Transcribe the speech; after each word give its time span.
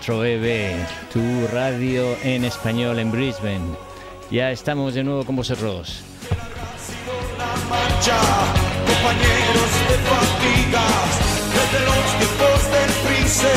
4EB, 0.00 0.86
tu 1.12 1.46
radio 1.48 2.16
en 2.22 2.44
español 2.44 2.98
en 2.98 3.10
Brisbane. 3.10 3.76
Ya 4.30 4.50
estamos 4.50 4.94
de 4.94 5.02
nuevo 5.02 5.24
con 5.24 5.36
vosotros. 5.36 6.02
La 7.36 7.54
marcha, 7.68 8.16
compañeros 8.86 9.70
de 9.88 9.96
fatigas, 10.08 11.10
desde 11.54 11.80
los 11.84 12.04
tiempos 12.18 12.58
del 12.72 12.90
Prince, 13.06 13.48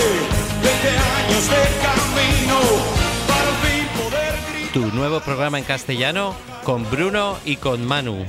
20 0.63 0.89
años 0.89 1.43
de 1.49 1.61
camino, 1.85 2.57
para 3.27 3.49
al 3.49 3.55
fin 3.61 3.87
poder 3.97 4.33
gritar. 4.51 4.73
Tu 4.73 4.95
nuevo 4.95 5.19
programa 5.19 5.59
en 5.59 5.63
castellano 5.63 6.35
con 6.63 6.89
Bruno 6.89 7.37
y 7.45 7.57
con 7.57 7.85
Manu. 7.85 8.25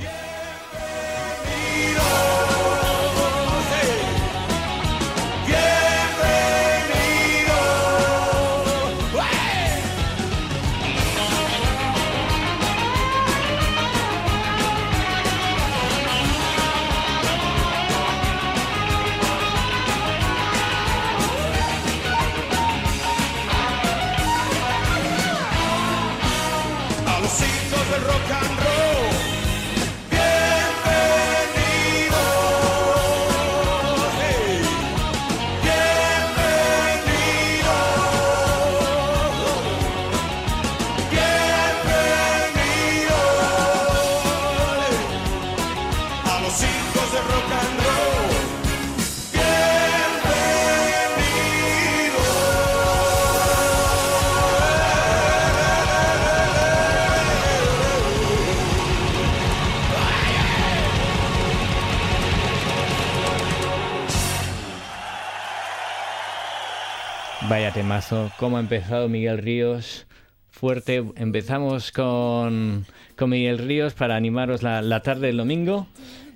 Temazo, 67.73 68.31
cómo 68.37 68.57
ha 68.57 68.59
empezado 68.59 69.09
Miguel 69.09 69.37
Ríos. 69.39 70.05
Fuerte, 70.51 71.03
empezamos 71.15 71.91
con, 71.91 72.85
con 73.17 73.29
Miguel 73.29 73.57
Ríos 73.57 73.93
para 73.93 74.15
animaros 74.15 74.61
la, 74.63 74.81
la 74.81 75.01
tarde 75.01 75.27
del 75.27 75.37
domingo, 75.37 75.87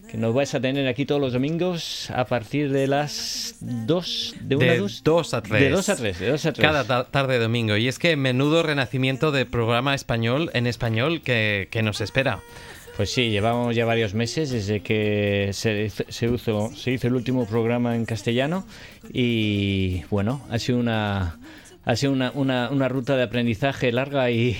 que 0.09 0.17
nos 0.17 0.33
vais 0.33 0.53
a 0.55 0.59
tener 0.59 0.87
aquí 0.87 1.05
todos 1.05 1.21
los 1.21 1.33
domingos 1.33 2.09
a 2.11 2.25
partir 2.25 2.71
de 2.71 2.87
las 2.87 3.55
2, 3.61 4.35
de 4.41 4.55
1 4.55 4.65
a 4.65 4.69
De 4.73 4.77
2. 4.79 5.03
2 5.03 5.33
a 5.33 5.41
3. 5.43 5.61
De 5.61 5.69
2 5.69 5.89
a 5.89 5.95
3, 5.95 6.19
de 6.19 6.29
2 6.31 6.45
a 6.45 6.53
3. 6.53 6.67
Cada 6.67 6.83
ta- 6.85 7.03
tarde 7.11 7.33
de 7.33 7.39
domingo. 7.43 7.77
Y 7.77 7.87
es 7.87 7.99
que 7.99 8.15
menudo 8.15 8.63
renacimiento 8.63 9.31
de 9.31 9.45
programa 9.45 9.93
español 9.93 10.49
en 10.53 10.65
español 10.65 11.21
que, 11.21 11.67
que 11.71 11.83
nos 11.83 12.01
espera. 12.01 12.39
Pues 12.97 13.11
sí, 13.11 13.29
llevamos 13.29 13.75
ya 13.75 13.85
varios 13.85 14.15
meses 14.15 14.49
desde 14.49 14.79
que 14.81 15.51
se, 15.53 15.85
hizo- 15.85 16.71
el 17.07 17.13
último 17.13 17.45
programa 17.45 17.95
en 17.95 18.05
castellano 18.05 18.65
y 19.13 20.03
bueno, 20.09 20.41
ha 20.49 20.57
sido 20.57 20.79
una, 20.79 21.37
ha 21.85 21.95
sido 21.95 22.11
una- 22.13 22.31
una 22.71 22.87
ruta 22.89 23.15
de 23.15 23.21
aprendizaje 23.23 23.91
larga 23.91 24.31
y, 24.31 24.57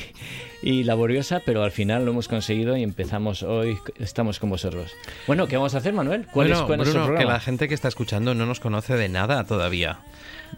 y 0.62 0.84
laboriosa, 0.84 1.41
pero 1.45 1.63
al 1.63 1.72
final 1.72 2.06
lo 2.06 2.12
hemos 2.12 2.28
conseguido 2.28 2.75
y 2.78 2.84
empezamos 2.84 3.44
hoy, 3.44 3.78
estamos 4.00 4.40
con 4.40 4.50
vosotros. 4.50 4.91
Bueno, 5.28 5.47
¿qué 5.47 5.56
vamos 5.57 5.75
a 5.75 5.79
hacer, 5.79 5.94
Manuel? 5.94 6.25
¿Cuál 6.31 6.47
bueno, 6.47 6.62
es, 6.62 6.66
cuál 6.68 6.81
es 6.81 6.88
el 6.88 6.94
Bruno, 6.94 7.06
que 7.06 7.12
programa? 7.13 7.34
la 7.34 7.40
gente 7.40 7.68
que 7.68 7.73
está 7.73 7.88
escuchando 7.88 8.34
no 8.34 8.45
nos 8.45 8.59
conoce 8.59 8.96
de 8.96 9.09
nada 9.09 9.44
todavía. 9.46 10.00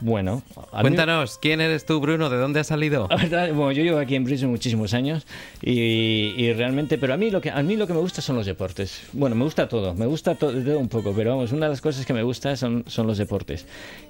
Bueno, 0.02 0.44
a 0.72 0.78
mí- 0.78 0.82
Cuéntanos, 0.84 1.40
¿quién 1.42 1.62
eres 1.62 1.84
tú, 1.86 2.00
Bruno? 2.00 2.30
¿De 2.30 2.38
dónde 2.38 2.60
has 2.60 2.68
salido? 2.68 3.10
Bueno, 3.30 3.72
yo 3.72 3.84
llevo 3.84 3.98
aquí 3.98 4.16
en 4.16 4.24
Brisbane 4.24 4.52
muchísimos 4.52 4.94
años 4.94 5.26
y, 5.64 6.34
y 6.38 6.54
realmente, 6.54 6.98
pero 7.00 7.16
a 7.16 7.18
mí 7.18 7.32
lo 7.32 7.42
que 7.42 7.50
a 7.50 7.62
mí 7.64 7.76
lo 7.76 7.88
que 7.88 7.94
me 7.94 8.00
gusta 8.00 8.22
son 8.22 8.36
los 8.36 8.46
deportes. 8.46 9.02
Bueno, 9.14 9.36
me 9.36 9.44
gusta 9.44 9.68
todo, 9.68 9.96
me 9.96 10.06
gusta 10.06 10.36
todo 10.36 10.78
un 10.78 10.90
poco, 10.90 11.12
pero 11.16 11.32
vamos, 11.32 11.52
una 11.52 11.66
de 11.66 11.72
las 11.72 11.82
cosas 11.82 12.06
que 12.06 12.14
me 12.14 12.22
gusta 12.24 12.56
son, 12.56 12.84
son 12.88 13.08
los 13.08 13.18
deportes. 13.18 13.66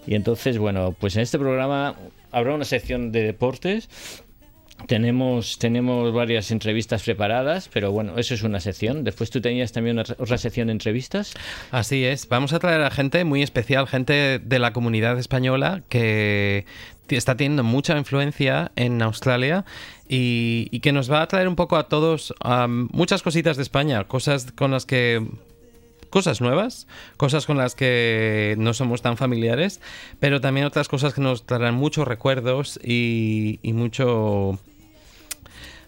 Y 0.06 0.16
entonces, 0.16 0.58
bueno, 0.58 0.94
pues 1.00 1.16
en 1.16 1.22
este 1.22 1.40
programa 1.40 1.96
habrá 2.32 2.54
una 2.54 2.66
sección 2.66 3.12
de 3.14 3.24
deportes. 3.24 3.90
Tenemos, 4.88 5.60
tenemos 5.60 6.14
varias 6.14 6.52
entrevistas 6.52 7.04
preparadas, 7.04 7.70
pero 7.72 7.92
bueno, 7.92 8.18
eso 8.18 8.34
es 8.34 8.44
una 8.44 8.60
sección. 8.60 9.04
Después 9.04 9.30
tú 9.30 9.42
tenías 9.42 9.72
también 9.72 10.00
otra, 10.00 10.38
sección 10.38 10.68
de 10.68 10.74
entrevistas. 10.74 11.34
Así 11.72 12.06
es, 12.06 12.28
vamos 12.28 12.54
a 12.54 12.60
traer 12.60 12.82
a 12.82 12.90
gente 12.90 13.24
muy 13.24 13.44
especial, 13.44 13.88
gente 13.88 14.40
de 14.40 14.60
la 14.60 14.74
comunidad 14.74 15.20
española 15.20 15.84
que 15.90 16.66
está 17.18 17.36
teniendo 17.36 17.64
mucha 17.64 17.98
influencia 17.98 18.72
en 18.76 19.02
Australia 19.02 19.66
y, 20.08 20.80
que 20.80 20.92
nos 20.92 21.12
va 21.12 21.22
a 21.22 21.28
traer 21.28 21.48
un 21.48 21.56
poco 21.56 21.78
a 21.78 21.88
todos 21.88 22.34
muchas 22.92 23.22
cositas 23.22 23.58
de 23.58 23.64
España, 23.64 24.04
cosas 24.06 24.52
con 24.52 24.72
las 24.72 24.86
que 24.86 25.26
cosas 26.10 26.42
nuevas, 26.42 26.88
cosas 27.18 27.46
con 27.46 27.58
las 27.58 27.76
que 27.76 28.56
no 28.58 28.74
somos 28.74 29.04
tan 29.04 29.16
familiares, 29.16 29.80
pero 30.20 30.42
también 30.42 30.66
otras 30.66 30.88
cosas 30.88 31.14
que 31.14 31.22
nos 31.22 31.46
traerán 31.46 31.76
muchos 31.76 32.08
recuerdos 32.08 32.80
y, 32.84 33.60
y 33.62 33.74
mucho 33.74 34.58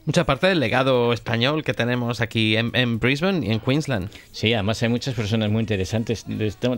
mucha 0.05 0.25
parte 0.25 0.47
del 0.47 0.59
legado 0.59 1.13
español 1.13 1.63
que 1.63 1.73
tenemos 1.73 2.21
aquí 2.21 2.57
en, 2.57 2.71
en 2.73 2.99
Brisbane 2.99 3.45
y 3.45 3.51
en 3.51 3.59
Queensland. 3.59 4.09
Sí, 4.31 4.53
además 4.53 4.81
hay 4.83 4.89
muchas 4.89 5.13
personas 5.15 5.49
muy 5.51 5.61
interesantes. 5.61 6.25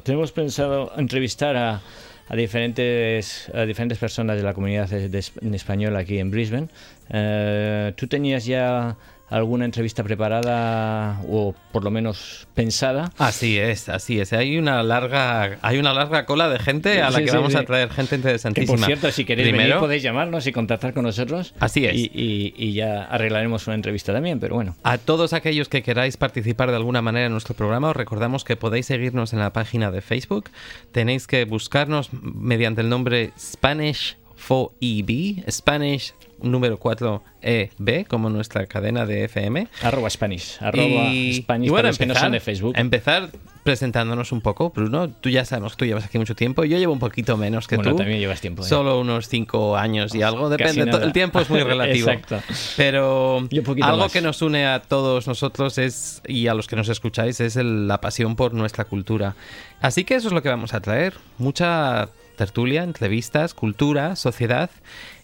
Tenemos 0.04 0.32
pensado 0.32 0.92
entrevistar 0.98 1.56
a, 1.56 1.82
a 2.30 2.36
diferentes, 2.36 3.50
a 3.54 3.62
diferentes 3.66 3.98
personas 3.98 4.38
de 4.38 4.44
la 4.44 4.54
comunidad 4.54 4.90
de- 4.90 5.10
de- 5.10 5.24
en 5.42 5.54
español 5.54 5.96
aquí 5.96 6.20
en 6.20 6.32
Brisbane. 6.32 6.68
Eh, 7.10 7.94
¿Tú 7.96 8.08
tenías 8.08 8.46
ya 8.46 8.96
alguna 9.36 9.66
entrevista 9.66 10.04
preparada 10.04 11.22
o 11.28 11.54
por 11.72 11.84
lo 11.84 11.92
menos 11.92 12.48
pensada? 12.54 13.12
Así 13.18 13.58
es, 13.58 13.90
así 13.90 14.20
es. 14.20 14.34
Hay 14.34 14.58
una 14.58 14.84
larga, 14.84 15.58
hay 15.62 15.78
una 15.80 15.94
larga 15.94 16.26
cola 16.26 16.50
de 16.50 16.60
gente 16.60 17.02
a 17.02 17.10
la 17.10 17.18
Sí, 17.20 17.26
que 17.26 17.32
sí, 17.32 17.36
vamos 17.38 17.52
sí. 17.54 17.58
a 17.58 17.66
traer 17.66 17.90
gente 17.90 18.10
Que 18.12 18.16
interesantísima. 18.18 18.78
por 18.78 18.86
cierto, 18.86 19.12
si 19.12 19.26
queréis 19.26 19.52
venir 19.52 19.76
podéis 19.78 20.04
llamarnos 20.04 20.46
y 20.48 20.52
contactar 20.52 20.94
con 20.94 21.04
nosotros. 21.04 21.54
Así 21.60 21.86
es. 21.86 21.96
Y, 21.96 22.12
y- 22.14 22.54
y 22.58 22.74
ya 22.74 23.04
arreglaremos 23.06 23.68
una 23.68 23.76
entrevista 23.76 24.14
también, 24.14 24.40
pero 24.40 24.56
bueno. 24.56 24.76
A 24.84 24.98
todos 24.98 25.34
aquellos 25.34 25.70
que 25.70 25.84
queráis 25.84 26.18
participar 26.18 26.70
de 26.70 26.76
alguna 26.78 27.02
manera 27.02 27.26
en 27.26 27.32
nuestro 27.32 27.56
programa, 27.56 27.90
os 27.90 27.96
recordamos 27.96 28.44
que 28.44 28.56
podéis 28.56 28.86
seguirnos 28.86 29.34
en 29.34 29.40
la 29.40 29.52
página 29.54 29.92
de 29.92 30.02
Facebook. 30.02 30.50
Tenéis 30.92 31.28
que 31.28 31.46
buscarnos 31.46 32.10
mediante 32.14 32.82
el 32.82 32.90
nombre 32.90 33.32
Spanish 33.40 34.18
4EB, 34.48 35.50
Spanish 35.52 36.14
número 36.42 36.78
4EB, 36.78 38.06
como 38.08 38.30
nuestra 38.30 38.66
cadena 38.66 39.06
de 39.06 39.24
FM. 39.26 39.68
Arroba 39.82 40.10
Spanish. 40.10 40.58
Arroba 40.60 40.86
y, 41.06 41.36
Spanish 41.36 41.68
y 41.68 41.70
bueno, 41.70 41.78
para 41.84 41.88
los 41.90 41.98
que 41.98 42.06
no 42.06 42.12
empezar, 42.12 42.26
son 42.26 42.32
de 42.34 42.40
Facebook. 42.42 42.74
empezar 42.76 43.30
presentándonos 43.64 44.34
un 44.34 44.42
poco, 44.42 44.72
Bruno. 44.72 45.08
Tú 45.10 45.30
ya 45.30 45.46
sabemos 45.46 45.74
que 45.74 45.78
tú 45.80 45.86
llevas 45.86 46.04
aquí 46.04 46.18
mucho 46.18 46.36
tiempo. 46.36 46.66
Yo 46.66 46.78
llevo 46.78 46.92
un 46.92 47.00
poquito 47.00 47.38
menos 47.38 47.66
que 47.68 47.78
Bueno, 47.78 47.92
tú. 47.92 47.98
también 47.98 48.20
llevas 48.20 48.42
tiempo, 48.42 48.64
¿eh? 48.66 48.68
Solo 48.68 49.00
unos 49.00 49.30
cinco 49.30 49.78
años 49.78 50.14
y 50.16 50.22
algo. 50.22 50.50
Depende. 50.50 50.82
El 50.82 51.14
tiempo 51.14 51.40
es 51.40 51.50
muy 51.50 51.62
relativo. 51.64 52.10
Exacto. 52.10 52.40
Pero 52.76 53.38
algo 53.82 53.98
más. 54.04 54.12
que 54.12 54.22
nos 54.22 54.42
une 54.42 54.66
a 54.66 54.82
todos 54.82 55.28
nosotros 55.28 55.78
es, 55.78 56.22
y 56.28 56.48
a 56.48 56.54
los 56.54 56.68
que 56.68 56.76
nos 56.76 56.90
escucháis 56.90 57.40
es 57.40 57.56
el- 57.56 57.88
la 57.88 58.02
pasión 58.02 58.36
por 58.36 58.54
nuestra 58.54 58.84
cultura. 58.84 59.36
Así 59.80 60.04
que 60.04 60.16
eso 60.16 60.28
es 60.28 60.34
lo 60.34 60.42
que 60.44 60.50
vamos 60.50 60.74
a 60.74 60.82
traer. 60.82 61.14
Mucha 61.38 62.10
tertulia, 62.36 62.84
entrevistas, 62.84 63.54
cultura, 63.54 64.16
sociedad 64.16 64.70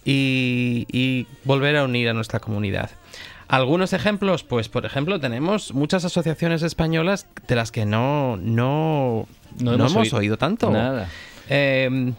y, 0.05 0.85
y 0.91 1.27
volver 1.43 1.77
a 1.77 1.83
unir 1.83 2.09
a 2.09 2.13
nuestra 2.13 2.39
comunidad. 2.39 2.89
Algunos 3.47 3.93
ejemplos, 3.93 4.43
pues 4.43 4.69
por 4.69 4.85
ejemplo 4.85 5.19
tenemos 5.19 5.73
muchas 5.73 6.05
asociaciones 6.05 6.61
españolas 6.61 7.25
de 7.47 7.55
las 7.55 7.71
que 7.71 7.85
no, 7.85 8.37
no, 8.37 9.27
No 9.59 9.71
no 9.71 9.73
hemos 9.73 9.91
hemos, 9.93 10.07
oído 10.07 10.17
oído 10.17 10.37
tanto. 10.37 10.69
Nada. 10.69 11.09
Eh, 11.49 12.13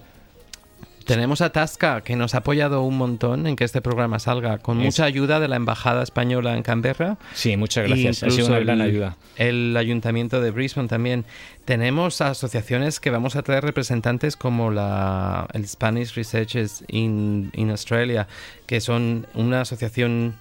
tenemos 1.14 1.40
a 1.40 1.50
Tasca, 1.50 2.02
que 2.02 2.16
nos 2.16 2.34
ha 2.34 2.38
apoyado 2.38 2.82
un 2.82 2.96
montón 2.96 3.46
en 3.46 3.56
que 3.56 3.64
este 3.64 3.80
programa 3.82 4.18
salga, 4.18 4.58
con 4.58 4.78
Es- 4.80 4.84
mucha 4.86 5.04
ayuda 5.04 5.40
de 5.40 5.48
la 5.48 5.56
Embajada 5.56 6.02
Española 6.02 6.56
en 6.56 6.62
Canberra. 6.62 7.18
Sí, 7.34 7.56
muchas 7.56 7.86
gracias. 7.86 8.22
Ha 8.22 8.30
sido 8.30 8.46
una 8.48 8.60
gran 8.60 8.80
ayuda. 8.80 9.16
El 9.36 9.76
Ayuntamiento 9.76 10.40
de 10.40 10.50
Brisbane 10.50 10.88
también. 10.88 11.24
Tenemos 11.64 12.20
asociaciones 12.20 13.00
que 13.00 13.10
vamos 13.10 13.36
a 13.36 13.42
traer 13.42 13.64
representantes 13.64 14.36
como 14.36 14.70
la, 14.70 15.46
el 15.52 15.66
Spanish 15.68 16.14
Researchers 16.14 16.84
in, 16.88 17.50
in 17.54 17.70
Australia, 17.70 18.26
que 18.66 18.80
son 18.80 19.26
una 19.34 19.60
asociación 19.62 20.36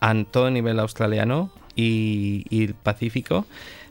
a 0.00 0.14
todo 0.30 0.50
nivel 0.50 0.78
australiano 0.78 1.50
y, 1.74 2.44
y 2.50 2.68
Pacífico 2.68 3.46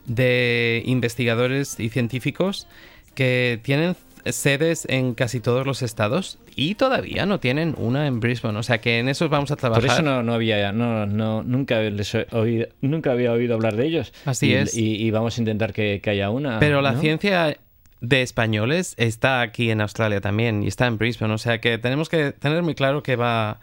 de 0.06 0.82
investigadores 0.86 1.80
y 1.80 1.88
científicos 1.90 2.66
que 3.14 3.58
tienen 3.62 3.96
sedes 4.32 4.86
en 4.88 5.14
casi 5.14 5.40
todos 5.40 5.66
los 5.66 5.82
estados 5.82 6.38
y 6.54 6.74
todavía 6.74 7.26
no 7.26 7.40
tienen 7.40 7.74
una 7.78 8.06
en 8.06 8.20
Brisbane. 8.20 8.58
O 8.58 8.62
sea 8.62 8.78
que 8.78 8.98
en 8.98 9.08
esos 9.08 9.28
vamos 9.30 9.50
a 9.50 9.56
trabajar. 9.56 9.82
Por 9.84 9.92
eso 9.92 10.02
no, 10.02 10.22
no 10.22 10.34
había, 10.34 10.72
no, 10.72 11.06
no, 11.06 11.42
nunca 11.42 11.80
les 11.80 12.14
he 12.14 12.26
oído, 12.32 12.68
nunca 12.80 13.12
había 13.12 13.32
oído 13.32 13.54
hablar 13.54 13.76
de 13.76 13.86
ellos. 13.86 14.12
Así 14.24 14.48
Y- 14.50 14.54
es. 14.54 14.74
Y, 14.76 14.96
y 14.96 15.10
vamos 15.10 15.36
a 15.38 15.40
intentar 15.40 15.72
que, 15.72 16.00
que 16.02 16.10
haya 16.10 16.30
una. 16.30 16.58
Pero 16.58 16.80
la 16.82 16.92
¿no? 16.92 17.00
ciencia 17.00 17.56
de 18.00 18.22
españoles 18.22 18.94
está 18.98 19.40
aquí 19.40 19.70
en 19.70 19.80
Australia 19.80 20.20
también 20.20 20.62
y 20.62 20.68
está 20.68 20.86
en 20.86 20.98
Brisbane. 20.98 21.32
O 21.32 21.38
sea 21.38 21.60
que 21.60 21.78
tenemos 21.78 22.08
que 22.08 22.32
tener 22.32 22.62
muy 22.62 22.74
claro 22.74 23.02
que 23.02 23.16
va, 23.16 23.58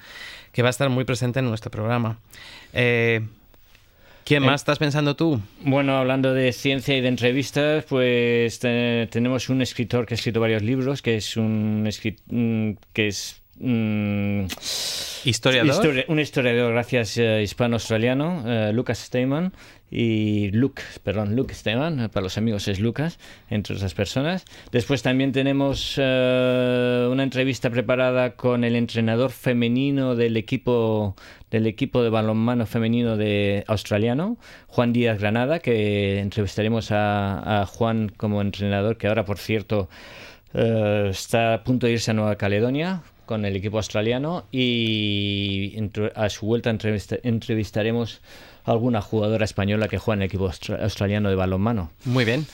que 0.51 0.61
va 0.63 0.69
a 0.69 0.71
estar 0.71 0.89
muy 0.89 1.03
presente 1.05 1.39
en 1.39 1.45
nuestro 1.49 1.69
programa. 1.71 2.19
Eh, 2.73 3.21
¿Quién 4.25 4.43
Eh, 4.43 4.45
más 4.45 4.61
estás 4.61 4.79
pensando 4.79 5.15
tú? 5.15 5.41
Bueno, 5.61 5.97
hablando 5.97 6.33
de 6.33 6.51
ciencia 6.53 6.97
y 6.97 7.01
de 7.01 7.09
entrevistas, 7.09 7.83
pues 7.89 8.57
te- 8.59 9.07
tenemos 9.11 9.49
un 9.49 9.61
escritor 9.61 10.05
que 10.05 10.13
ha 10.13 10.15
escrito 10.17 10.39
varios 10.39 10.61
libros, 10.63 11.01
que 11.01 11.17
es 11.17 11.35
un 11.37 11.83
escrit- 11.85 12.21
mm, 12.27 12.77
que 12.93 13.07
es 13.09 13.41
mm, 13.59 14.45
¿Historiador? 15.25 15.71
histori- 15.85 16.05
un 16.07 16.19
historiador, 16.19 16.73
gracias, 16.73 17.17
eh, 17.17 17.41
hispano-australiano, 17.43 18.43
eh, 18.45 18.71
Lucas 18.73 18.99
Steyman, 18.99 19.53
y 19.89 20.49
Luke, 20.51 20.81
perdón, 21.03 21.35
Luke 21.35 21.53
Steyman, 21.53 21.99
eh, 21.99 22.09
para 22.09 22.23
los 22.23 22.37
amigos 22.37 22.67
es 22.67 22.79
Lucas, 22.79 23.19
entre 23.49 23.75
otras 23.75 23.93
personas. 23.93 24.43
Después 24.71 25.03
también 25.03 25.31
tenemos 25.31 25.97
una 25.97 27.23
entrevista 27.23 27.69
preparada 27.69 28.31
con 28.35 28.63
el 28.63 28.75
entrenador 28.75 29.31
femenino 29.31 30.15
del 30.15 30.35
equipo 30.37 31.15
del 31.51 31.67
equipo 31.67 32.01
de 32.01 32.09
balonmano 32.09 32.65
femenino 32.65 33.15
de 33.15 33.63
australiano, 33.67 34.37
Juan 34.67 34.91
Díaz 34.91 35.19
Granada, 35.19 35.59
que 35.59 36.19
entrevistaremos 36.19 36.89
a, 36.91 37.61
a 37.61 37.65
Juan 37.67 38.11
como 38.17 38.41
entrenador, 38.41 38.97
que 38.97 39.07
ahora, 39.07 39.23
por 39.23 39.37
cierto, 39.37 39.87
está 40.55 41.53
a 41.53 41.63
punto 41.63 41.85
de 41.85 41.93
irse 41.93 42.09
a 42.09 42.15
Nueva 42.15 42.35
Caledonia 42.37 43.03
con 43.25 43.45
el 43.45 43.55
equipo 43.55 43.77
australiano 43.77 44.45
y 44.51 45.75
a 46.15 46.29
su 46.29 46.45
vuelta 46.45 46.69
entrevista- 46.69 47.17
entrevistaremos 47.23 48.21
a 48.65 48.71
alguna 48.71 49.01
jugadora 49.01 49.45
española 49.45 49.87
que 49.87 49.97
juega 49.97 50.17
en 50.17 50.21
el 50.23 50.27
equipo 50.27 50.45
austra- 50.47 50.81
australiano 50.83 51.29
de 51.29 51.35
balonmano. 51.35 51.91
Muy 52.05 52.25
bien. 52.25 52.45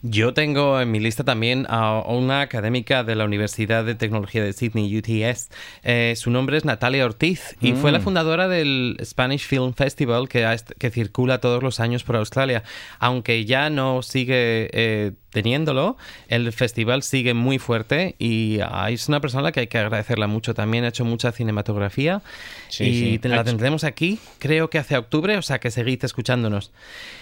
Yo 0.00 0.32
tengo 0.32 0.80
en 0.80 0.92
mi 0.92 1.00
lista 1.00 1.24
también 1.24 1.66
a 1.68 1.98
una 2.06 2.40
académica 2.42 3.02
de 3.02 3.16
la 3.16 3.24
Universidad 3.24 3.84
de 3.84 3.96
Tecnología 3.96 4.44
de 4.44 4.52
Sydney, 4.52 4.96
UTS. 4.96 5.48
Eh, 5.82 6.14
su 6.16 6.30
nombre 6.30 6.56
es 6.56 6.64
Natalia 6.64 7.04
Ortiz 7.04 7.56
y 7.60 7.72
fue 7.72 7.90
la 7.90 7.98
Mm. 7.98 8.02
fundadora 8.02 8.46
del 8.46 8.96
Spanish 9.04 9.44
Film 9.48 9.74
Festival 9.74 10.28
que, 10.28 10.46
que 10.78 10.90
circula 10.90 11.40
todos 11.40 11.64
los 11.64 11.80
años 11.80 12.04
por 12.04 12.14
Australia. 12.14 12.62
Aunque 13.00 13.44
ya 13.44 13.70
no 13.70 14.02
sigue 14.02 14.70
eh, 14.72 15.12
teniéndolo, 15.30 15.96
el 16.28 16.52
festival 16.52 17.02
sigue 17.02 17.34
muy 17.34 17.58
fuerte 17.58 18.14
y 18.18 18.58
ah, 18.62 18.90
es 18.90 19.08
una 19.08 19.20
persona 19.20 19.40
a 19.40 19.44
la 19.44 19.52
que 19.52 19.60
hay 19.60 19.66
que 19.66 19.78
agradecerla 19.78 20.26
mucho. 20.26 20.54
También 20.54 20.84
ha 20.84 20.88
hecho 20.88 21.04
mucha 21.04 21.32
cinematografía 21.32 22.22
Sí, 22.68 22.84
y 22.84 23.18
sí. 23.22 23.28
la 23.28 23.44
tendremos 23.44 23.84
aquí, 23.84 24.18
creo 24.38 24.68
que 24.70 24.78
hace 24.78 24.96
octubre, 24.96 25.36
o 25.36 25.42
sea 25.42 25.58
que 25.58 25.70
seguid 25.70 26.04
escuchándonos. 26.04 26.70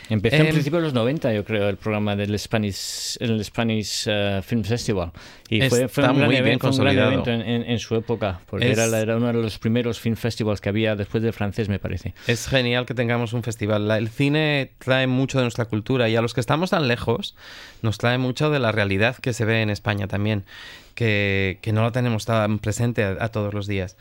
Empezó 0.08 0.36
Em, 0.36 0.46
en 0.46 0.52
principio 0.52 0.78
de 0.78 0.84
los 0.84 0.94
90, 0.94 1.32
yo 1.32 1.44
creo, 1.44 1.68
el 1.68 1.76
programa 1.76 2.14
del 2.14 2.38
Spanish, 2.38 3.16
el 3.20 3.44
Spanish 3.44 4.04
eh, 4.06 4.40
Film 4.44 4.62
Festival. 4.62 5.10
Y 5.48 5.60
fue, 5.68 5.88
fue 5.88 6.02
Está 6.02 6.10
un 6.12 6.16
gran, 6.18 6.26
muy 6.26 6.34
bien 6.34 6.46
evento, 6.46 6.72
fue 6.72 6.78
un 6.78 6.84
gran 6.94 6.98
evento 7.12 7.30
en, 7.30 7.40
en- 7.42 7.70
en 7.70 7.78
su 7.78 7.94
época, 7.96 8.40
porque 8.48 8.70
Es- 8.70 8.78
era, 8.78 8.98
era 9.00 9.16
uno 9.16 9.26
de 9.28 9.32
los 9.34 9.58
primeros 9.58 9.98
film 10.00 10.16
festivals 10.16 10.60
que 10.60 10.68
había 10.68 10.94
después 10.96 11.22
del 11.22 11.32
francés, 11.32 11.68
me 11.68 11.78
parece. 11.80 12.14
Es 12.28 12.46
genial 12.46 12.86
que 12.86 12.94
tengamos 12.94 13.32
un 13.32 13.42
festival. 13.42 13.88
La- 13.88 13.98
El 13.98 14.08
cine 14.08 14.72
trae 14.78 15.06
mucho 15.08 15.38
de 15.38 15.44
nuestra 15.44 15.64
cultura 15.64 16.08
y 16.08 16.14
a 16.16 16.22
los 16.22 16.34
que 16.34 16.40
estamos 16.40 16.70
tan 16.70 16.86
lejos 16.88 17.34
nos 17.82 17.95
trae 17.98 18.18
mucho 18.18 18.50
de 18.50 18.58
la 18.58 18.72
realidad 18.72 19.16
que 19.16 19.32
se 19.32 19.44
ve 19.44 19.62
en 19.62 19.70
España 19.70 20.06
también, 20.08 20.44
que, 20.94 21.58
que 21.62 21.72
no 21.72 21.82
lo 21.82 21.92
tenemos 21.92 22.24
tan 22.24 22.58
presente 22.58 23.04
a, 23.04 23.16
a 23.20 23.28
todos 23.28 23.52
los 23.54 23.66
días. 23.66 23.96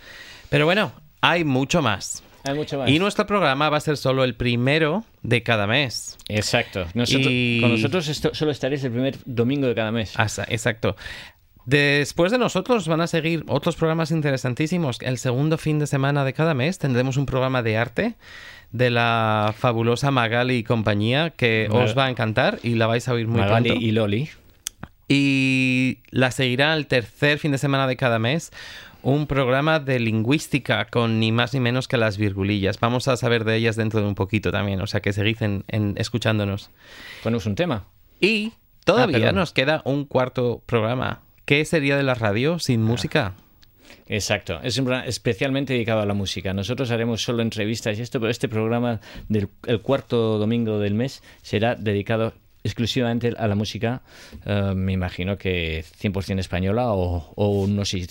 Pero 0.49 0.65
bueno, 0.65 0.91
hay 1.21 1.43
mucho 1.43 1.81
más. 1.81 2.23
Hay 2.43 2.53
mucho 2.53 2.77
más. 2.77 2.89
Y 2.89 2.99
nuestro 2.99 3.25
programa 3.25 3.69
va 3.69 3.77
a 3.77 3.81
ser 3.81 3.97
solo 3.97 4.23
el 4.23 4.35
primero 4.35 5.03
de 5.23 5.41
cada 5.41 5.65
mes. 5.65 6.15
Exacto. 6.29 6.85
Nosotros, 6.93 7.27
Y- 7.29 7.59
Con 7.61 7.71
nosotros 7.71 8.07
esto, 8.07 8.35
solo 8.35 8.51
estaréis 8.51 8.83
el 8.83 8.91
primer 8.91 9.17
domingo 9.25 9.65
de 9.67 9.73
cada 9.73 9.91
mes. 9.91 10.13
Exacto. 10.47 10.95
Después 11.65 12.31
de 12.31 12.37
nosotros 12.37 12.87
van 12.87 13.01
a 13.01 13.07
seguir 13.07 13.43
otros 13.47 13.75
programas 13.75 14.11
interesantísimos. 14.11 14.99
El 15.01 15.17
segundo 15.17 15.57
fin 15.57 15.79
de 15.79 15.87
semana 15.87 16.23
de 16.23 16.33
cada 16.33 16.53
mes 16.53 16.77
tendremos 16.77 17.17
un 17.17 17.25
programa 17.25 17.63
de 17.63 17.77
arte 17.77 18.13
de 18.77 18.89
la 18.89 19.53
fabulosa 19.57 20.11
Magali 20.11 20.55
y 20.57 20.63
compañía 20.63 21.29
que 21.29 21.67
os 21.71 21.97
va 21.97 22.05
a 22.05 22.09
encantar 22.09 22.59
y 22.63 22.75
la 22.75 22.87
vais 22.87 23.07
a 23.07 23.13
oír 23.13 23.27
muy 23.27 23.39
Magali 23.41 23.69
pronto. 23.69 23.85
y 23.85 23.91
Loli. 23.91 24.29
Y 25.07 25.99
la 26.09 26.31
seguirá 26.31 26.73
el 26.73 26.87
tercer 26.87 27.37
fin 27.39 27.51
de 27.51 27.57
semana 27.57 27.87
de 27.87 27.95
cada 27.95 28.19
mes 28.19 28.51
un 29.03 29.27
programa 29.27 29.79
de 29.79 29.99
lingüística 29.99 30.85
con 30.85 31.19
ni 31.19 31.31
más 31.31 31.53
ni 31.53 31.59
menos 31.59 31.87
que 31.87 31.95
las 31.97 32.17
virgulillas. 32.17 32.79
Vamos 32.79 33.07
a 33.07 33.15
saber 33.17 33.43
de 33.45 33.55
ellas 33.55 33.75
dentro 33.75 34.01
de 34.01 34.07
un 34.07 34.15
poquito 34.15 34.51
también, 34.51 34.81
o 34.81 34.87
sea 34.87 35.01
que 35.01 35.13
seguid 35.13 35.43
en- 35.43 35.63
en 35.67 35.93
escuchándonos. 35.97 36.71
Ponemos 37.23 37.45
un 37.45 37.53
tema. 37.53 37.85
Y 38.19 38.53
todavía 38.83 39.29
Ah, 39.29 39.31
nos 39.31 39.53
queda 39.53 39.83
un 39.85 40.05
cuarto 40.05 40.63
programa. 40.65 41.21
¿Qué 41.45 41.63
sería 41.65 41.95
de 41.97 42.03
la 42.03 42.15
radio 42.15 42.57
sin 42.57 42.81
Ah. 42.81 42.85
música? 42.85 43.33
Exacto. 44.07 44.59
Es 44.61 44.77
un 44.77 44.85
programa 44.85 45.07
especialmente 45.07 45.73
dedicado 45.73 46.01
a 46.01 46.05
la 46.05 46.13
música. 46.13 46.53
Nosotros 46.53 46.91
haremos 46.91 47.23
solo 47.23 47.41
entrevistas 47.41 47.97
y 47.97 48.01
esto, 48.01 48.19
pero 48.19 48.29
este 48.29 48.47
programa 48.47 49.01
del 49.29 49.49
el 49.65 49.81
cuarto 49.81 50.37
domingo 50.37 50.79
del 50.79 50.93
mes 50.93 51.23
será 51.41 51.75
dedicado 51.75 52.33
exclusivamente 52.63 53.33
a 53.37 53.47
la 53.47 53.55
música. 53.55 54.01
Eh, 54.45 54.73
me 54.75 54.93
imagino 54.93 55.37
que 55.37 55.83
100% 56.01 56.39
española 56.39 56.93
o, 56.93 57.31
o 57.35 57.67
no 57.67 57.85
sé, 57.85 58.05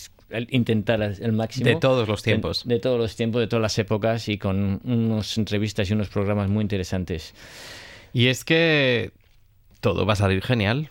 intentar 0.48 1.02
el 1.02 1.32
máximo. 1.32 1.66
De 1.66 1.76
todos 1.76 2.08
los 2.08 2.22
tiempos. 2.22 2.64
De, 2.64 2.74
de 2.74 2.80
todos 2.80 2.98
los 2.98 3.14
tiempos, 3.16 3.40
de 3.40 3.46
todas 3.46 3.62
las 3.62 3.78
épocas 3.78 4.28
y 4.28 4.38
con 4.38 4.80
unas 4.84 5.38
entrevistas 5.38 5.90
y 5.90 5.92
unos 5.92 6.08
programas 6.08 6.48
muy 6.48 6.62
interesantes. 6.62 7.34
Y 8.12 8.28
es 8.28 8.44
que 8.44 9.10
todo 9.80 10.06
va 10.06 10.14
a 10.14 10.16
salir 10.16 10.42
genial. 10.42 10.88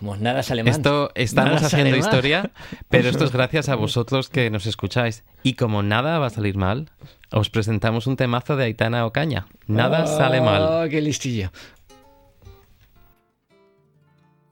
Pues 0.00 0.20
nada 0.20 0.42
sale 0.42 0.62
mal. 0.62 0.72
Esto 0.72 1.10
estamos 1.14 1.54
Nada 1.54 1.66
haciendo 1.66 1.90
mal. 1.90 1.98
historia, 2.00 2.50
pero 2.88 3.08
esto 3.08 3.24
es 3.24 3.32
gracias 3.32 3.68
a 3.68 3.74
vosotros 3.74 4.28
que 4.28 4.50
nos 4.50 4.66
escucháis. 4.66 5.24
Y 5.42 5.54
como 5.54 5.82
nada 5.82 6.18
va 6.18 6.26
a 6.26 6.30
salir 6.30 6.56
mal, 6.56 6.90
os 7.30 7.50
presentamos 7.50 8.06
un 8.06 8.16
temazo 8.16 8.56
de 8.56 8.64
Aitana 8.64 9.06
Ocaña. 9.06 9.46
Nada 9.66 10.06
sale 10.06 10.40
mal. 10.40 10.62
Oh, 10.86 10.88
qué 10.90 11.00
listillo. 11.00 11.50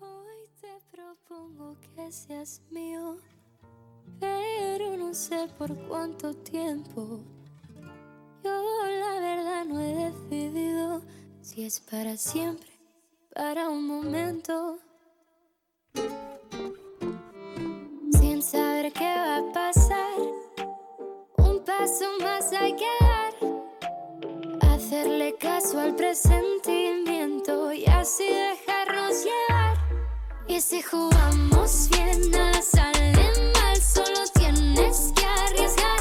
Hoy 0.00 0.48
te 0.60 0.68
propongo 0.90 1.76
que 1.96 2.10
seas 2.12 2.62
mío, 2.70 3.16
pero 4.18 4.96
no 4.96 5.12
sé 5.14 5.46
por 5.58 5.74
cuánto 5.88 6.32
tiempo. 6.34 7.20
Yo 8.42 8.50
la 8.50 9.20
verdad 9.20 9.64
no 9.66 9.80
he 9.80 10.10
decidido 10.10 11.02
si 11.42 11.64
es 11.64 11.80
para 11.80 12.16
siempre, 12.16 12.70
para 13.34 13.68
un 13.68 13.86
momento. 13.86 14.78
Sin 18.12 18.42
saber 18.42 18.92
qué 18.92 19.14
va 19.16 19.36
a 19.38 19.52
pasar, 19.52 20.18
paso 21.64 22.04
más 22.20 22.52
hay 22.52 22.74
que 22.74 22.84
dar. 23.00 23.34
Hacerle 24.72 25.36
caso 25.36 25.78
al 25.78 25.94
presentimiento 25.94 27.72
y 27.72 27.86
así 27.86 28.24
dejarnos 28.26 29.24
llevar. 29.24 29.78
Y 30.48 30.60
si 30.60 30.82
jugamos 30.82 31.88
bien, 31.90 32.30
nada 32.30 32.60
sale 32.60 33.12
mal, 33.54 33.76
solo 33.80 34.20
tienes 34.34 35.12
que 35.14 35.24
arriesgar. 35.24 35.99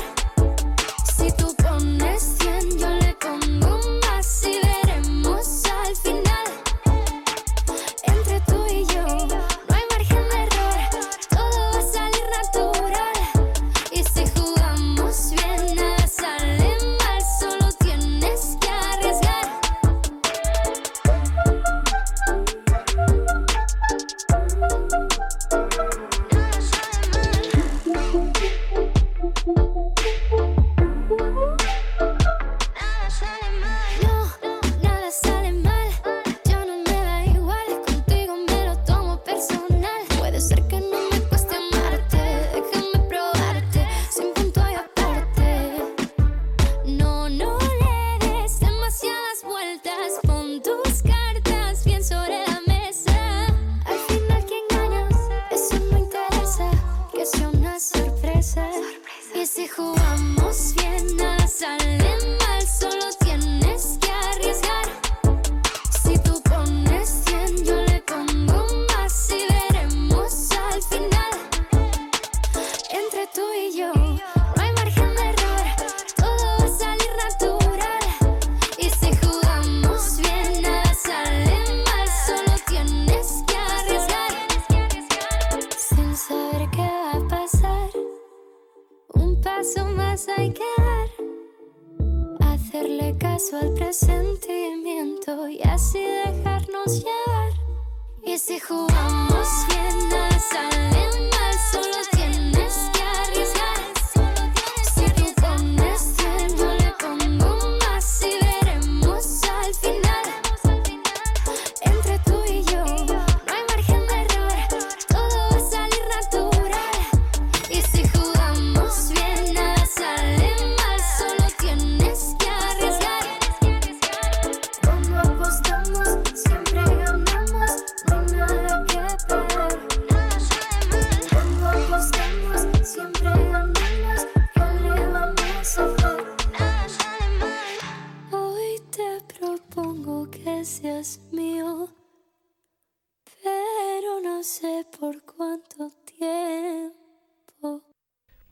Si 59.50 59.68
jugamos 59.68 60.76
bien, 60.76 61.18
nada 61.18 61.48
sale 61.48 61.89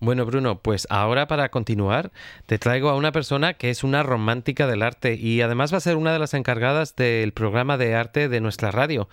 Bueno, 0.07 0.25
Bruno, 0.25 0.61
pues 0.61 0.87
ahora 0.89 1.27
para 1.27 1.49
continuar 1.49 2.13
te 2.45 2.57
traigo 2.57 2.87
a 2.87 2.95
una 2.95 3.11
persona 3.11 3.55
que 3.55 3.69
es 3.69 3.83
una 3.83 4.03
romántica 4.03 4.65
del 4.65 4.81
arte 4.81 5.15
y 5.15 5.41
además 5.41 5.73
va 5.73 5.79
a 5.79 5.81
ser 5.81 5.97
una 5.97 6.13
de 6.13 6.19
las 6.19 6.33
encargadas 6.33 6.95
del 6.95 7.33
programa 7.33 7.75
de 7.75 7.93
arte 7.93 8.29
de 8.29 8.39
nuestra 8.39 8.71
radio. 8.71 9.09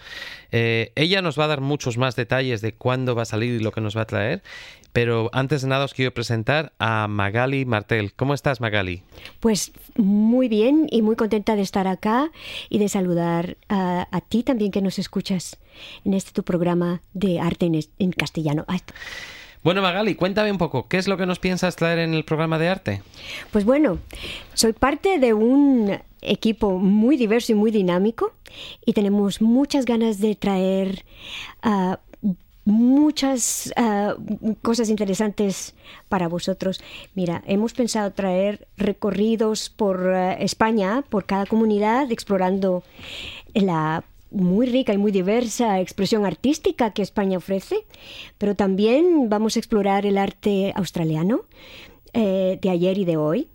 Eh, 0.52 0.92
ella 0.94 1.20
nos 1.20 1.36
va 1.36 1.46
a 1.46 1.48
dar 1.48 1.60
muchos 1.60 1.98
más 1.98 2.14
detalles 2.14 2.60
de 2.60 2.74
cuándo 2.74 3.16
va 3.16 3.22
a 3.22 3.24
salir 3.24 3.60
y 3.60 3.64
lo 3.64 3.72
que 3.72 3.80
nos 3.80 3.96
va 3.96 4.02
a 4.02 4.06
traer, 4.06 4.44
pero 4.92 5.30
antes 5.32 5.62
de 5.62 5.68
nada 5.68 5.84
os 5.84 5.94
quiero 5.94 6.14
presentar 6.14 6.72
a 6.78 7.08
Magali 7.08 7.64
Martel. 7.64 8.14
¿Cómo 8.14 8.32
estás, 8.32 8.60
Magali? 8.60 9.02
Pues 9.40 9.72
muy 9.96 10.46
bien 10.46 10.86
y 10.92 11.02
muy 11.02 11.16
contenta 11.16 11.56
de 11.56 11.62
estar 11.62 11.88
acá 11.88 12.30
y 12.68 12.78
de 12.78 12.88
saludar 12.88 13.56
a, 13.68 14.20
ti 14.28 14.44
también 14.44 14.70
que 14.70 14.80
nos 14.80 15.00
escuchas 15.00 15.58
en 16.04 16.14
este 16.14 16.30
tu 16.30 16.44
programa 16.44 17.02
de 17.14 17.40
arte 17.40 17.66
en, 17.66 17.80
en 17.98 18.12
castellano. 18.12 18.64
Ay, 18.68 18.78
Bueno, 19.64 19.80
Magali, 19.80 20.14
cuéntame 20.14 20.52
un 20.52 20.58
poco, 20.58 20.88
¿qué 20.88 20.98
es 20.98 21.08
lo 21.08 21.16
que 21.16 21.24
nos 21.24 21.38
piensas 21.38 21.74
traer 21.74 21.98
en 21.98 22.12
el 22.12 22.22
programa 22.24 22.58
de 22.58 22.68
arte? 22.68 23.02
Pues 23.50 23.64
bueno, 23.64 23.98
soy 24.52 24.74
parte 24.74 25.18
de 25.18 25.32
un 25.32 25.98
equipo 26.20 26.78
muy 26.78 27.16
diverso 27.16 27.52
y 27.52 27.54
muy 27.54 27.70
dinámico 27.70 28.34
y 28.84 28.92
tenemos 28.92 29.40
muchas 29.40 29.86
ganas 29.86 30.20
de 30.20 30.34
traer 30.34 31.06
ah, 31.62 31.98
muchas 32.66 33.72
ah, 33.76 34.16
cosas 34.60 34.90
interesantes 34.90 35.74
para 36.10 36.28
vosotros. 36.28 36.82
Mira, 37.14 37.42
hemos 37.46 37.72
pensado 37.72 38.10
traer 38.12 38.68
recorridos 38.76 39.70
por 39.70 40.08
ah, 40.08 40.34
España, 40.34 41.02
por 41.08 41.24
cada 41.24 41.46
comunidad, 41.46 42.12
explorando 42.12 42.82
la 43.54 44.04
muy 44.34 44.66
rica 44.66 44.92
y 44.92 44.98
muy 44.98 45.12
diversa 45.12 45.80
expresión 45.80 46.26
artística 46.26 46.92
que 46.92 47.02
España 47.02 47.38
ofrece, 47.38 47.86
pero 48.36 48.54
también 48.54 49.28
vamos 49.28 49.56
a 49.56 49.60
explorar 49.60 50.04
el 50.06 50.18
arte 50.18 50.72
australiano 50.74 51.42
eh, 52.12 52.58
de 52.60 52.70
ayer 52.70 52.98
y 52.98 53.04
de 53.04 53.16
hoy. 53.16 53.48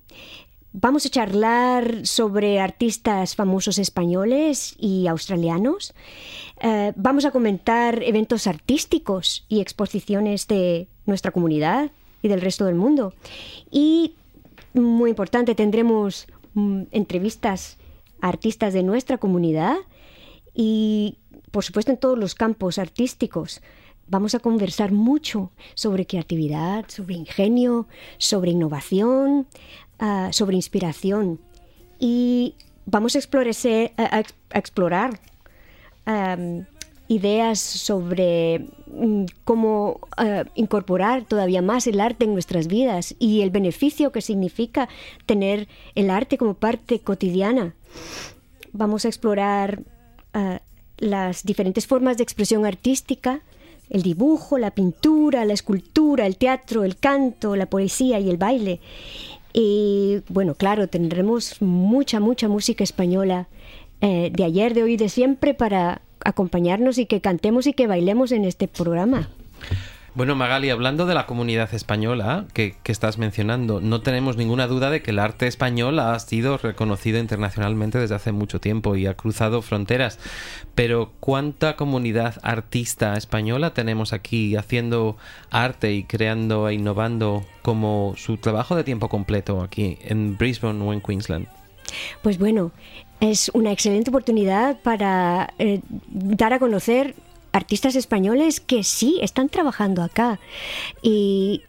Vamos 0.71 1.05
a 1.05 1.09
charlar 1.09 2.05
sobre 2.05 2.59
artistas 2.59 3.35
famosos 3.35 3.79
españoles 3.79 4.75
y 4.77 5.07
australianos. 5.07 5.93
Eh, 6.61 6.93
vamos 6.95 7.25
a 7.25 7.31
comentar 7.31 8.03
eventos 8.03 8.45
artísticos 8.45 9.45
y 9.49 9.61
exposiciones 9.61 10.47
de 10.47 10.87
nuestra 11.05 11.31
comunidad 11.31 11.91
y 12.21 12.27
del 12.27 12.41
resto 12.41 12.65
del 12.65 12.75
mundo. 12.75 13.13
Y, 13.71 14.13
muy 14.73 15.09
importante, 15.09 15.55
tendremos 15.55 16.27
mm, 16.53 16.83
entrevistas 16.91 17.77
a 18.21 18.27
artistas 18.27 18.73
de 18.73 18.83
nuestra 18.83 19.17
comunidad 19.17 19.77
y, 20.53 21.17
por 21.51 21.63
supuesto, 21.63 21.91
en 21.91 21.97
todos 21.97 22.17
los 22.17 22.35
campos 22.35 22.77
artísticos. 22.77 23.61
Vamos 24.07 24.33
a 24.33 24.39
conversar 24.39 24.91
mucho 24.91 25.51
sobre 25.75 26.07
creatividad, 26.07 26.85
sobre 26.87 27.15
ingenio, 27.15 27.87
sobre 28.17 28.51
innovación, 28.51 29.47
ah, 29.99 30.29
sobre 30.31 30.55
inspiración. 30.55 31.39
Y 31.99 32.55
vamos 32.85 33.15
a 33.15 33.19
explorar, 33.19 35.19
ideas 37.07 37.59
sobre 37.59 38.67
mm, 38.87 39.25
cómo 39.43 39.99
ah, 40.17 40.45
incorporar 40.55 41.25
todavía 41.25 41.61
más 41.61 41.87
el 41.87 41.99
arte 41.99 42.25
en 42.25 42.33
nuestras 42.33 42.67
vidas 42.67 43.15
y 43.19 43.41
el 43.41 43.49
beneficio 43.49 44.11
que 44.11 44.21
significa 44.21 44.87
tener 45.25 45.67
el 45.95 46.09
arte 46.09 46.37
como 46.37 46.53
parte 46.53 46.99
cotidiana. 46.99 47.75
Vamos 48.71 49.05
a 49.05 49.07
explorar 49.07 49.83
ah, 50.33 50.61
las 50.97 51.43
diferentes 51.43 51.87
formas 51.87 52.17
de 52.17 52.23
expresión 52.23 52.65
artística, 52.65 53.41
el 53.89 54.03
dibujo, 54.03 54.57
la 54.57 54.71
pintura, 54.71 55.45
la 55.45 55.53
escultura, 55.53 56.25
el 56.25 56.37
teatro, 56.37 56.83
el 56.83 56.97
canto, 56.97 57.55
la 57.55 57.65
poesía 57.65 58.19
y 58.19 58.29
el 58.29 58.37
baile. 58.37 58.79
Y 59.53 60.19
bueno, 60.29 60.53
claro, 60.55 60.87
tendremos 60.87 61.61
mucha, 61.61 62.19
mucha 62.19 62.47
música 62.47 62.83
española 62.83 63.47
eh, 64.01 64.29
de 64.31 64.43
ayer, 64.43 64.73
de 64.73 64.83
hoy, 64.83 64.97
de 64.97 65.09
siempre 65.09 65.53
para 65.53 66.01
acompañarnos 66.23 66.97
y 66.97 67.05
que 67.05 67.21
cantemos 67.21 67.65
y 67.65 67.73
que 67.73 67.87
bailemos 67.87 68.31
en 68.31 68.45
este 68.45 68.67
programa. 68.67 69.29
Bueno, 70.15 70.35
Magali, 70.35 70.71
hablando 70.71 71.05
de 71.05 71.13
la 71.13 71.27
comunidad 71.27 71.73
española 71.73 72.45
que, 72.53 72.75
estás 72.85 73.19
mencionando, 73.19 73.79
no 73.79 74.01
tenemos 74.01 74.37
ninguna 74.37 74.65
duda 74.65 74.89
de 74.89 75.03
que 75.03 75.11
el 75.11 75.19
arte 75.19 75.45
español 75.45 75.99
ha 75.99 76.17
sido 76.19 76.57
reconocido 76.57 77.19
internacionalmente 77.19 77.99
desde 77.99 78.15
hace 78.15 78.31
mucho 78.31 78.59
tiempo 78.59 78.95
y 78.95 79.05
ha 79.05 79.13
cruzado 79.13 79.61
fronteras. 79.61 80.17
Pero 80.73 81.11
¿cuánta 81.19 81.75
comunidad 81.75 82.35
artista 82.41 83.15
española 83.15 83.73
tenemos 83.75 84.11
aquí 84.11 84.55
haciendo 84.55 85.17
arte 85.51 85.93
y 85.93 86.03
creando 86.03 86.67
e 86.67 86.73
innovando 86.73 87.45
como 87.61 88.15
su 88.17 88.37
trabajo 88.37 88.75
de 88.75 88.83
tiempo 88.83 89.09
completo 89.09 89.61
aquí 89.61 89.99
en 90.01 90.37
Brisbane 90.37 90.83
o 90.83 90.91
en 90.91 91.01
Queensland? 91.01 91.47
Pues 92.23 92.39
bueno, 92.39 92.71
es 93.19 93.51
una 93.53 93.71
excelente 93.71 94.09
oportunidad 94.09 94.79
para 94.81 95.53
eh, 95.59 95.81
dar 96.09 96.53
a 96.53 96.59
conocer 96.59 97.15
artistas 97.51 97.95
españoles 97.95 98.59
que 98.59 98.83
sí 98.83 99.19
están 99.21 99.49
trabajando 99.49 100.03
acá. 100.03 100.39
Y, 101.01 101.63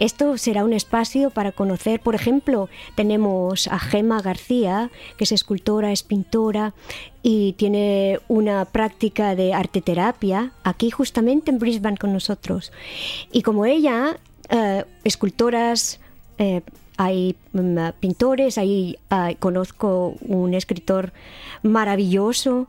esto 0.00 0.36
será 0.36 0.64
un 0.64 0.72
espacio 0.72 1.30
para 1.30 1.52
conocer, 1.52 2.00
por 2.00 2.16
ejemplo, 2.16 2.68
tenemos 2.96 3.68
a 3.68 3.78
Gema 3.78 4.20
García, 4.20 4.90
que 5.16 5.22
es 5.22 5.30
escultora, 5.30 5.92
es 5.92 6.02
pintora 6.02 6.74
y 7.22 7.52
tiene 7.52 8.18
una 8.26 8.64
práctica 8.64 9.36
de 9.36 9.54
arte 9.54 9.80
terapia 9.80 10.50
aquí 10.64 10.90
justamente 10.90 11.52
en 11.52 11.60
Brisbane 11.60 11.96
con 11.96 12.12
nosotros. 12.12 12.72
Y 13.30 13.42
como 13.42 13.64
ella, 13.64 14.18
eh, 14.48 14.84
escultoras, 15.04 16.00
eh, 16.38 16.62
hay 16.96 17.36
mm, 17.52 17.78
pintores, 18.00 18.58
ahí 18.58 18.98
conozco 19.38 20.16
un 20.22 20.54
escritor 20.54 21.12
maravilloso. 21.62 22.68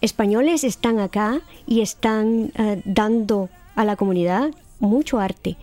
españoles 0.00 0.64
están 0.64 0.98
acá 0.98 1.40
y 1.66 1.80
están 1.80 2.52
eh, 2.56 2.82
dando 2.84 3.48
a 3.76 3.84
la 3.84 3.96
comunidad 3.96 4.50
mucho 4.80 5.18
arte. 5.18 5.56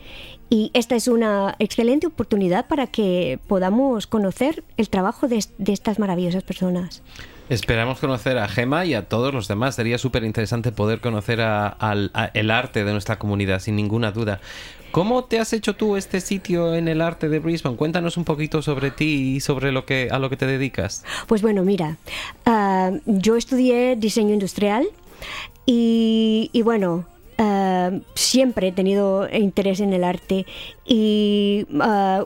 Y 0.49 0.71
esta 0.73 0.95
es 0.95 1.07
una 1.07 1.55
excelente 1.59 2.07
oportunidad 2.07 2.67
para 2.67 2.87
que 2.87 3.37
podamos 3.47 4.07
conocer 4.07 4.63
el 4.77 4.89
trabajo 4.89 5.27
de, 5.27 5.43
estas 5.67 5.99
maravillosas 5.99 6.43
personas. 6.43 7.01
Esperamos 7.49 7.99
conocer 7.99 8.37
a 8.37 8.47
Gema 8.47 8.85
y 8.85 8.93
a 8.93 9.07
todos 9.07 9.33
los 9.33 9.47
demás. 9.47 9.75
Sería 9.75 9.97
súper 9.97 10.23
interesante 10.23 10.71
poder 10.71 11.01
conocer 11.01 11.39
el 11.39 12.51
arte 12.51 12.83
de 12.85 12.91
nuestra 12.91 13.19
comunidad, 13.19 13.59
sin 13.59 13.75
ninguna 13.75 14.11
duda. 14.11 14.39
¿Cómo 14.97 15.25
te 15.25 15.39
has 15.39 15.53
hecho 15.53 15.75
tú 15.75 15.95
este 15.95 16.21
sitio 16.21 16.73
en 16.73 16.87
el 16.87 17.03
arte 17.03 17.29
de 17.29 17.37
Brisbane? 17.37 17.77
Cuéntanos 17.77 18.17
un 18.17 18.23
poquito 18.23 18.63
sobre 18.63 18.89
ti 18.89 19.35
y 19.35 19.41
sobre 19.41 19.71
lo 19.71 19.85
que, 19.85 20.07
a 20.09 20.17
lo 20.17 20.27
que 20.31 20.37
te 20.37 20.47
dedicas. 20.47 21.05
Pues 21.27 21.43
bueno, 21.43 21.61
mira, 21.61 21.97
ah, 22.47 22.89
yo 23.05 23.35
estudié 23.35 23.95
diseño 23.95 24.33
industrial 24.33 24.87
y, 25.67 26.49
bueno, 26.63 27.05
ah, 27.37 27.91
siempre 28.15 28.69
he 28.69 28.71
tenido 28.71 29.29
interés 29.31 29.81
en 29.81 29.93
el 29.93 30.03
arte 30.03 30.47
y 30.83 31.67
uh, 31.69 32.25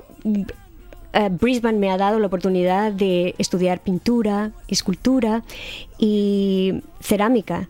Brisbane 1.41 1.77
me 1.77 1.91
ha 1.91 1.97
dado 1.97 2.19
la 2.19 2.27
oportunidad 2.27 2.93
de 2.93 3.36
estudiar 3.38 3.81
pintura, 3.81 4.51
escultura 4.69 5.43
y 5.97 6.81
cerámica 7.01 7.67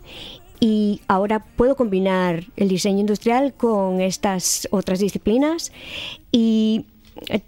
y 0.62 1.02
ahora 1.08 1.44
puedo 1.44 1.76
combinar 1.76 2.46
el 2.56 2.70
diseño 2.70 3.00
industrial 3.00 3.54
con 3.56 4.00
estas 4.00 4.68
otras 4.72 5.00
disciplinas 5.00 5.74
y 6.32 6.86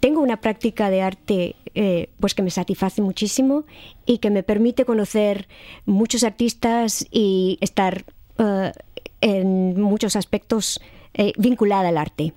tengo 0.00 0.20
una 0.20 0.40
práctica 0.40 0.90
de 0.90 1.00
arte 1.00 1.56
eh, 1.76 2.10
pues 2.18 2.34
que 2.34 2.42
me 2.42 2.50
satisface 2.50 3.00
muchísimo 3.02 3.64
y 4.04 4.18
que 4.18 4.30
me 4.30 4.42
permite 4.42 4.84
conocer 4.84 5.46
muchos 5.86 6.24
artistas 6.24 7.06
y 7.10 7.56
estar 7.60 8.04
eh, 8.38 8.72
en 9.20 9.80
muchos 9.80 10.16
aspectos 10.16 10.80
eh, 11.14 11.32
vinculada 11.38 11.88
al 11.88 11.98
arte. 11.98 12.32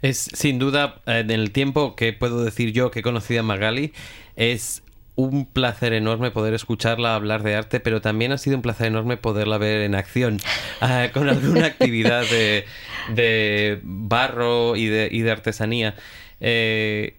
Es 0.00 0.28
sin 0.32 0.60
duda, 0.60 1.02
en 1.06 1.30
el 1.30 1.50
tiempo 1.50 1.96
que 1.96 2.12
puedo 2.12 2.44
decir 2.44 2.72
yo 2.72 2.92
que 2.92 3.00
he 3.00 3.02
conocido 3.02 3.40
a 3.40 3.42
Magali, 3.42 3.92
es 4.36 4.82
un 5.16 5.46
placer 5.46 5.94
enorme 5.94 6.30
poder 6.30 6.54
escucharla 6.54 7.14
hablar 7.14 7.42
de 7.42 7.56
arte, 7.56 7.80
pero 7.80 8.00
también 8.00 8.32
ha 8.32 8.38
sido 8.38 8.56
un 8.56 8.62
placer 8.62 8.86
enorme 8.86 9.16
poderla 9.16 9.58
ver 9.58 9.80
en 9.80 9.94
acción 9.94 10.38
ah, 10.80 11.08
con 11.12 11.28
alguna 11.28 11.66
actividad 11.66 12.24
de, 12.28 13.80
barro 13.82 14.76
y 14.76 14.86
de, 14.86 15.08
y 15.10 15.22
de 15.22 15.30
artesanía. 15.30 15.94
Eh, 16.40 17.16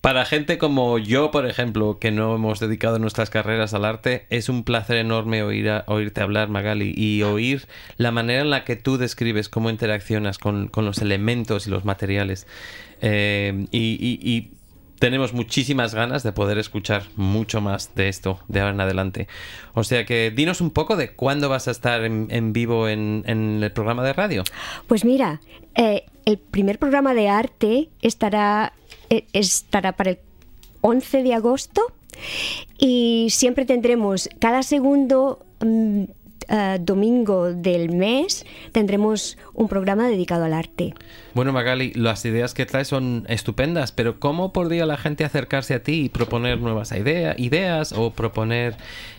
para 0.00 0.24
gente 0.24 0.56
como 0.56 0.98
yo, 0.98 1.30
por 1.30 1.46
ejemplo, 1.46 1.98
que 1.98 2.10
no 2.10 2.34
hemos 2.34 2.58
dedicado 2.58 2.98
nuestras 2.98 3.28
carreras 3.28 3.74
al 3.74 3.84
arte, 3.84 4.26
es 4.30 4.48
un 4.48 4.64
placer 4.64 4.96
enorme 4.96 5.42
oír 5.42 5.70
oírte 5.86 6.22
hablar, 6.22 6.48
Magali, 6.48 6.94
y 6.96 7.22
oír 7.22 7.68
la 7.96 8.10
manera 8.10 8.40
en 8.40 8.50
la 8.50 8.64
que 8.64 8.76
tú 8.76 8.96
describes 8.96 9.50
cómo 9.50 9.68
interaccionas 9.68 10.38
con, 10.38 10.70
los 10.74 10.98
elementos 10.98 11.66
y 11.66 11.70
los 11.70 11.84
materiales. 11.84 12.46
Eh, 13.02 13.66
y 13.70 14.50
tenemos 15.00 15.32
muchísimas 15.32 15.94
ganas 15.94 16.22
de 16.22 16.30
poder 16.30 16.58
escuchar 16.58 17.04
mucho 17.16 17.60
más 17.60 17.94
de 17.94 18.08
esto 18.08 18.38
de 18.48 18.60
ahora 18.60 18.74
en 18.74 18.80
adelante. 18.82 19.28
O 19.74 19.82
sea 19.82 20.04
que 20.04 20.30
dinos 20.30 20.60
un 20.60 20.70
poco 20.70 20.94
de 20.94 21.12
cuándo 21.12 21.48
vas 21.48 21.66
a 21.68 21.70
estar 21.70 22.04
en, 22.04 22.52
vivo 22.52 22.86
en, 22.86 23.24
el 23.26 23.72
programa 23.72 24.04
de 24.04 24.12
radio. 24.12 24.44
Pues 24.86 25.04
mira, 25.06 25.40
eh, 25.74 26.04
el 26.26 26.36
primer 26.36 26.78
programa 26.78 27.14
de 27.14 27.30
arte 27.30 27.88
estará, 28.02 28.74
eh, 29.08 29.24
estará 29.32 29.92
para 29.92 30.10
el 30.10 30.18
11 30.82 31.22
de 31.22 31.34
agosto 31.34 31.82
y 32.78 33.28
siempre 33.30 33.64
tendremos 33.64 34.28
cada 34.38 34.62
segundo... 34.62 35.44
Mm, 35.60 36.04
eh, 36.50 36.78
domingo 36.80 37.52
del 37.52 37.90
mes 37.90 38.44
tendremos 38.72 39.38
un 39.54 39.68
programa 39.68 40.08
dedicado 40.08 40.44
al 40.44 40.52
arte. 40.52 40.94
Bueno, 41.32 41.52
Magali, 41.52 41.92
las 41.94 42.24
ideas 42.24 42.54
que 42.54 42.66
traes 42.66 42.88
son 42.88 43.24
estupendas, 43.28 43.92
pero 43.92 44.18
¿cómo 44.18 44.52
podría 44.52 44.84
la 44.84 44.96
gente 44.96 45.24
acercarse 45.24 45.74
a 45.74 45.82
ti 45.82 46.06
y 46.06 46.08
proponer 46.08 46.60
nuevas 46.60 46.92
ideas 46.92 47.92
o 47.92 48.10
proponer 48.10 48.76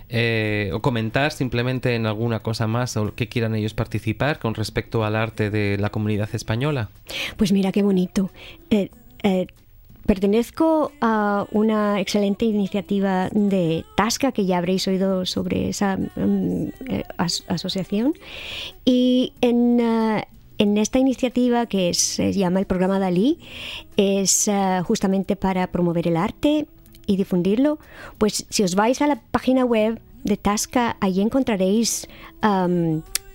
eh, 0.09 0.71
o 0.73 0.81
comentar 0.81 1.31
simplemente 1.31 1.95
en 1.95 2.05
alguna 2.05 2.41
cosa 2.41 2.67
más 2.67 2.97
o 2.97 3.15
que 3.15 3.29
quieran 3.29 3.55
ellos 3.55 3.73
participar 3.73 4.39
con 4.39 4.53
respecto 4.53 5.05
al 5.05 5.15
arte 5.15 5.49
de 5.49 5.77
la 5.77 5.89
comunidad 5.89 6.27
española? 6.33 6.89
Pues 7.37 7.53
mira 7.53 7.71
qué 7.71 7.81
bonito. 7.81 8.29
Eh, 8.69 8.89
Pertenezco 10.05 10.91
a 10.99 11.45
una 11.51 11.99
excelente 11.99 12.45
iniciativa 12.45 13.29
de 13.31 13.85
Tasca, 13.95 14.31
que 14.31 14.45
ya 14.45 14.57
habréis 14.57 14.87
oído 14.87 15.25
sobre 15.25 15.69
esa 15.69 15.97
mm, 15.97 16.67
eh, 16.89 17.03
asociación. 17.47 18.13
Y 18.83 19.33
en, 19.41 19.79
eh, 19.79 20.27
en, 20.57 20.77
esta 20.77 20.97
iniciativa, 20.97 21.65
que 21.67 21.93
se 21.93 22.33
llama 22.33 22.59
el 22.59 22.65
programa 22.65 22.99
Dalí, 22.99 23.39
es 23.95 24.47
eh, 24.47 24.81
justamente 24.83 25.35
para 25.35 25.67
promover 25.67 26.07
el 26.07 26.17
arte 26.17 26.67
y 27.05 27.17
difundirlo. 27.17 27.77
Pues 28.17 28.45
si 28.49 28.63
os 28.63 28.75
vais 28.75 29.01
a 29.01 29.07
la 29.07 29.21
página 29.31 29.65
web 29.65 30.01
de 30.23 30.37
Tasca, 30.37 30.97
allí 30.99 31.21
encontraréis 31.21 32.07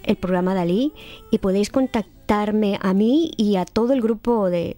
el 0.07 0.17
programa 0.17 0.55
Dalí 0.55 0.93
y 1.31 1.39
podéis 1.39 1.71
contactarme 1.71 2.79
a 2.81 2.95
mí 2.95 3.33
y 3.37 3.57
a 3.57 3.65
todo 3.65 3.93
el 3.93 4.01
grupo 4.01 4.51
de, 4.51 4.77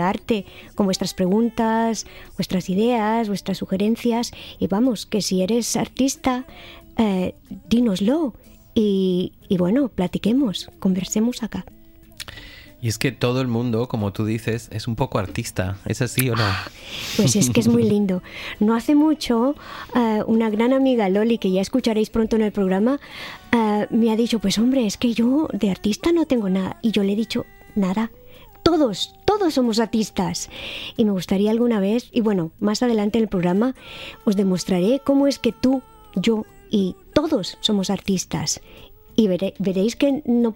arte 0.00 0.46
con 0.74 0.86
vuestras 0.86 1.14
preguntas, 1.14 2.06
vuestras 2.36 2.70
ideas, 2.70 3.28
vuestras 3.28 3.58
sugerencias. 3.58 4.32
Y 4.58 4.66
vamos, 4.66 5.06
que 5.06 5.22
si 5.22 5.42
eres 5.42 5.76
artista, 5.76 6.46
eh, 6.96 7.34
dínoslo 7.68 8.34
y, 8.74 9.32
y 9.48 9.56
bueno, 9.58 9.88
platiquemos, 9.88 10.70
conversemos 10.78 11.42
acá. 11.42 11.64
Y 12.80 12.88
es 12.88 12.98
que 12.98 13.10
todo 13.10 13.40
el 13.40 13.48
mundo, 13.48 13.88
como 13.88 14.12
tú 14.12 14.24
dices, 14.24 14.68
es 14.72 14.86
un 14.86 14.94
poco 14.94 15.18
artista. 15.18 15.78
¿Es 15.84 16.00
así 16.00 16.30
o 16.30 16.36
no? 16.36 16.44
Pues 17.16 17.34
es 17.34 17.50
que 17.50 17.58
es 17.58 17.66
muy 17.66 17.82
lindo. 17.82 18.22
No 18.60 18.74
hace 18.76 18.94
mucho, 18.94 19.56
eh, 19.96 20.22
una 20.26 20.48
gran 20.48 20.72
amiga 20.72 21.08
Loli, 21.08 21.38
que 21.38 21.50
ya 21.50 21.60
escucharéis 21.60 22.10
pronto 22.10 22.36
en 22.36 22.42
el 22.42 22.52
programa, 22.52 23.00
eh, 23.50 23.88
me 23.90 24.12
ha 24.12 24.16
dicho, 24.16 24.38
pues 24.38 24.58
hombre, 24.58 24.86
es 24.86 24.96
que 24.96 25.12
yo 25.12 25.48
de 25.52 25.70
artista 25.70 26.12
no 26.12 26.26
tengo 26.26 26.48
nada. 26.48 26.78
Y 26.80 26.92
yo 26.92 27.02
le 27.02 27.14
he 27.14 27.16
dicho, 27.16 27.46
nada. 27.74 28.12
Todos, 28.62 29.14
todos 29.24 29.54
somos 29.54 29.80
artistas. 29.80 30.48
Y 30.96 31.04
me 31.04 31.10
gustaría 31.10 31.50
alguna 31.50 31.80
vez, 31.80 32.08
y 32.12 32.20
bueno, 32.20 32.52
más 32.60 32.84
adelante 32.84 33.18
en 33.18 33.24
el 33.24 33.28
programa, 33.28 33.74
os 34.24 34.36
demostraré 34.36 35.00
cómo 35.04 35.26
es 35.26 35.40
que 35.40 35.50
tú, 35.50 35.82
yo 36.14 36.44
y 36.70 36.94
todos 37.12 37.58
somos 37.60 37.90
artistas. 37.90 38.60
Y 39.16 39.26
veréis 39.26 39.96
que 39.96 40.22
no, 40.26 40.52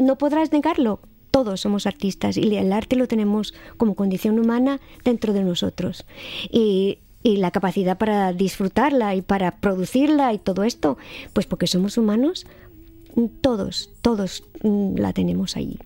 no 0.00 0.18
podrás 0.18 0.50
negarlo 0.50 0.98
todos 1.36 1.60
somos 1.60 1.86
artistas 1.86 2.38
y 2.38 2.56
el 2.56 2.72
arte 2.72 2.96
lo 2.96 3.08
tenemos 3.08 3.52
como 3.76 3.94
condición 3.94 4.38
humana 4.38 4.80
dentro 5.04 5.34
de 5.34 5.44
nosotros. 5.44 6.06
Y, 6.50 7.00
la 7.22 7.50
capacidad 7.50 7.98
para 7.98 8.32
disfrutarla 8.32 9.16
y 9.16 9.20
para 9.20 9.56
producirla 9.56 10.32
y 10.32 10.38
todo 10.38 10.62
esto, 10.62 10.96
pues 11.32 11.44
porque 11.44 11.66
somos 11.66 11.98
humanos, 11.98 12.46
todos, 13.40 13.90
todos 14.00 14.44
mm, 14.62 14.96
la 14.96 15.12
tenemos 15.12 15.56
allí. 15.56 15.76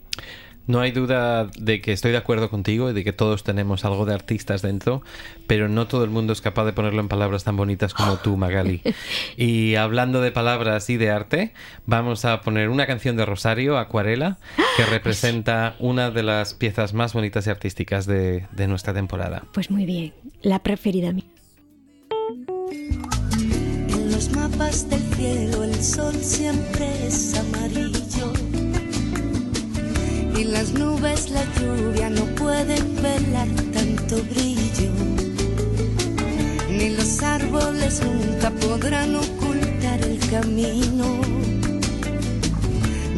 No 0.71 0.79
hay 0.79 0.93
duda 0.93 1.51
de 1.59 1.81
que 1.81 1.91
estoy 1.91 2.13
de 2.13 2.19
acuerdo 2.19 2.49
contigo 2.49 2.89
y 2.89 2.93
de 2.93 3.03
que 3.03 3.13
todos 3.13 3.43
tenemos 3.43 3.85
algo 3.85 4.07
de 4.07 4.15
artistas 4.15 4.63
dentro, 4.63 5.03
pero 5.49 5.69
no 5.69 5.89
todo 5.89 6.05
el 6.05 6.11
mundo 6.11 6.33
es 6.33 6.41
capaz 6.41 6.65
de 6.65 6.73
ponerlo 6.73 7.01
en 7.01 7.09
palabras 7.09 7.43
tan 7.43 7.57
bonitas 7.57 7.93
como 7.93 8.19
tú, 8.19 8.37
Magali. 8.37 8.81
Y 9.37 9.75
hablando 9.75 10.21
de 10.21 10.31
palabras 10.31 10.89
y 10.89 10.97
de 10.97 11.11
arte, 11.11 11.55
vamos 11.87 12.25
a 12.25 12.41
poner 12.43 12.69
una 12.69 12.87
canción 12.87 13.17
de 13.17 13.27
Rosario, 13.27 13.79
Acuarela, 13.79 14.39
que 14.77 14.87
representa 14.91 15.75
una 15.81 16.13
de 16.13 16.23
las 16.23 16.55
piezas 16.55 16.95
más 16.95 17.15
bonitas 17.15 17.49
y 17.49 17.51
artísticas 17.51 18.07
de, 18.07 18.47
de 18.53 18.69
nuestra 18.69 18.95
temporada. 18.95 19.43
Pues 19.53 19.73
muy 19.73 19.87
bien, 19.87 20.13
la 20.43 20.63
preferida 20.63 21.13
mía. 21.13 21.25
En 23.89 24.13
los 24.13 24.31
mapas 24.31 24.89
del 24.89 25.03
cielo 25.15 25.65
el 25.65 25.83
sol 25.83 26.15
siempre 26.15 27.07
es 27.09 27.37
amarillo. 27.37 28.50
Y 30.41 30.45
las 30.45 30.73
nubes, 30.73 31.29
la 31.29 31.45
lluvia 31.61 32.09
no 32.09 32.25
pueden 32.35 32.97
velar 33.03 33.47
tanto 33.75 34.23
brillo. 34.23 34.91
Ni 36.71 36.97
los 36.97 37.23
árboles 37.23 38.01
nunca 38.03 38.49
podrán 38.49 39.17
ocultar 39.17 40.01
el 40.01 40.19
camino 40.31 41.21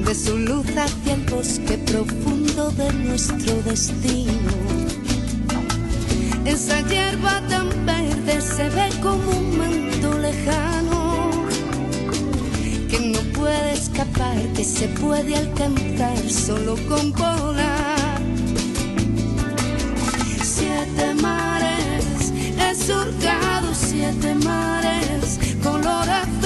de 0.05 0.15
su 0.17 0.37
luz 0.37 0.67
hacia 0.77 1.15
el 1.15 1.21
bosque 1.31 1.79
profundo 1.87 2.73
de 2.73 2.93
nuestro 2.93 3.55
destino. 3.63 4.53
Esa 6.45 6.81
hierba 6.89 7.41
tan 7.49 7.69
verde 7.87 8.41
se 8.41 8.69
ve 8.69 8.89
como 9.01 9.31
un 9.31 9.59
manto 9.59 10.19
lejano 10.19 10.72
que 12.93 13.01
no 13.01 13.21
puede 13.33 13.73
escapar, 13.73 14.37
que 14.55 14.63
se 14.63 14.87
puede 14.89 15.35
alcanzar 15.35 16.19
solo 16.29 16.77
con 16.87 17.11
volar. 17.13 18.21
Siete 20.45 21.15
mares, 21.15 22.33
he 22.61 22.75
surcado 22.75 23.69
siete 23.73 24.35
mares, 24.35 25.39
color 25.63 26.07
azul, 26.11 26.42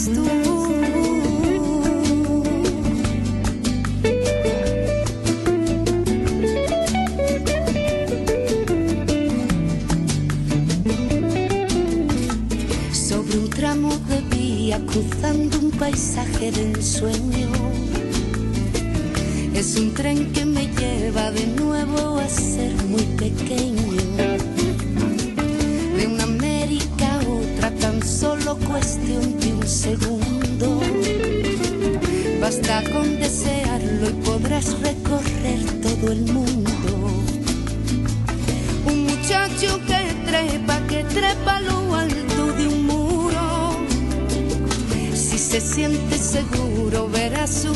Sobre 0.00 0.16
un 13.36 13.50
tramo 13.50 13.90
de 14.08 14.22
vía 14.34 14.80
cruzando 14.86 15.58
un 15.58 15.70
paisaje 15.72 16.50
de 16.50 16.62
ensueño. 16.62 17.50
Es 19.54 19.76
un 19.76 19.92
tren 19.92 20.32
que 20.32 20.46
me 20.46 20.66
lleva 20.68 21.30
de 21.30 21.49
Si 45.70 45.76
se 45.76 45.88
siente 45.88 46.18
seguro, 46.18 47.06
verá 47.08 47.46
su 47.46 47.72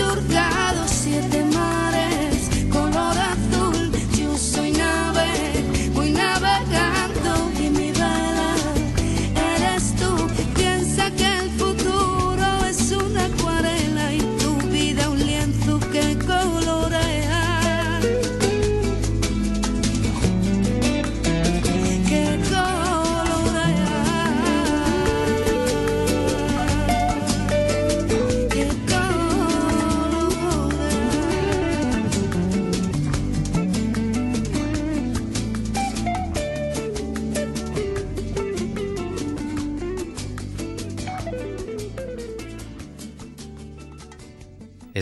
he 0.00 0.49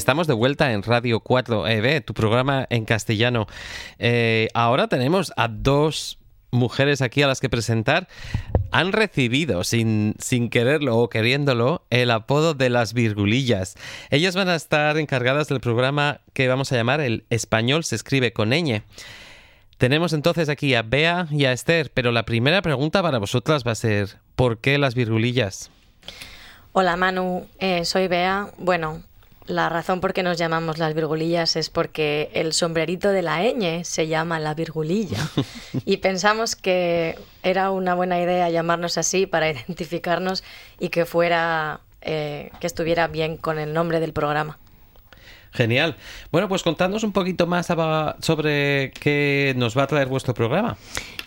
Estamos 0.08 0.26
de 0.26 0.32
vuelta 0.32 0.72
en 0.72 0.82
Radio 0.82 1.22
4EB, 1.22 2.02
tu 2.02 2.14
programa 2.14 2.66
en 2.70 2.86
castellano. 2.86 3.46
Eh, 3.98 4.48
ahora 4.54 4.88
tenemos 4.88 5.34
a 5.36 5.48
dos 5.48 6.18
mujeres 6.50 7.02
aquí 7.02 7.20
a 7.20 7.26
las 7.26 7.42
que 7.42 7.50
presentar. 7.50 8.08
Han 8.70 8.92
recibido, 8.92 9.64
sin, 9.64 10.14
quererlo 10.50 10.96
o 10.96 11.10
queriéndolo, 11.10 11.84
el 11.90 12.10
apodo 12.10 12.54
de 12.54 12.70
las 12.70 12.94
virgulillas. 12.94 13.74
Ellas 14.08 14.34
van 14.34 14.48
a 14.48 14.54
estar 14.54 14.96
encargadas 14.96 15.48
del 15.48 15.60
programa 15.60 16.22
que 16.32 16.48
vamos 16.48 16.72
a 16.72 16.76
llamar 16.76 17.02
El 17.02 17.26
Español 17.28 17.84
se 17.84 17.96
escribe 17.96 18.32
con 18.32 18.48
ñ. 18.48 18.84
Tenemos 19.76 20.14
entonces 20.14 20.48
aquí 20.48 20.74
a 20.74 20.80
Bea 20.80 21.26
y 21.30 21.44
a 21.44 21.52
Esther, 21.52 21.90
pero 21.92 22.12
la 22.12 22.22
primera 22.22 22.62
pregunta 22.62 23.02
para 23.02 23.18
vosotras 23.18 23.62
va 23.62 23.72
a 23.72 23.74
ser, 23.74 24.16
¿por 24.36 24.56
qué 24.56 24.78
las 24.78 24.94
virgulillas? 24.94 25.70
Hola 26.72 26.96
Manu, 26.96 27.46
eh, 27.58 27.84
soy 27.84 28.08
Bea. 28.08 28.48
Bueno, 28.56 29.02
la 29.48 29.68
razón 29.68 30.00
por 30.00 30.12
qué 30.12 30.22
nos 30.22 30.36
llamamos 30.36 30.78
las 30.78 30.94
virgulillas 30.94 31.56
es 31.56 31.70
porque 31.70 32.30
el 32.34 32.52
sombrerito 32.52 33.08
de 33.08 33.22
la 33.22 33.42
ñ 33.42 33.82
se 33.82 34.06
llama 34.06 34.38
la 34.38 34.54
virgulilla 34.54 35.18
y 35.84 35.96
pensamos 35.96 36.54
que 36.54 37.18
era 37.42 37.70
una 37.70 37.94
buena 37.94 38.20
idea 38.20 38.50
llamarnos 38.50 38.98
así 38.98 39.26
para 39.26 39.50
identificarnos 39.50 40.44
y 40.78 40.90
que 40.90 41.06
fuera 41.06 41.80
eh, 42.02 42.50
que 42.60 42.66
estuviera 42.66 43.08
bien 43.08 43.36
con 43.36 43.58
el 43.58 43.72
nombre 43.72 44.00
del 44.00 44.12
programa. 44.12 44.58
Genial. 45.50 45.96
Bueno, 46.30 46.48
pues 46.48 46.62
contadnos 46.62 47.02
un 47.02 47.12
poquito 47.12 47.46
más 47.46 47.66
sobre 48.20 48.92
qué 49.00 49.54
nos 49.56 49.76
va 49.76 49.84
a 49.84 49.86
traer 49.86 50.08
vuestro 50.08 50.34
programa. 50.34 50.76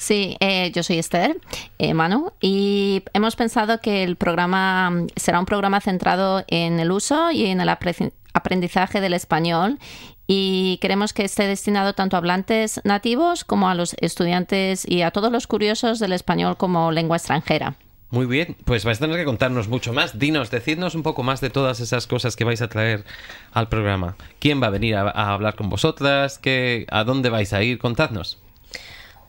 Sí, 0.01 0.35
eh, 0.39 0.71
yo 0.73 0.81
soy 0.81 0.97
Esther, 0.97 1.39
eh, 1.77 1.93
Manu, 1.93 2.31
y 2.41 3.03
hemos 3.13 3.35
pensado 3.35 3.81
que 3.81 4.03
el 4.03 4.15
programa 4.15 4.89
mm, 4.89 5.07
será 5.15 5.39
un 5.39 5.45
programa 5.45 5.79
centrado 5.79 6.43
en 6.47 6.79
el 6.79 6.91
uso 6.91 7.29
y 7.29 7.45
en 7.45 7.61
el 7.61 7.69
apre- 7.69 8.11
aprendizaje 8.33 8.99
del 8.99 9.13
español 9.13 9.77
y 10.25 10.79
queremos 10.81 11.13
que 11.13 11.23
esté 11.23 11.45
destinado 11.45 11.93
tanto 11.93 12.15
a 12.15 12.17
hablantes 12.17 12.81
nativos 12.83 13.43
como 13.43 13.69
a 13.69 13.75
los 13.75 13.95
estudiantes 14.01 14.89
y 14.89 15.03
a 15.03 15.11
todos 15.11 15.31
los 15.31 15.45
curiosos 15.45 15.99
del 15.99 16.13
español 16.13 16.57
como 16.57 16.91
lengua 16.91 17.17
extranjera. 17.17 17.75
Muy 18.09 18.25
bien, 18.25 18.57
pues 18.65 18.83
vais 18.85 18.97
a 18.97 19.01
tener 19.01 19.17
que 19.17 19.25
contarnos 19.25 19.67
mucho 19.67 19.93
más. 19.93 20.17
Dinos, 20.17 20.49
decidnos 20.49 20.95
un 20.95 21.03
poco 21.03 21.21
más 21.21 21.41
de 21.41 21.51
todas 21.51 21.79
esas 21.79 22.07
cosas 22.07 22.35
que 22.35 22.43
vais 22.43 22.63
a 22.63 22.69
traer 22.69 23.05
al 23.53 23.69
programa. 23.69 24.15
¿Quién 24.39 24.63
va 24.63 24.65
a 24.67 24.71
venir 24.71 24.95
a, 24.95 25.11
a 25.11 25.31
hablar 25.33 25.55
con 25.55 25.69
vosotras? 25.69 26.39
¿Qué, 26.39 26.87
¿A 26.89 27.03
dónde 27.03 27.29
vais 27.29 27.53
a 27.53 27.61
ir? 27.61 27.77
Contadnos. 27.77 28.39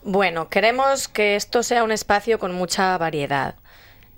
Bueno, 0.05 0.49
queremos 0.49 1.07
que 1.07 1.37
esto 1.37 1.63
sea 1.63 1.81
un 1.81 1.91
espacio 1.93 2.37
con 2.37 2.53
mucha 2.53 2.97
variedad. 2.97 3.55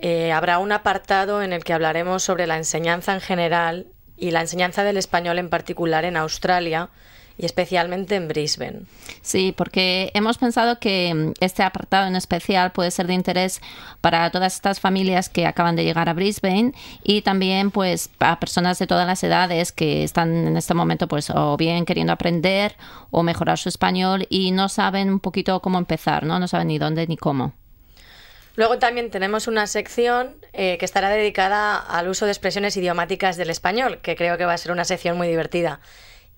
Eh, 0.00 0.32
habrá 0.32 0.58
un 0.58 0.72
apartado 0.72 1.42
en 1.42 1.52
el 1.52 1.62
que 1.62 1.72
hablaremos 1.72 2.24
sobre 2.24 2.48
la 2.48 2.56
enseñanza 2.56 3.14
en 3.14 3.20
general 3.20 3.86
y 4.16 4.32
la 4.32 4.40
enseñanza 4.40 4.82
del 4.82 4.96
español 4.96 5.38
en 5.38 5.48
particular 5.48 6.04
en 6.04 6.16
Australia 6.16 6.90
y 7.38 7.44
especialmente 7.44 8.14
en 8.14 8.28
Brisbane. 8.28 8.82
Sí, 9.22 9.52
porque 9.56 10.10
hemos 10.14 10.38
pensado 10.38 10.78
que 10.78 11.12
mm, 11.14 11.32
este 11.40 11.62
apartado 11.62 12.06
en 12.06 12.16
especial 12.16 12.72
puede 12.72 12.90
ser 12.90 13.06
de 13.06 13.14
interés 13.14 13.60
para 14.00 14.30
todas 14.30 14.54
estas 14.54 14.80
familias 14.80 15.28
que 15.28 15.46
acaban 15.46 15.76
de 15.76 15.84
llegar 15.84 16.08
a 16.08 16.14
Brisbane 16.14 16.72
y 17.02 17.22
también 17.22 17.70
pues 17.70 18.10
a 18.20 18.40
personas 18.40 18.78
de 18.78 18.86
todas 18.86 19.06
las 19.06 19.22
edades 19.22 19.72
que 19.72 20.04
están 20.04 20.46
en 20.46 20.56
este 20.56 20.74
momento 20.74 21.08
pues 21.08 21.30
o 21.30 21.56
bien 21.56 21.84
queriendo 21.84 22.12
aprender 22.12 22.76
o 23.10 23.22
mejorar 23.22 23.58
su 23.58 23.68
español 23.68 24.26
y 24.30 24.50
no 24.50 24.68
saben 24.68 25.10
un 25.10 25.20
poquito 25.20 25.60
cómo 25.60 25.78
empezar, 25.78 26.24
¿no? 26.24 26.38
No 26.38 26.48
saben 26.48 26.68
ni 26.68 26.78
dónde 26.78 27.06
ni 27.06 27.16
cómo. 27.16 27.52
Luego 28.56 28.78
también 28.78 29.10
tenemos 29.10 29.48
una 29.48 29.66
sección 29.66 30.36
eh, 30.54 30.78
que 30.78 30.86
estará 30.86 31.10
dedicada 31.10 31.76
al 31.76 32.08
uso 32.08 32.24
de 32.24 32.32
expresiones 32.32 32.74
idiomáticas 32.78 33.36
del 33.36 33.50
español, 33.50 34.00
que 34.00 34.16
creo 34.16 34.38
que 34.38 34.46
va 34.46 34.54
a 34.54 34.58
ser 34.58 34.72
una 34.72 34.86
sección 34.86 35.18
muy 35.18 35.28
divertida. 35.28 35.80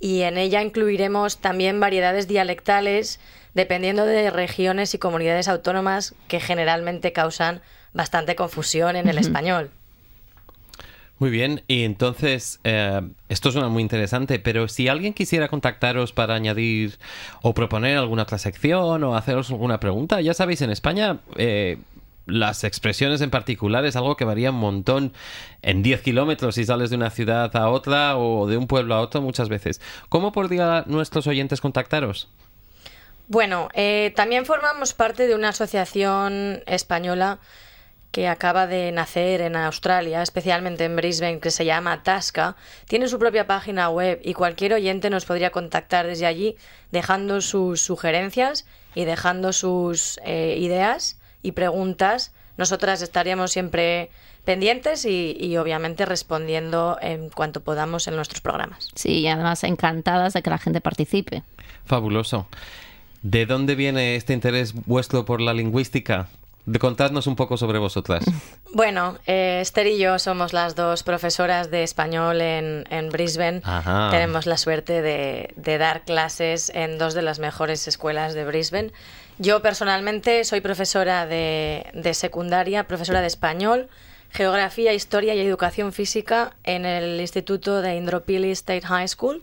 Y 0.01 0.23
en 0.23 0.39
ella 0.39 0.63
incluiremos 0.63 1.39
también 1.39 1.81
variedades 1.81 2.29
dialectales 2.29 3.21
dependiendo 3.55 4.07
de 4.07 4.31
regiones 4.31 4.95
y 4.95 4.99
comunidades 4.99 5.49
autónomas 5.49 6.15
que 6.29 6.39
generalmente 6.41 7.13
causan 7.13 7.61
bastante 7.93 8.37
confusión 8.37 8.95
en 8.97 9.09
el 9.09 9.19
español. 9.19 9.71
Muy 11.19 11.31
bien, 11.31 11.63
y 11.67 11.83
entonces 11.83 12.61
eh, 12.63 13.01
esto 13.29 13.51
suena 13.51 13.69
muy 13.69 13.83
interesante, 13.83 14.39
pero 14.39 14.69
si 14.69 14.87
alguien 14.87 15.15
quisiera 15.15 15.49
contactaros 15.49 16.13
para 16.13 16.37
añadir 16.37 16.97
o 17.43 17.55
proponer 17.55 17.99
alguna 17.99 18.23
otra 18.23 18.39
sección 18.39 19.03
o 19.03 19.17
haceros 19.17 19.51
alguna 19.51 19.81
pregunta, 19.81 20.21
ya 20.21 20.33
sabéis, 20.33 20.63
en 20.63 20.71
España 20.71 21.19
eh, 21.37 21.79
las 22.29 22.63
expresiones 22.63 23.21
en 23.21 23.31
particular 23.31 23.85
es 23.85 23.97
algo 23.97 24.17
que 24.17 24.25
varía 24.25 24.51
un 24.51 24.59
montón 24.59 25.13
en 25.63 25.83
10 25.83 26.03
kilómetros 26.03 26.55
si 26.55 26.65
sales 26.65 26.91
de 26.91 26.97
una 26.97 27.11
ciudad 27.11 27.55
a 27.57 27.69
otra 27.71 28.17
o 28.17 28.47
de 28.47 28.57
un 28.57 28.67
pueblo 28.67 28.95
a 28.95 29.01
otro 29.01 29.23
muchas 29.23 29.49
veces. 29.49 29.81
¿Cómo 30.09 30.31
podrían 30.31 30.85
nuestros 30.87 31.27
oyentes 31.27 31.61
contactaros? 31.61 32.29
Bueno, 33.27 33.69
eh, 33.75 34.13
también 34.15 34.47
formamos 34.47 34.95
parte 34.95 35.27
de 35.27 35.35
una 35.35 35.51
asociación 35.51 36.63
española 36.67 37.39
que 38.11 38.27
acaba 38.27 38.67
de 38.67 38.91
nacer 38.91 39.43
en 39.43 39.55
Australia, 39.55 40.23
especialmente 40.23 40.85
en 40.85 40.97
Brisbane, 40.97 41.41
que 41.41 41.51
se 41.51 41.67
llama 41.67 42.03
Tasca. 42.03 42.57
Tiene 42.87 43.09
su 43.09 43.19
propia 43.19 43.47
página 43.47 43.91
web 43.91 44.21
y 44.25 44.33
cualquier 44.33 44.73
oyente 44.73 45.11
nos 45.11 45.27
podría 45.27 45.51
contactar 45.51 46.07
desde 46.07 46.27
allí 46.27 46.57
dejando 46.91 47.43
sus 47.43 47.83
sugerencias 47.83 48.67
y 48.95 49.05
dejando 49.05 49.53
sus 49.53 50.19
eh, 50.25 50.57
ideas 50.59 51.18
y 51.43 51.53
preguntas. 51.53 52.33
Nosotras 52.57 53.03
estaríamos 53.03 53.53
siempre 53.53 54.11
pendientes 54.45 55.05
y, 55.05 55.37
y, 55.39 55.57
obviamente 55.59 56.07
respondiendo 56.07 56.97
en 57.03 57.29
cuanto 57.29 57.61
podamos 57.61 58.09
en 58.09 58.17
nuestros 58.17 58.41
programas. 58.41 58.91
Sí, 58.95 59.21
y 59.21 59.29
además 59.29 59.63
encantadas 59.63 60.33
de 60.33 60.43
que 60.43 60.51
la 60.51 60.59
gente 60.59 60.81
participe. 60.81 61.43
Fabuloso. 61.85 62.47
¿De 63.23 63.47
dónde 63.47 63.75
viene 63.75 64.17
este 64.17 64.33
interés 64.33 64.75
vuestro 64.87 65.25
por 65.25 65.41
la 65.41 65.53
lingüística? 65.53 66.29
De 66.69 66.79
contadnos 66.79 67.27
un 67.27 67.35
poco 67.35 67.57
sobre 67.57 67.79
vosotras. 67.79 68.25
Bueno, 68.75 69.17
eh, 69.27 69.61
Esther 69.63 69.87
y 69.87 69.99
yo 69.99 70.19
somos 70.19 70.53
las 70.53 70.77
dos 70.77 71.03
profesoras 71.03 71.71
de 71.71 71.83
español 71.83 72.43
en, 72.43 72.85
en 72.91 73.09
Brisbane. 73.09 73.63
Ajá. 73.65 74.11
Tenemos 74.11 74.45
la 74.45 74.59
suerte 74.59 75.01
de, 75.01 75.55
de 75.57 75.79
dar 75.79 76.05
clases 76.05 76.71
en 76.75 76.99
dos 76.99 77.15
de 77.15 77.23
las 77.23 77.39
mejores 77.39 77.89
escuelas 77.89 78.35
de 78.35 78.45
Brisbane. 78.45 78.93
Yo 79.39 79.63
personalmente 79.63 80.45
soy 80.45 80.61
profesora 80.61 81.27
de, 81.27 81.87
de 81.95 82.13
secundaria, 82.13 82.85
profesora 82.85 83.23
de 83.23 83.29
español, 83.29 83.89
geografía, 84.31 84.93
historia 84.93 85.35
y 85.35 85.41
educación 85.41 85.95
física 85.95 86.55
en 86.63 86.85
el 86.85 87.19
Instituto 87.19 87.81
de 87.81 87.97
Indropili 87.97 88.51
State 88.51 88.87
High 88.87 89.09
School. 89.09 89.43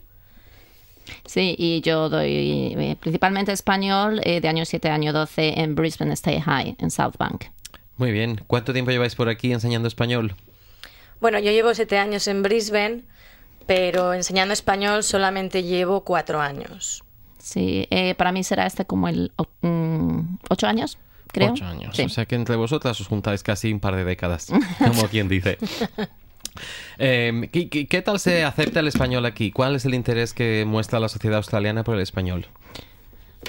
Sí, 1.26 1.56
y 1.58 1.82
yo 1.82 2.10
doy 2.10 2.74
eh, 2.78 2.98
principalmente 3.00 3.52
español 3.52 4.22
eh, 4.24 4.42
de 4.42 4.48
año 4.48 4.66
7 4.66 4.90
a 4.90 4.94
año 4.96 5.14
12 5.14 5.60
en 5.62 5.76
Brisbane 5.76 6.14
State 6.14 6.42
High, 6.42 6.76
en 6.80 6.92
South 6.92 7.16
Bank. 7.18 7.46
Muy 7.98 8.12
bien. 8.12 8.42
¿Cuánto 8.48 8.74
tiempo 8.74 8.92
lleváis 8.92 9.16
por 9.16 9.30
aquí 9.30 9.52
enseñando 9.54 9.88
español? 9.88 10.36
Bueno, 11.22 11.40
yo 11.40 11.52
llevo 11.52 11.74
siete 11.74 11.98
años 11.98 12.28
en 12.28 12.44
Brisbane, 12.44 13.04
pero 13.66 14.14
enseñando 14.14 14.54
español 14.54 15.04
solamente 15.04 15.64
llevo 15.64 16.04
cuatro 16.04 16.42
años. 16.42 17.04
Sí, 17.40 17.88
eh, 17.92 18.16
para 18.16 18.32
mí 18.32 18.44
será 18.44 18.66
este 18.66 18.86
como 18.86 19.08
el 19.08 19.32
o- 19.38 19.48
mm, 19.62 20.38
ocho 20.50 20.68
años, 20.68 20.98
creo. 21.28 21.52
Ocho 21.52 21.66
años. 21.66 21.96
Sí. 21.96 22.04
O 22.04 22.10
sea 22.10 22.26
que 22.26 22.36
entre 22.36 22.56
vosotras 22.56 23.00
os 23.00 23.08
juntáis 23.08 23.44
casi 23.44 23.72
un 23.72 23.80
par 23.80 23.96
de 23.96 24.04
décadas, 24.04 24.48
como 24.80 25.08
quien 25.08 25.30
dice. 25.30 25.58
Eh, 26.98 27.50
¿qué, 27.52 28.02
tal 28.02 28.20
se 28.20 28.44
acepta 28.44 28.80
el 28.80 28.88
español 28.88 29.26
aquí? 29.26 29.52
¿Cuál 29.52 29.76
es 29.76 29.86
el 29.86 29.94
interés 29.94 30.34
que 30.34 30.66
muestra 30.66 31.00
la 31.00 31.10
sociedad 31.10 31.38
australiana 31.38 31.84
por 31.84 31.96
el 31.96 32.02
español? 32.02 32.48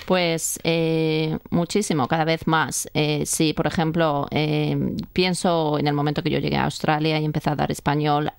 Pues 0.05 0.61
eh, 0.63 1.39
muchísimo, 1.51 2.07
cada 2.07 2.25
vez 2.25 2.47
más. 2.47 2.89
Eh, 2.95 3.25
sí, 3.27 3.53
por 3.55 3.67
ejemplo, 3.67 4.29
eh, 4.31 4.95
pienso 5.13 5.79
en 5.79 5.87
el 5.87 5.95
momento 5.95 6.23
que 6.23 6.31
yo 6.31 6.39
llegué 6.39 6.57
a 6.57 6.65
Australia 6.65 7.19
y 7.19 7.25
empecé 7.25 7.51
a 7.51 7.57
dar 7.57 7.73
español, 7.73 8.31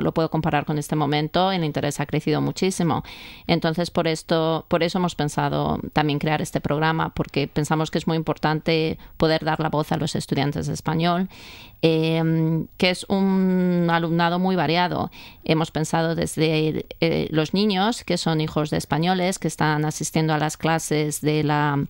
lo 0.00 0.12
puedo 0.12 0.30
comparar 0.30 0.64
con 0.64 0.78
este 0.78 0.96
momento, 0.96 1.50
el 1.50 1.64
interés 1.64 1.98
ha 2.00 2.06
crecido 2.06 2.40
muchísimo. 2.40 3.02
Entonces, 3.46 3.90
por 3.90 4.06
esto, 4.06 4.66
por 4.68 4.82
eso 4.82 4.98
hemos 4.98 5.14
pensado 5.14 5.80
también 5.92 6.18
crear 6.18 6.42
este 6.42 6.60
programa, 6.60 7.14
porque 7.14 7.48
pensamos 7.48 7.90
que 7.90 7.98
es 7.98 8.06
muy 8.06 8.16
importante 8.16 8.98
poder 9.16 9.44
dar 9.44 9.60
la 9.60 9.70
voz 9.70 9.90
a 9.92 9.96
los 9.96 10.14
estudiantes 10.14 10.66
de 10.66 10.74
español, 10.74 11.28
eh, 11.82 12.66
que 12.76 12.90
es 12.90 13.04
un 13.08 13.88
alumnado 13.90 14.38
muy 14.38 14.56
variado. 14.56 15.10
Hemos 15.44 15.70
pensado 15.70 16.14
desde 16.14 16.86
eh, 17.00 17.28
los 17.30 17.54
niños, 17.54 18.04
que 18.04 18.18
son 18.18 18.40
hijos 18.40 18.70
de 18.70 18.78
españoles, 18.78 19.38
que 19.38 19.48
están 19.48 19.84
asistiendo 19.84 20.34
a 20.34 20.38
las 20.38 20.56
clases 20.56 21.20
de 21.20 21.44
la 21.44 21.84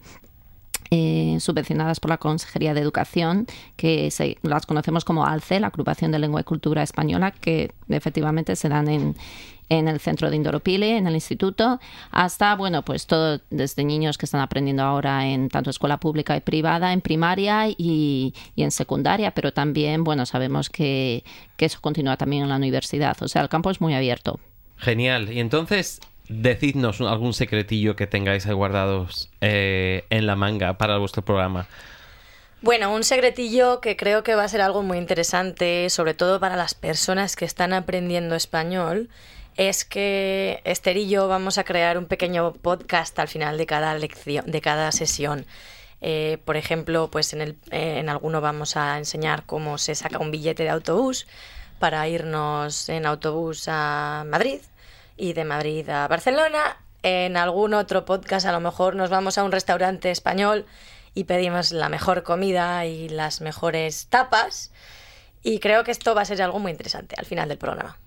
eh, 0.90 1.37
subvencionadas 1.40 2.01
por 2.01 2.09
la 2.11 2.16
Consejería 2.16 2.72
de 2.72 2.81
Educación, 2.81 3.46
que 3.77 4.11
se, 4.11 4.38
las 4.42 4.64
conocemos 4.64 5.05
como 5.05 5.27
ALCE, 5.27 5.61
la 5.61 5.66
Agrupación 5.66 6.12
de 6.12 6.18
Lengua 6.18 6.40
y 6.40 6.44
Cultura 6.44 6.83
Española, 6.83 7.31
que 7.31 7.72
efectivamente 7.90 8.57
se 8.57 8.70
dan 8.70 8.88
en, 8.88 9.14
en 9.68 9.88
el 9.88 10.00
centro 10.00 10.31
de 10.31 10.37
Indoropile, 10.37 10.96
en 10.96 11.07
el 11.07 11.14
instituto, 11.14 11.81
hasta, 12.11 12.54
bueno, 12.57 12.83
pues 12.83 13.07
todo 13.07 13.40
desde 13.50 13.85
niños 13.85 14.18
que 14.18 14.26
están 14.26 14.40
aprendiendo 14.40 14.83
ahora 14.83 15.26
en 15.26 15.48
tanto 15.48 15.70
escuela 15.70 15.98
pública 15.98 16.37
y 16.37 16.40
privada, 16.40 16.92
en 16.92 17.00
primaria 17.00 17.68
y, 17.68 18.35
y 18.54 18.62
en 18.62 18.70
secundaria, 18.70 19.33
pero 19.33 19.52
también, 19.52 20.04
bueno, 20.04 20.26
sabemos 20.26 20.70
que, 20.70 21.24
que 21.57 21.66
eso 21.66 21.81
continúa 21.81 22.16
también 22.16 22.44
en 22.44 22.48
la 22.48 22.57
universidad. 22.57 23.16
O 23.22 23.28
sea, 23.28 23.42
el 23.42 23.48
campo 23.48 23.70
es 23.70 23.81
muy 23.81 23.94
abierto. 23.94 24.40
Genial. 24.76 25.33
Y 25.33 25.40
entonces, 25.40 26.00
decidnos 26.28 27.00
algún 27.00 27.33
secretillo 27.33 27.96
que 27.96 28.07
tengáis 28.07 28.46
ahí 28.46 28.52
guardados 28.52 29.31
eh, 29.40 30.04
en 30.11 30.26
la 30.26 30.37
manga 30.37 30.78
para 30.78 30.98
vuestro 30.98 31.24
programa. 31.24 31.66
Bueno, 32.61 32.92
un 32.92 33.04
secretillo 33.04 33.81
que 33.81 33.96
creo 33.96 34.24
que 34.24 34.35
va 34.35 34.42
a 34.44 34.48
ser 34.48 34.61
algo 34.61 34.83
muy 34.83 34.98
interesante, 34.98 35.88
sobre 35.90 36.14
todo 36.14 36.40
para 36.40 36.57
las 36.57 36.74
personas 36.74 37.37
que 37.37 37.44
están 37.44 37.72
aprendiendo 37.72 38.35
español, 38.35 39.09
es 39.59 39.85
que 39.85 40.62
Esther 40.64 40.97
y 40.97 41.09
yo 41.09 41.27
vamos 41.27 41.59
a 41.59 41.64
crear 41.64 41.99
un 41.99 42.07
pequeño 42.07 42.53
podcast 42.53 43.18
al 43.18 43.27
final 43.27 43.59
de 43.59 43.66
cada 43.66 43.92
lección, 43.99 44.49
de 44.49 44.61
cada 44.61 44.92
sesión. 44.92 45.47
Eh, 46.01 46.38
por 46.44 46.57
ejemplo, 46.57 47.11
pues 47.11 47.33
en, 47.33 47.40
el, 47.40 47.59
eh, 47.73 47.99
en 47.99 48.09
alguno 48.09 48.40
vamos 48.40 48.77
a 48.77 48.97
enseñar 48.99 49.44
cómo 49.47 49.77
se 49.77 49.97
saca 49.97 50.18
un 50.18 50.31
billete 50.31 50.62
de 50.62 50.68
autobús 50.71 51.27
para 51.81 52.07
irnos 52.07 52.88
en 52.88 53.05
autobús 53.05 53.64
a 53.66 54.25
Madrid 54.29 54.61
y 55.16 55.33
de 55.33 55.44
Madrid 55.44 55.88
a 55.88 56.07
Barcelona. 56.07 56.77
En 57.03 57.37
algún 57.37 57.75
otro 57.75 58.05
podcast 58.05 58.47
a 58.47 58.53
lo 58.53 58.61
mejor 58.61 58.94
nos 58.94 59.11
vamos 59.11 59.38
a 59.38 59.42
un 59.42 59.51
restaurante 59.51 60.12
español 60.12 60.66
y 61.14 61.25
pedimos 61.25 61.73
la 61.73 61.88
mejor 61.88 62.23
comida 62.23 62.87
y 62.87 63.09
las 63.09 63.40
mejores 63.40 64.07
tapas. 64.07 64.71
Y 65.42 65.59
creo 65.59 65.83
que 65.83 65.90
esto 65.90 66.14
va 66.14 66.23
a 66.23 66.27
ser 66.27 66.40
algo 66.42 66.61
muy 66.61 66.71
interesante 66.71 67.16
al 67.18 67.27
final 67.27 67.49
del 67.49 67.59
programa. 67.59 67.99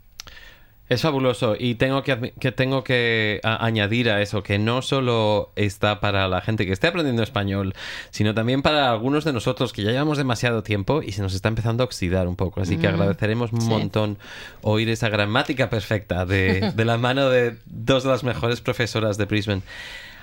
Es 0.91 1.04
fabuloso 1.04 1.56
y 1.58 1.75
tengo 1.75 2.04
que, 2.04 2.15
tengo 2.51 2.84
que 2.84 3.39
a- 3.43 3.65
añadir 3.65 4.10
a 4.10 4.21
eso 4.21 4.43
que 4.43 4.60
no 4.60 4.82
solo 4.82 5.54
está 5.56 6.01
para 6.01 6.27
la 6.27 6.41
gente 6.41 6.65
que 6.65 6.73
esté 6.73 6.88
aprendiendo 6.88 7.23
español, 7.23 7.73
sino 8.10 8.34
también 8.34 8.62
para 8.62 8.91
algunos 8.91 9.23
de 9.23 9.32
nosotros 9.32 9.71
que 9.71 9.84
ya 9.84 9.91
llevamos 9.91 10.17
demasiado 10.17 10.63
tiempo 10.63 11.01
y 11.01 11.13
se 11.13 11.21
nos 11.21 11.34
está 11.34 11.47
empezando 11.47 11.84
a 11.84 11.86
oxidar 11.86 12.27
un 12.27 12.36
poco. 12.36 12.60
Así 12.60 12.75
que 12.77 12.89
Mm, 12.89 12.93
agradeceremos 12.95 13.54
un 13.54 13.62
sí. 13.62 13.69
montón 13.69 14.17
oír 14.63 14.89
esa 14.89 15.08
gramática 15.08 15.69
perfecta 15.69 16.25
de, 16.25 16.71
de 16.75 16.84
la 16.86 16.97
mano 16.97 17.30
de 17.30 17.56
dos 17.67 18.04
de 18.04 18.10
las 18.10 18.25
mejores 18.25 18.60
profesoras 18.60 19.17
de 19.17 19.23
Brisbane. 19.25 19.62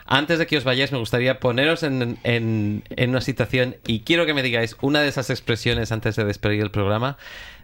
Antes 0.05 0.39
de 0.39 0.47
que 0.47 0.59
os 0.59 0.65
vayáis, 0.65 0.93
me 0.93 0.99
gustaría 0.99 1.41
poneros 1.41 1.83
en, 1.83 2.19
en- 2.25 2.83
en 2.91 3.11
una 3.11 3.23
situación 3.23 3.77
y 3.87 4.01
quiero 4.01 4.27
que 4.27 4.35
me 4.35 4.43
digáis 4.43 4.77
una 4.83 5.01
de 5.01 5.09
esas 5.09 5.31
expresiones 5.31 5.93
antes 5.93 6.15
de 6.17 6.25
despedir 6.27 6.61
el 6.61 6.71
programa 6.71 7.17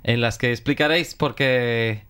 en 0.05 0.23
las 0.23 0.39
que 0.39 0.51
explicaréis 0.53 1.15
por 1.15 1.35
qué, 1.35 2.05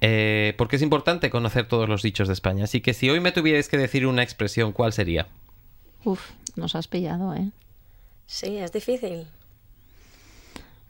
eh, 0.00 0.54
por 0.58 0.68
qué 0.68 0.76
es 0.76 0.82
importante 0.82 1.30
conocer 1.30 1.68
todos 1.68 1.88
los 1.88 2.02
dichos 2.02 2.28
de 2.28 2.34
España. 2.34 2.64
Así 2.64 2.80
que 2.80 2.94
si 2.94 3.10
hoy 3.10 3.20
me 3.20 3.32
tuvierais 3.32 3.68
que 3.68 3.78
decir 3.78 4.06
una 4.06 4.22
expresión, 4.22 4.72
¿cuál 4.72 4.92
sería? 4.92 5.28
Uf, 6.04 6.30
nos 6.54 6.74
has 6.74 6.88
pillado, 6.88 7.34
¿eh? 7.34 7.50
Sí, 8.26 8.58
es 8.58 8.72
difícil. 8.72 9.26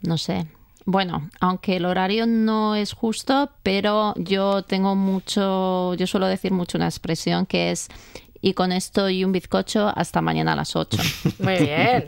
No 0.01 0.17
sé. 0.17 0.47
Bueno, 0.85 1.29
aunque 1.41 1.75
el 1.75 1.85
horario 1.85 2.25
no 2.25 2.75
es 2.75 2.93
justo, 2.93 3.51
pero 3.61 4.13
yo 4.15 4.63
tengo 4.63 4.95
mucho, 4.95 5.93
yo 5.95 6.07
suelo 6.07 6.27
decir 6.27 6.53
mucho 6.53 6.77
una 6.77 6.87
expresión 6.87 7.45
que 7.45 7.71
es 7.71 7.89
y 8.41 8.53
con 8.53 8.71
esto 8.71 9.09
y 9.09 9.23
un 9.23 9.31
bizcocho 9.31 9.91
hasta 9.95 10.21
mañana 10.21 10.53
a 10.53 10.55
las 10.55 10.75
8. 10.75 10.97
Muy 11.39 11.57
bien. 11.57 12.07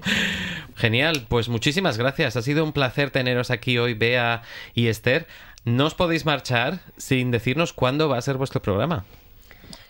Genial, 0.75 1.25
pues 1.27 1.49
muchísimas 1.49 1.97
gracias. 1.97 2.38
Ha 2.38 2.41
sido 2.41 2.63
un 2.63 2.71
placer 2.71 3.12
teneros 3.12 3.51
aquí 3.51 3.77
hoy, 3.77 3.95
Bea 3.95 4.43
y 4.73 4.88
Esther. 4.88 5.27
No 5.65 5.86
os 5.86 5.93
podéis 5.95 6.26
marchar 6.26 6.80
sin 6.98 7.32
decirnos 7.32 7.74
cuándo 7.74 8.10
va 8.10 8.17
a 8.17 8.22
ser 8.22 8.38
vuestro 8.38 8.62
programa. 8.62 9.06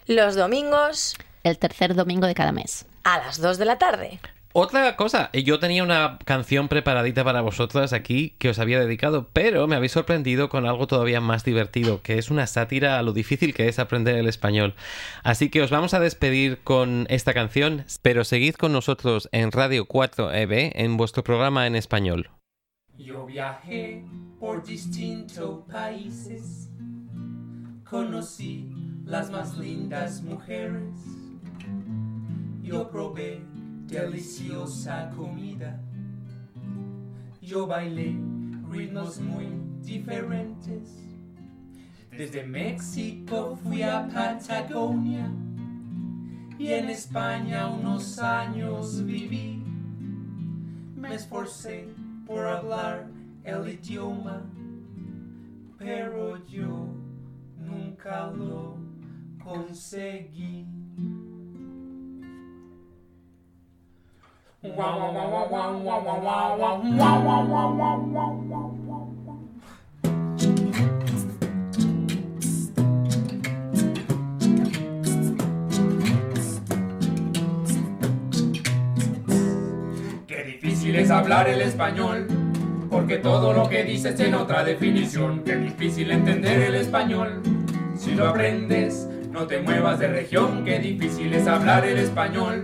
Los 0.08 0.36
domingos 0.36 1.15
El 1.43 1.58
tercer 1.60 1.95
domingo 1.95 2.27
de 2.27 2.36
cada 2.36 2.51
mes. 2.51 2.86
a 3.03 3.17
las 3.19 3.39
2 3.39 3.58
de 3.58 3.65
la 3.65 3.77
tarde. 3.77 4.19
Otra 4.51 4.95
cosa, 4.95 5.29
yo 5.32 5.60
tenía 5.60 5.84
una 5.84 6.17
canción 6.25 6.69
preparadita 6.69 7.23
para 7.23 7.41
vosotras 7.41 7.93
aquí 7.93 8.34
que 8.39 8.49
os 8.49 8.58
había 8.58 8.79
dedicado, 8.79 9.29
pero 9.32 9.67
me 9.67 9.75
habéis 9.75 9.91
sorprendido 9.91 10.49
con 10.49 10.65
algo 10.65 10.88
todavía 10.88 11.21
más 11.21 11.43
divertido, 11.43 12.01
que 12.01 12.17
es 12.17 12.32
una 12.32 12.47
sátira 12.47 12.97
a 12.97 13.03
lo 13.03 13.13
difícil 13.13 13.53
que 13.53 13.67
es 13.67 13.77
aprender 13.77 14.15
el 14.15 14.27
español. 14.27 14.73
Así 15.23 15.49
que 15.49 15.62
os 15.62 15.69
vamos 15.69 15.93
a 15.93 15.99
despedir 15.99 16.58
con 16.63 17.05
esta 17.10 17.36
canción, 17.36 17.86
pero 18.01 18.23
seguid 18.23 18.55
con 18.55 18.73
nosotros 18.73 19.29
en 19.32 19.51
Radio 19.51 19.86
4EB 19.88 20.71
en 20.73 20.97
vuestro 20.97 21.23
programa 21.23 21.67
en 21.67 21.75
español. 21.75 22.32
Yo 22.99 23.25
viajé 23.25 24.05
por 24.41 24.62
distintos 24.62 25.63
países, 25.71 26.69
conocí 27.89 28.69
las 29.05 29.31
más 29.31 29.57
lindas 29.57 30.21
mujeres, 30.21 30.93
yo 32.62 32.89
probé 32.91 33.41
deliciosa 33.88 35.09
comida, 35.15 35.81
yo 37.41 37.65
bailé 37.65 38.17
ritmos 38.69 39.19
muy 39.21 39.47
diferentes. 39.81 40.93
Desde 42.12 42.45
México 42.45 43.57
fui 43.63 43.81
a 43.81 44.09
Patagonia. 44.13 45.31
Y 46.57 46.67
en 46.73 46.89
España 46.89 47.69
unos 47.69 48.19
años 48.19 49.05
viví. 49.05 49.63
Me 50.97 51.15
esforcé 51.15 51.88
por 52.29 52.45
hablar 52.45 53.07
el 53.43 53.67
idioma, 53.69 54.43
pero 55.79 56.37
yo 56.45 56.85
nunca 57.57 58.27
lo 58.27 58.77
consegui. 59.43 60.67
Wow, 64.61 64.75
wow, 64.75 65.11
wow, 65.11 65.47
wow, 65.49 65.79
wow, 65.79 66.03
wow, 66.03 66.21
wow, 66.21 66.57
wow, 66.59 66.77
wow, 66.77 67.47
wow, 67.47 67.73
wow, 67.73 67.97
wow, 67.97 68.35
wow. 68.45 68.88
Es 81.09 81.13
hablar 81.13 81.49
el 81.49 81.61
español, 81.61 82.27
porque 82.87 83.17
todo 83.17 83.51
lo 83.51 83.67
que 83.67 83.83
dices 83.83 84.13
tiene 84.13 84.35
otra 84.35 84.63
definición. 84.63 85.41
Qué 85.43 85.55
difícil 85.55 86.11
entender 86.11 86.61
el 86.61 86.75
español, 86.75 87.41
si 87.97 88.13
lo 88.13 88.29
aprendes, 88.29 89.09
no 89.31 89.47
te 89.47 89.59
muevas 89.59 89.97
de 89.97 90.07
región. 90.07 90.63
Qué 90.63 90.77
difícil 90.77 91.33
es 91.33 91.47
hablar 91.47 91.83
el 91.87 91.97
español, 91.97 92.63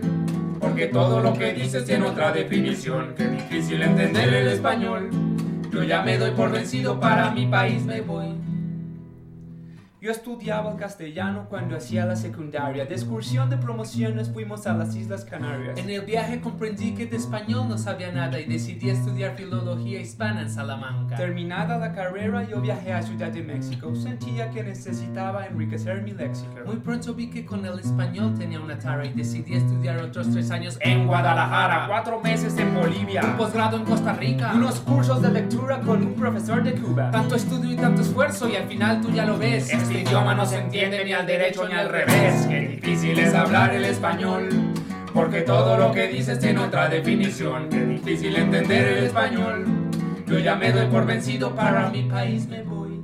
porque 0.60 0.86
todo 0.86 1.22
lo 1.22 1.34
que 1.34 1.54
dices 1.54 1.86
tiene 1.86 2.06
otra 2.06 2.32
definición. 2.32 3.16
Qué 3.18 3.28
difícil 3.30 3.82
entender 3.82 4.32
el 4.32 4.50
español, 4.50 5.10
yo 5.72 5.82
ya 5.82 6.04
me 6.04 6.20
doy 6.20 6.30
por 6.30 6.52
vencido, 6.52 7.00
para 7.00 7.32
mi 7.32 7.48
país 7.48 7.84
me 7.84 8.02
voy. 8.02 8.36
Yo 10.06 10.12
estudiaba 10.12 10.72
el 10.72 10.78
castellano 10.78 11.48
cuando 11.50 11.76
hacía 11.76 12.06
la 12.06 12.16
secundaria. 12.16 12.86
De 12.86 12.94
excursión 12.94 13.50
de 13.50 13.58
promociones 13.58 14.30
fuimos 14.32 14.68
a 14.68 14.76
las 14.76 14.96
Islas 14.96 15.26
Canarias. 15.26 15.80
En 15.80 15.90
el 15.90 16.02
viaje 16.02 16.40
comprendí 16.42 16.94
que 16.94 17.08
de 17.08 17.18
español 17.18 17.68
no 17.68 17.76
sabía 17.80 18.12
nada 18.12 18.40
y 18.40 18.46
decidí 18.46 18.92
estudiar 18.92 19.36
filología 19.36 20.00
hispana 20.00 20.44
en 20.44 20.52
Salamanca. 20.52 21.16
Terminada 21.16 21.80
la 21.80 21.92
carrera, 21.92 22.48
yo 22.48 22.62
viajé 22.62 22.94
a 22.94 23.02
Ciudad 23.02 23.32
de 23.32 23.42
México. 23.42 23.96
Sentía 23.96 24.52
que 24.52 24.62
necesitaba 24.62 25.48
enriquecer 25.48 26.04
mi 26.04 26.12
léxico. 26.12 26.54
Muy 26.68 26.76
pronto 26.76 27.16
vi 27.16 27.32
que 27.32 27.44
con 27.44 27.66
el 27.66 27.80
español 27.80 28.38
tenía 28.38 28.60
una 28.60 28.78
tara 28.78 29.08
y 29.08 29.14
decidí 29.14 29.56
estudiar 29.56 29.98
otros 29.98 30.30
tres 30.30 30.52
años 30.52 30.78
en 30.82 31.08
Guadalajara, 31.08 31.88
cuatro 31.88 32.22
meses 32.22 32.56
en 32.60 32.76
Bolivia, 32.76 33.24
un 33.24 33.38
posgrado 33.38 33.78
en 33.78 33.86
Costa 33.86 34.14
Rica, 34.14 34.52
unos 34.54 34.82
cursos 34.82 35.20
de 35.24 35.32
lectura 35.32 35.82
con 35.82 36.04
un 36.04 36.14
profesor 36.14 36.62
de 36.62 36.74
Cuba. 36.74 37.10
Tanto 37.10 37.34
estudio 37.34 37.72
y 37.72 37.76
tanto 37.76 38.04
esfuerzo 38.04 38.48
y 38.48 38.56
al 38.56 38.68
final 38.68 39.02
tú 39.02 39.10
ya 39.10 39.26
lo 39.26 39.40
ves. 39.40 39.72
Idioma 39.96 40.36
no 40.36 40.46
se 40.46 40.60
entiende 40.60 41.04
ni 41.04 41.14
al 41.14 41.26
derecho 41.26 41.68
ni 41.68 41.74
al 41.74 41.90
revés. 41.90 42.46
Qué 42.48 42.60
difícil 42.60 43.18
es 43.20 43.34
hablar 43.34 43.74
el 43.74 43.86
español. 43.86 44.50
Porque 45.14 45.42
todo 45.42 45.78
lo 45.78 45.92
que 45.92 46.08
dices 46.08 46.40
tiene 46.40 46.60
otra 46.60 46.90
definición. 46.90 47.70
Qué 47.70 47.86
difícil 47.86 48.36
entender 48.36 48.98
el 48.98 49.06
español. 49.06 49.66
Yo 50.28 50.40
ya 50.40 50.56
me 50.56 50.72
doy 50.72 50.88
por 50.88 51.06
vencido, 51.06 51.56
para 51.56 51.90
mi 51.90 52.04
país 52.04 52.48
me 52.48 52.64
voy. 52.64 53.02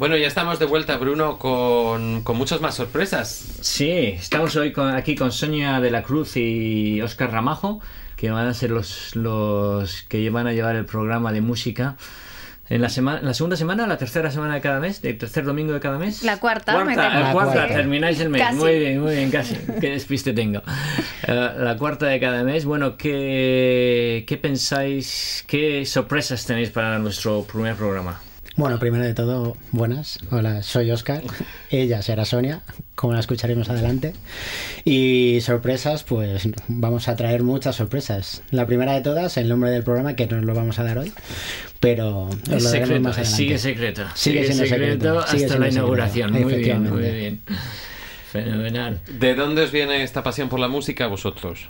Bueno, 0.07 0.19
ya 0.19 0.29
estamos 0.29 0.61
de 0.61 0.67
vuelta, 0.67 0.99
Bruno, 0.99 1.37
con, 1.37 2.23
con 2.23 2.37
muchas 2.37 2.61
más 2.61 2.77
sorpresas. 2.77 3.57
Sí, 3.61 3.91
estamos 3.91 4.55
hoy 4.55 4.71
con- 4.71 4.95
aquí 4.95 5.17
con 5.17 5.33
Sonia 5.33 5.81
de 5.81 5.91
la 5.91 6.05
Cruz 6.05 6.37
y 6.37 7.03
Oscar 7.03 7.33
Ramajo, 7.33 7.81
que 8.15 8.31
van 8.31 8.47
a 8.47 8.55
ser 8.55 8.71
los, 8.71 9.17
los 9.17 10.03
que 10.03 10.31
van 10.31 10.47
a 10.47 10.53
llevar 10.53 10.77
el 10.77 10.85
programa 10.85 11.33
de 11.33 11.41
música. 11.41 11.97
En 12.69 12.83
la, 12.83 12.89
semana, 12.89 13.21
la 13.21 13.35
segunda 13.35 13.57
semana, 13.57 13.85
la 13.89 13.99
tercera 13.99 14.31
semana 14.31 14.55
de 14.55 14.61
cada 14.61 14.79
mes, 14.79 15.03
el 15.03 15.19
tercer 15.19 15.43
domingo 15.45 15.73
de 15.73 15.81
cada 15.81 15.99
mes. 15.99 16.23
La 16.23 16.39
cuarta, 16.39 16.85
me 16.85 16.95
Cuarta, 16.95 17.03
temo. 17.09 17.15
la 17.15 17.27
La 17.27 17.33
cuarta, 17.33 17.53
cuarta. 17.55 17.75
termináis 17.75 18.21
el 18.21 18.29
mes. 18.29 18.43
Casi. 18.43 18.57
Muy 18.59 18.79
bien, 18.79 19.01
muy 19.01 19.17
bien, 19.17 19.31
casi. 19.33 19.57
Qué 19.81 19.91
despiste 19.91 20.33
tengo. 20.33 20.63
Eh, 21.27 21.51
la 21.59 21.77
cuarta 21.77 22.07
de 22.07 22.21
cada 22.21 22.45
mes. 22.45 22.65
Bueno, 22.65 22.97
¿qué, 22.97 24.25
¿qué 24.29 24.37
pensáis? 24.37 25.43
¿Qué 25.49 25.85
sorpresas 25.85 26.47
tenéis 26.47 26.71
para 26.71 26.97
nuestro 27.01 27.43
primer 27.43 27.75
programa? 27.75 28.21
Bueno, 28.57 28.79
primero 28.79 29.05
de 29.05 29.13
todo, 29.13 29.55
buenas. 29.71 30.19
Hola, 30.31 30.63
soy 30.63 30.91
Oscar. 30.91 31.23
Ella 31.71 32.01
será 32.01 32.25
Sonia, 32.25 32.63
como 32.95 33.13
la 33.13 33.21
escucharemos 33.21 33.69
adelante. 33.69 34.15
Y 34.85 35.41
sorpresas, 35.43 36.05
pues 36.05 36.49
vamos 36.67 37.09
a 37.09 37.17
traer 37.17 37.43
muchas 37.43 37.77
sorpresas. 37.77 38.43
La 38.51 38.67
primera 38.67 38.95
de 38.95 39.03
todas, 39.03 39.37
el 39.37 39.51
nombre 39.51 39.71
del 39.71 39.83
programa, 39.85 40.17
que 40.17 40.27
nos 40.27 40.43
lo 40.43 40.55
vamos 40.55 40.79
a 40.79 40.85
dar 40.85 40.97
hoy. 40.97 41.13
Pero 41.81 42.23
os 42.29 42.49
Es 42.51 42.63
lo 42.63 42.71
secreto, 42.71 43.01
más 43.03 43.19
adelante. 43.19 43.37
sigue 43.37 43.59
secreto. 43.59 44.03
Sigue 44.15 44.45
siendo 44.47 44.65
secreto, 44.65 45.19
hasta 45.19 45.37
sigue 45.37 45.59
la 45.59 45.69
inauguración. 45.69 46.33
secreto, 46.33 46.49
Muy 46.49 46.63
bien, 46.65 46.91
muy 46.91 47.03
bien. 47.03 47.41
Fenomenal. 48.33 49.01
¿De 49.19 49.35
dónde 49.35 49.63
os 49.65 49.71
viene 49.71 50.03
esta 50.03 50.23
pasión 50.23 50.49
por 50.49 50.61
la 50.61 50.69
música 50.69 51.05
a 51.05 51.09
vosotros? 51.09 51.69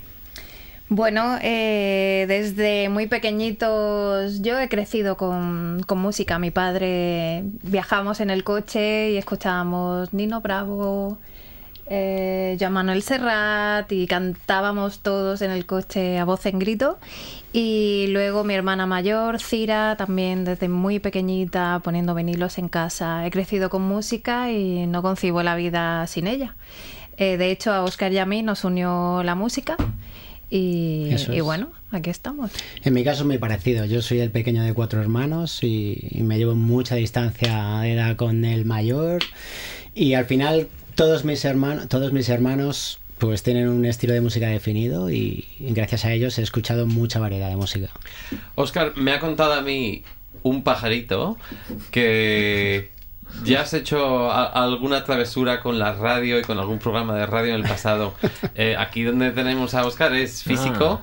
Bueno, 0.89 1.37
eh, 1.43 2.26
desde 2.28 2.89
muy 2.89 3.09
pequeñitos 3.09 4.41
yo 4.41 4.57
he 4.61 4.68
crecido 4.68 5.16
con, 5.16 5.82
con 5.84 5.99
música. 5.99 6.39
Mi 6.39 6.53
padre 6.53 7.43
viajamos 7.64 8.20
en 8.20 8.30
el 8.30 8.45
coche 8.45 9.11
y 9.11 9.16
escuchábamos 9.16 10.14
Nino 10.14 10.41
Bravo, 10.41 11.18
eh, 11.89 12.57
Joan 12.61 12.72
Manuel 12.72 13.03
Serrat 13.03 13.91
y 13.91 14.07
cantábamos 14.07 15.01
todos 15.01 15.43
en 15.43 15.51
el 15.51 15.66
coche 15.66 16.20
a 16.20 16.24
voz 16.24 16.47
en 16.47 16.61
grito. 16.61 16.99
Y 17.53 18.07
luego 18.11 18.45
mi 18.45 18.55
hermana 18.55 18.87
mayor, 18.87 19.41
Cira, 19.41 19.97
también 19.97 20.45
desde 20.45 20.68
muy 20.68 21.01
pequeñita 21.01 21.80
poniendo 21.82 22.14
vinilos 22.14 22.59
en 22.59 22.68
casa. 22.68 23.26
He 23.26 23.32
crecido 23.32 23.70
con 23.70 23.82
música 23.82 24.53
y 24.53 24.87
no 24.87 25.03
concibo 25.03 25.43
la 25.43 25.57
vida 25.57 26.07
sin 26.07 26.28
ella. 26.28 26.55
Eh, 27.16 27.39
de 27.39 27.51
hecho, 27.51 27.72
a 27.72 27.82
Oscar 27.82 28.12
y 28.12 28.18
a 28.18 28.26
mí 28.26 28.43
nos 28.43 28.62
unió 28.62 29.22
la 29.24 29.34
música. 29.34 29.76
Y, 30.51 31.09
Eso 31.11 31.33
y 31.33 31.39
es. 31.39 31.43
bueno, 31.43 31.73
aquí 31.91 32.11
estamos. 32.11 32.53
En 32.85 32.95
mi 32.95 33.03
caso 33.05 33.23
es 33.23 33.27
muy 33.27 33.39
parecido. 33.39 33.85
Yo 33.85 34.03
soy 34.03 34.21
el 34.21 34.31
pequeño 34.31 34.63
de 34.63 34.75
cuatro 34.75 35.01
hermanos 35.01 35.63
y, 35.63 36.09
y 36.11 36.23
me 36.23 36.39
llevo 36.39 36.55
mucha 36.55 36.95
distancia 36.95 37.81
de 37.81 37.93
edad 37.95 38.17
con 38.17 38.45
el 38.45 38.65
mayor. 38.65 39.23
Y 39.95 40.15
al 40.15 40.27
final 40.27 40.69
todos 40.95 41.25
mis 41.25 41.45
hermanos, 41.45 41.89
todos 41.89 42.13
mis 42.13 42.29
hermanos 42.29 42.99
pues 43.19 43.43
tienen 43.43 43.69
un 43.69 43.87
estilo 43.87 44.13
de 44.13 44.21
música 44.21 44.47
definido 44.49 45.11
y, 45.11 45.47
y 45.59 45.73
gracias 45.73 46.05
a 46.05 46.13
ellos 46.13 46.39
he 46.39 46.43
escuchado 46.43 46.87
mucha 46.87 47.19
variedad 47.19 47.49
de 47.49 47.57
música. 47.57 47.89
Oscar, 48.57 48.93
me 48.97 49.13
ha 49.13 49.21
contado 49.21 49.55
a 49.55 49.63
mí 49.63 50.05
un 50.43 50.63
pajarito 50.63 51.39
que 51.91 52.91
ya 53.45 53.62
has 53.62 53.74
hecho 53.74 54.31
a- 54.31 54.47
alguna 54.64 55.05
travesura 55.05 55.61
con 55.61 55.79
la 55.79 55.93
radio 55.95 56.39
y 56.39 56.43
con 56.43 56.59
algún 56.59 56.79
programa 56.79 57.14
de 57.16 57.27
radio 57.27 57.55
en 57.55 57.62
el 57.62 57.68
pasado. 57.68 58.14
Eh, 58.55 58.74
aquí 58.79 59.03
donde 59.03 59.31
tenemos 59.33 59.74
a 59.74 59.85
Oscar 59.87 60.14
es 60.14 60.43
físico. 60.43 61.01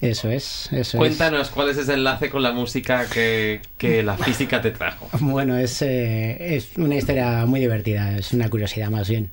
Eso 0.00 0.28
es, 0.30 0.68
eso 0.72 0.98
Cuéntanos 0.98 1.48
cuál 1.48 1.70
es 1.70 1.78
ese 1.78 1.94
enlace 1.94 2.28
con 2.28 2.42
la 2.42 2.52
música 2.52 3.06
que, 3.08 3.60
que 3.78 4.02
la 4.02 4.18
física 4.18 4.60
te 4.60 4.70
trajo. 4.70 5.08
es. 5.14 5.20
Bueno, 5.22 5.56
es, 5.56 5.80
eh, 5.80 6.56
es 6.56 6.70
una 6.76 6.96
historia 6.96 7.46
muy 7.46 7.60
divertida, 7.60 8.18
es 8.18 8.32
una 8.34 8.50
curiosidad 8.50 8.90
más 8.90 9.08
bien. 9.08 9.30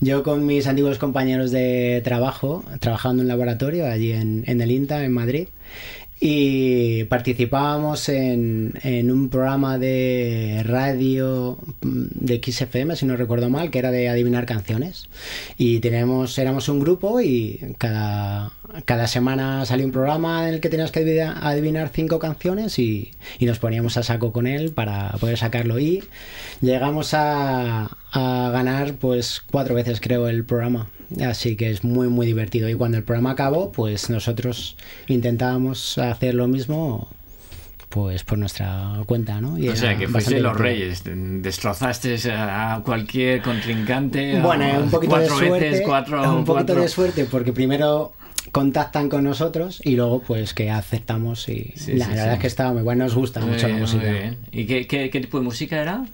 Yo 0.00 0.22
con 0.22 0.46
mis 0.46 0.66
antiguos 0.68 0.98
compañeros 0.98 1.50
de 1.50 2.02
trabajo, 2.04 2.64
trabajando 2.78 3.22
en 3.22 3.26
un 3.26 3.28
laboratorio 3.28 3.86
allí 3.86 4.12
en, 4.12 4.44
en 4.46 4.60
el 4.60 4.70
INTA, 4.70 5.02
en 5.04 5.12
Madrid, 5.12 5.48
y 6.24 7.02
participábamos 7.06 8.08
en, 8.08 8.74
en 8.84 9.10
un 9.10 9.28
programa 9.28 9.76
de 9.76 10.62
radio 10.64 11.58
mm, 11.80 12.04
de 12.12 12.40
XFM, 12.40 12.94
si 12.94 13.06
no 13.06 13.16
recuerdo 13.16 13.50
mal, 13.50 13.72
que 13.72 13.80
era 13.80 13.90
de 13.90 14.08
adivinar 14.08 14.46
canciones. 14.46 15.08
Y 15.58 15.80
teníamos, 15.80 16.38
éramos 16.38 16.68
un 16.68 16.78
grupo 16.78 17.20
y 17.20 17.74
cada, 17.76 18.52
cada 18.84 19.08
semana 19.08 19.66
salía 19.66 19.84
un 19.84 19.90
programa 19.90 20.46
en 20.46 20.54
el 20.54 20.60
que 20.60 20.68
tenías 20.68 20.92
que 20.92 21.00
adivina- 21.00 21.40
adivinar 21.42 21.90
cinco 21.92 22.20
canciones 22.20 22.78
y, 22.78 23.10
y 23.40 23.46
nos 23.46 23.58
poníamos 23.58 23.96
a 23.96 24.04
saco 24.04 24.30
con 24.32 24.46
él 24.46 24.70
para 24.70 25.10
poder 25.18 25.38
sacarlo. 25.38 25.80
Y 25.80 26.04
llegamos 26.60 27.14
a, 27.14 27.96
a 28.12 28.50
ganar 28.52 28.94
pues 28.94 29.42
cuatro 29.50 29.74
veces 29.74 30.00
creo 30.00 30.28
el 30.28 30.44
programa. 30.44 30.88
Así 31.26 31.56
que 31.56 31.70
es 31.70 31.84
muy 31.84 32.08
muy 32.08 32.26
divertido. 32.26 32.68
Y 32.68 32.74
cuando 32.74 32.98
el 32.98 33.04
programa 33.04 33.32
acabó, 33.32 33.72
pues 33.72 34.08
nosotros 34.10 34.76
intentábamos 35.08 35.98
hacer 35.98 36.34
lo 36.34 36.48
mismo 36.48 37.08
pues 37.88 38.24
por 38.24 38.38
nuestra 38.38 39.02
cuenta, 39.04 39.40
¿no? 39.42 39.58
Y 39.58 39.68
o 39.68 39.76
sea, 39.76 39.96
que 39.98 40.08
fuiste 40.08 40.40
los 40.40 40.56
reyes, 40.56 41.02
destrozaste 41.04 42.16
a 42.32 42.80
cualquier 42.84 43.42
contrincante. 43.42 44.40
Bueno, 44.40 44.64
un 44.82 44.90
poquito 44.90 45.10
cuatro 45.16 45.34
de 45.38 45.46
suerte, 45.46 45.68
veces, 45.70 45.82
cuatro, 45.86 46.22
un 46.22 46.44
poquito 46.44 46.52
cuatro- 46.68 46.80
de 46.82 46.88
suerte 46.88 47.24
porque 47.30 47.52
primero 47.52 48.12
contactan 48.50 49.08
con 49.08 49.24
nosotros 49.24 49.80
y 49.84 49.96
luego 49.96 50.20
pues 50.26 50.52
que 50.54 50.70
aceptamos 50.70 51.48
y 51.48 51.72
Sí, 51.76 51.92
la 51.94 52.06
sí, 52.06 52.10
verdad 52.10 52.28
sí. 52.30 52.34
es 52.34 52.38
que 52.40 52.46
estaba 52.48 52.72
muy 52.72 52.82
bueno, 52.82 53.04
nos 53.04 53.14
gusta 53.14 53.40
Muy 53.40 53.50
mucho 53.50 53.66
bien, 53.66 53.80
la 53.80 53.86
muy 53.86 53.94
música. 53.94 54.12
bien. 54.12 54.36
¿Y 54.50 54.66
qué, 54.66 54.86
qué, 54.86 55.10
qué 55.10 55.20
tipo 55.20 55.38
de 55.38 55.44
música 55.44 55.80
era? 55.80 56.04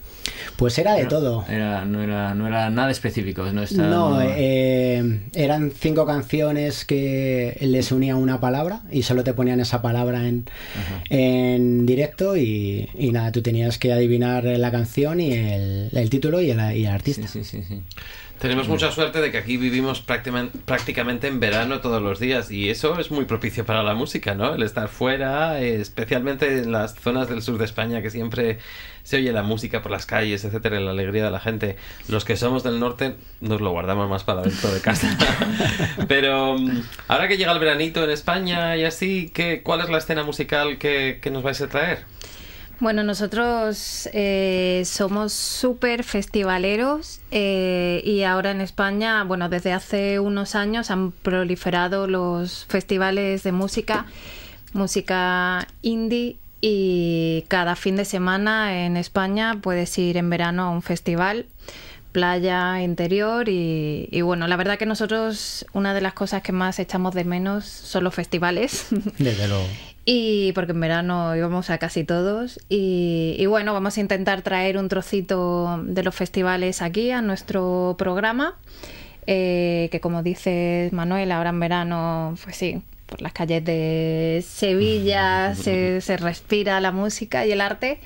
Pues 0.57 0.77
era 0.79 0.95
de 0.95 1.07
todo. 1.07 1.45
Era, 1.49 1.85
no, 1.85 2.03
era, 2.03 2.35
no 2.35 2.47
era 2.47 2.69
nada 2.69 2.91
específico. 2.91 3.45
No, 3.53 3.65
No, 3.73 4.21
eh, 4.23 5.21
eran 5.35 5.71
cinco 5.71 6.05
canciones 6.05 6.85
que 6.85 7.57
les 7.61 7.93
unía 7.93 8.17
una 8.17 8.39
palabra 8.41 8.83
y 8.91 9.03
solo 9.03 9.25
te 9.25 9.33
ponían 9.33 9.61
esa 9.61 9.81
palabra 9.81 10.27
en, 10.29 10.45
en 11.11 11.87
directo 11.87 12.37
y, 12.37 12.89
y 12.99 13.11
nada, 13.13 13.33
tú 13.33 13.41
tenías 13.43 13.79
que 13.79 13.93
adivinar 13.93 14.45
la 14.45 14.71
canción 14.71 15.21
y 15.21 15.33
el, 15.33 15.89
el 15.93 16.11
título 16.11 16.41
y 16.41 16.51
el, 16.51 16.59
y 16.77 16.85
el 16.85 16.93
artista. 16.93 17.27
Sí, 17.27 17.45
sí, 17.45 17.63
sí. 17.67 17.81
Tenemos 18.39 18.69
mucha 18.69 18.93
suerte 18.93 19.21
de 19.21 19.33
que 19.33 19.39
aquí 19.39 19.57
vivimos 19.57 20.01
prácticamente 20.01 21.27
en 21.27 21.41
verano 21.41 21.81
todos 21.81 22.01
los 22.01 22.21
días 22.21 22.51
y 22.51 22.71
eso 22.71 22.99
es 23.01 23.11
muy 23.11 23.25
propicio 23.25 23.67
para 23.67 23.83
la 23.83 23.95
música, 23.95 24.35
¿no? 24.35 24.55
El 24.55 24.63
estar 24.63 24.89
fuera, 24.89 25.61
eh, 25.61 25.81
especialmente 25.81 26.59
en 26.59 26.71
las 26.71 26.95
zonas 26.95 27.29
del 27.29 27.43
sur 27.43 27.59
de 27.59 27.65
España 27.65 28.01
que 28.01 28.11
siempre 28.11 28.59
se 29.03 29.17
oye 29.17 29.33
la 29.33 29.43
música 29.43 29.83
por 29.83 29.91
las 29.91 30.07
calles, 30.07 30.45
etcétera, 30.45 30.79
la 30.79 30.93
alegría 30.93 31.25
de 31.25 31.31
la 31.31 31.41
gente. 31.41 31.77
Los 32.09 32.25
que 32.25 32.37
somos 32.37 32.63
del 32.63 32.79
norte 32.79 33.17
nos 33.41 33.61
lo 33.61 33.71
guardamos 33.71 34.09
más 34.09 34.23
para 34.23 34.43
dentro 34.43 34.71
de 34.71 34.81
casa. 34.81 35.17
Pero 36.09 36.59
mm, 36.59 36.83
ahora 37.09 37.27
que 37.27 37.39
llega 37.39 37.53
el 37.53 37.59
veranito 37.59 38.05
en 38.05 38.11
España 38.11 38.77
y 38.77 38.85
así, 38.85 39.31
¿qué, 39.35 39.63
¿cuál 39.63 39.81
es 39.81 39.89
la 39.89 39.99
escena 39.99 40.23
musical 40.23 40.79
que, 40.79 41.19
que 41.21 41.31
nos 41.31 41.43
vais 41.43 41.61
a 41.61 41.69
traer? 41.69 42.18
Bueno, 42.81 43.03
nosotros 43.03 44.09
eh, 44.13 44.83
somos 44.85 45.33
súper 45.33 46.05
festivaleros 46.05 47.21
eh, 47.33 48.01
y 48.05 48.23
ahora 48.23 48.53
en 48.53 48.61
España, 48.61 49.25
bueno, 49.25 49.49
desde 49.49 49.73
hace 49.73 50.21
unos 50.21 50.55
años 50.55 50.93
han 50.93 51.11
proliferado 51.11 52.07
los 52.07 52.67
festivales 52.67 53.43
de 53.43 53.51
música, 53.51 54.07
música 54.75 55.67
indie 55.83 56.37
y 56.61 57.45
cada 57.49 57.75
fin 57.75 57.97
de 57.97 58.05
semana 58.05 58.85
en 58.85 58.97
España 58.97 59.59
puedes 59.61 59.99
ir 59.99 60.17
en 60.17 60.31
verano 60.31 60.63
a 60.63 60.71
un 60.71 60.83
festival 60.83 61.47
playa, 62.13 62.81
interior 62.81 63.49
y, 63.49 64.09
y 64.11 64.23
bueno, 64.23 64.47
la 64.47 64.57
verdad 64.57 64.79
que 64.79 64.87
nosotros 64.87 65.67
una 65.73 65.95
de 65.95 66.01
las 66.01 66.15
cosas 66.15 66.43
que 66.43 66.53
más 66.53 66.79
echamos 66.79 67.13
de 67.15 67.25
menos 67.25 67.65
son 67.65 68.05
los 68.05 68.15
festivales. 68.15 68.87
Desde 69.19 69.49
luego. 69.49 69.67
Y 70.11 70.53
porque 70.53 70.73
en 70.73 70.81
verano 70.81 71.37
íbamos 71.37 71.69
a 71.69 71.77
casi 71.77 72.03
todos. 72.03 72.59
Y, 72.71 73.37
y 73.39 73.45
bueno, 73.45 73.75
vamos 73.75 73.99
a 73.99 74.01
intentar 74.01 74.41
traer 74.41 74.79
un 74.79 74.89
trocito 74.89 75.83
de 75.85 76.03
los 76.03 76.15
festivales 76.15 76.81
aquí 76.81 77.11
a 77.11 77.21
nuestro 77.21 77.95
programa. 77.99 78.55
eh, 79.27 79.91
que 79.93 80.01
como 80.01 80.23
dice 80.23 80.89
Manuel, 80.93 81.31
ahora 81.31 81.51
en 81.51 81.61
verano, 81.61 82.35
pues 82.43 82.57
sí, 82.57 82.81
por 83.05 83.21
las 83.21 83.35
calles 83.35 83.63
de 83.67 84.43
Sevilla 84.49 85.55
se, 85.63 86.01
se 86.01 86.17
respira 86.17 86.81
la 86.81 86.91
música 86.91 87.45
y 87.45 87.53
el 87.53 87.61
arte. 87.61 88.01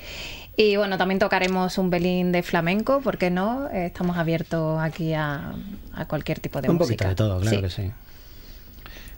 Y 0.57 0.75
bueno, 0.75 0.97
también 0.97 1.19
tocaremos 1.19 1.77
un 1.77 1.89
belín 1.89 2.33
de 2.33 2.43
flamenco, 2.43 2.99
¿por 2.99 3.17
qué 3.17 3.31
no? 3.31 3.69
Estamos 3.69 4.17
abiertos 4.17 4.79
aquí 4.81 5.13
a, 5.13 5.53
a 5.93 6.05
cualquier 6.09 6.41
tipo 6.41 6.59
de 6.61 6.69
Un 6.69 6.75
música. 6.75 7.05
poquito 7.05 7.09
de 7.09 7.15
todo, 7.29 7.39
claro 7.39 7.55
Sí. 7.57 7.63
que 7.63 7.69
sí. 7.69 7.91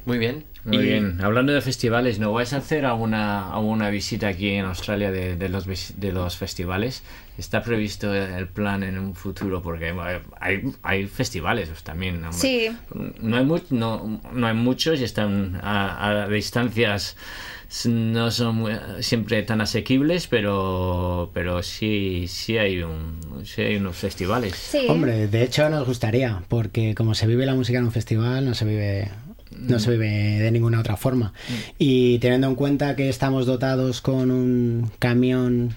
Muy 0.05 0.17
bien. 0.17 0.45
Muy 0.63 0.77
Y- 0.77 0.81
bien. 0.81 1.19
Hablando 1.21 1.53
de 1.53 1.61
festivales, 1.61 2.17
¿no 2.19 2.31
vais 2.33 2.53
a 2.53 2.57
hacer 2.57 2.85
alguna, 2.85 3.51
alguna 3.53 3.89
visita 3.89 4.27
aquí 4.27 4.49
en 4.49 4.65
Australia 4.65 5.11
de, 5.11 5.35
de 5.35 5.49
los, 5.49 5.65
de 5.99 6.11
los 6.11 6.37
festivales? 6.37 7.03
¿Está 7.37 7.61
previsto 7.63 8.13
el 8.13 8.47
plan 8.47 8.81
en 8.83 8.97
un 8.97 9.13
futuro? 9.15 9.61
Porque 9.61 9.93
hay, 10.39 10.61
hay 10.83 11.05
festivales 11.07 11.69
pues, 11.69 11.83
también. 11.83 12.15
hombre. 12.23 12.33
Sí. 12.33 12.69
No 13.19 13.37
hay, 13.37 13.45
mu- 13.45 13.59
no, 13.69 14.21
no 14.31 14.47
hay 14.47 14.53
muchos 14.55 14.99
y 15.01 15.03
están 15.03 15.59
a, 15.61 16.23
a 16.23 16.27
distancias 16.29 17.15
s- 17.69 17.89
no 17.89 18.31
son 18.31 18.55
muy- 18.55 18.73
siempre 19.01 19.43
tan 19.43 19.61
asequibles, 19.61 20.27
pero, 20.27 21.29
pero 21.33 21.61
sí, 21.61 22.25
sí, 22.27 22.57
hay 22.57 22.81
un, 22.81 23.19
sí 23.43 23.61
hay 23.61 23.75
unos 23.75 23.97
festivales. 23.97 24.55
Sí. 24.55 24.85
Hombre, 24.89 25.27
de 25.27 25.43
hecho 25.43 25.69
nos 25.69 25.85
gustaría, 25.85 26.41
porque 26.47 26.95
como 26.95 27.13
se 27.15 27.27
vive 27.27 27.45
la 27.45 27.53
música 27.55 27.77
en 27.79 27.85
un 27.85 27.91
festival, 27.91 28.45
no 28.45 28.53
se 28.55 28.65
vive 28.65 29.11
no 29.51 29.79
se 29.79 29.91
vive 29.91 30.07
de 30.39 30.51
ninguna 30.51 30.79
otra 30.79 30.97
forma. 30.97 31.33
Y 31.79 32.19
teniendo 32.19 32.47
en 32.47 32.55
cuenta 32.55 32.95
que 32.95 33.09
estamos 33.09 33.45
dotados 33.45 34.01
con 34.01 34.31
un 34.31 34.91
camión 34.99 35.75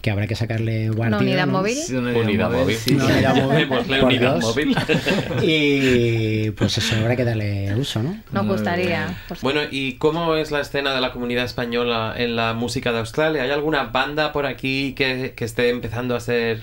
que 0.00 0.10
habrá 0.10 0.26
que 0.26 0.34
sacarle 0.34 0.88
guardia. 0.88 1.18
unidad 1.18 1.46
móvil? 1.46 1.74
Sí, 1.74 1.94
una 1.94 2.12
Unidad 2.12 2.50
móvil. 2.50 2.74
sí, 2.76 2.94
Una 2.94 3.04
unidad 3.04 3.34
móvil. 3.42 4.02
Unidad 4.02 4.40
móvil. 4.40 4.74
Y 5.42 6.50
pues 6.52 6.78
eso, 6.78 6.96
habrá 6.96 7.16
que 7.16 7.24
darle 7.24 7.74
uso, 7.76 8.02
¿no? 8.02 8.16
Nos 8.32 8.46
gustaría. 8.46 9.18
Bueno, 9.42 9.60
¿y 9.70 9.94
cómo 9.94 10.36
es 10.36 10.50
la 10.50 10.60
escena 10.60 10.94
de 10.94 11.00
la 11.02 11.12
comunidad 11.12 11.44
española 11.44 12.14
en 12.16 12.34
la 12.34 12.54
música 12.54 12.92
de 12.92 12.98
Australia? 12.98 13.42
¿Hay 13.42 13.50
alguna 13.50 13.84
banda 13.84 14.32
por 14.32 14.46
aquí 14.46 14.94
que, 14.94 15.34
que 15.36 15.44
esté 15.44 15.68
empezando 15.68 16.16
a 16.16 16.20
ser 16.20 16.62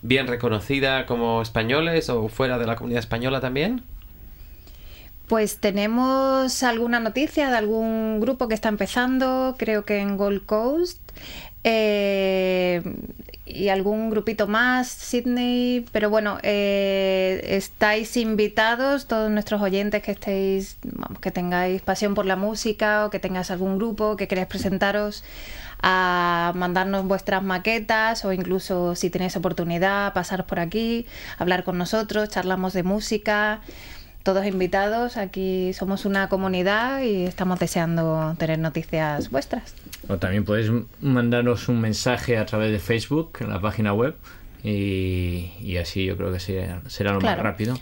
bien 0.00 0.26
reconocida 0.26 1.04
como 1.06 1.42
españoles 1.42 2.08
o 2.08 2.28
fuera 2.28 2.56
de 2.58 2.66
la 2.66 2.76
comunidad 2.76 3.00
española 3.00 3.40
también? 3.40 3.82
Pues 5.28 5.58
tenemos 5.58 6.62
alguna 6.62 7.00
noticia 7.00 7.50
de 7.50 7.56
algún 7.56 8.18
grupo 8.18 8.48
que 8.48 8.54
está 8.54 8.70
empezando, 8.70 9.56
creo 9.58 9.84
que 9.84 9.98
en 9.98 10.16
Gold 10.16 10.46
Coast, 10.46 11.00
eh, 11.64 12.82
y 13.44 13.68
algún 13.68 14.08
grupito 14.08 14.46
más, 14.46 14.88
Sydney, 14.88 15.84
pero 15.92 16.08
bueno, 16.08 16.38
eh, 16.42 17.44
estáis 17.48 18.16
invitados, 18.16 19.06
todos 19.06 19.30
nuestros 19.30 19.60
oyentes 19.60 20.02
que 20.02 20.12
estéis, 20.12 20.78
vamos, 20.82 21.18
que 21.20 21.30
tengáis 21.30 21.82
pasión 21.82 22.14
por 22.14 22.24
la 22.24 22.36
música 22.36 23.04
o 23.04 23.10
que 23.10 23.18
tengáis 23.18 23.50
algún 23.50 23.76
grupo 23.76 24.16
que 24.16 24.28
queráis 24.28 24.48
presentaros 24.48 25.24
a 25.82 26.52
mandarnos 26.56 27.06
vuestras 27.06 27.42
maquetas 27.42 28.24
o 28.24 28.32
incluso 28.32 28.94
si 28.94 29.10
tenéis 29.10 29.36
oportunidad 29.36 30.12
pasar 30.14 30.46
por 30.46 30.58
aquí, 30.58 31.06
hablar 31.36 31.64
con 31.64 31.76
nosotros, 31.76 32.30
charlamos 32.30 32.72
de 32.72 32.82
música 32.82 33.60
todos 34.28 34.44
invitados. 34.44 35.16
Aquí 35.16 35.72
somos 35.72 36.04
una 36.04 36.28
comunidad 36.28 37.00
y 37.00 37.24
estamos 37.24 37.58
deseando 37.58 38.34
tener 38.38 38.58
noticias 38.58 39.30
vuestras. 39.30 39.74
O 40.06 40.18
también 40.18 40.44
podéis 40.44 40.70
mandarnos 41.00 41.68
un 41.70 41.80
mensaje 41.80 42.36
a 42.36 42.44
través 42.44 42.70
de 42.70 42.78
Facebook 42.78 43.38
en 43.40 43.48
la 43.48 43.58
página 43.58 43.94
web 43.94 44.14
y, 44.62 45.50
y 45.60 45.78
así 45.78 46.04
yo 46.04 46.16
creo 46.18 46.30
que 46.30 46.40
será, 46.40 46.82
será 46.88 47.12
lo 47.12 47.20
Claro. 47.20 47.36
más 47.38 47.42
rápido. 47.44 47.78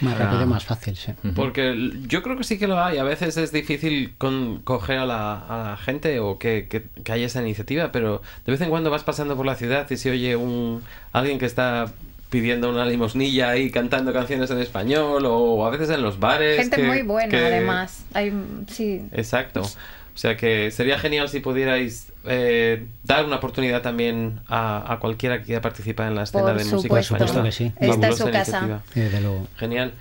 Más 0.00 0.18
rápido 0.18 0.40
y 0.40 0.42
Ah. 0.42 0.46
más 0.46 0.64
fácil, 0.66 0.96
sí. 0.96 1.12
Porque 1.34 1.90
yo 2.06 2.22
creo 2.22 2.36
que 2.36 2.44
sí 2.44 2.58
que 2.58 2.66
lo 2.66 2.78
hay. 2.78 2.98
A 2.98 3.02
veces 3.04 3.38
es 3.38 3.50
difícil 3.50 4.14
con, 4.18 4.60
coger 4.62 4.98
a 4.98 5.06
la, 5.06 5.38
a 5.38 5.70
la 5.70 5.76
gente 5.78 6.20
o 6.20 6.38
que, 6.38 6.66
que, 6.68 6.82
que 7.02 7.12
haya 7.12 7.24
esa 7.24 7.40
iniciativa, 7.40 7.90
pero 7.90 8.20
de 8.44 8.52
vez 8.52 8.60
en 8.60 8.68
cuando 8.68 8.90
vas 8.90 9.04
pasando 9.04 9.34
por 9.34 9.46
la 9.46 9.54
ciudad 9.54 9.90
y 9.90 9.96
se 9.96 10.10
oye 10.10 10.36
un 10.36 10.82
alguien 11.12 11.38
que 11.38 11.46
está 11.46 11.86
pidiendo 12.30 12.68
una 12.70 12.84
limosnilla 12.84 13.50
ahí 13.50 13.70
cantando 13.70 14.12
canciones 14.12 14.50
en 14.50 14.58
español 14.58 15.24
o 15.26 15.64
a 15.66 15.70
veces 15.70 15.90
en 15.90 16.02
los 16.02 16.18
bares. 16.18 16.56
Gente 16.58 16.76
que- 16.76 16.82
muy 16.82 17.02
buena, 17.02 17.30
que- 17.30 17.44
además. 17.46 18.04
Hay, 18.14 18.32
sí, 18.68 19.02
Exacto. 19.12 19.62
O 19.62 20.18
sea 20.18 20.34
que 20.36 20.70
sería 20.70 20.98
genial 20.98 21.28
si 21.28 21.40
pudierais 21.40 22.10
eh, 22.24 22.86
dar 23.04 23.26
una 23.26 23.36
oportunidad 23.36 23.82
también 23.82 24.40
a, 24.48 24.92
a 24.92 24.98
cualquiera 24.98 25.38
que 25.38 25.44
quiera 25.44 25.60
participar 25.60 26.08
en 26.08 26.14
la 26.14 26.22
escena 26.22 26.44
Por 26.44 26.56
de 26.58 26.64
música 26.64 26.98
española. 27.00 27.18
Por 27.26 27.28
supuesto 27.28 27.42
que 27.44 27.52
sí. 27.52 27.72
Esta 27.78 28.08
es 28.08 28.16
su 28.16 28.24
casa. 28.24 28.38
iniciativa. 28.62 28.82
Desde 28.94 29.20
luego. 29.20 29.46
Genial. 29.58 29.92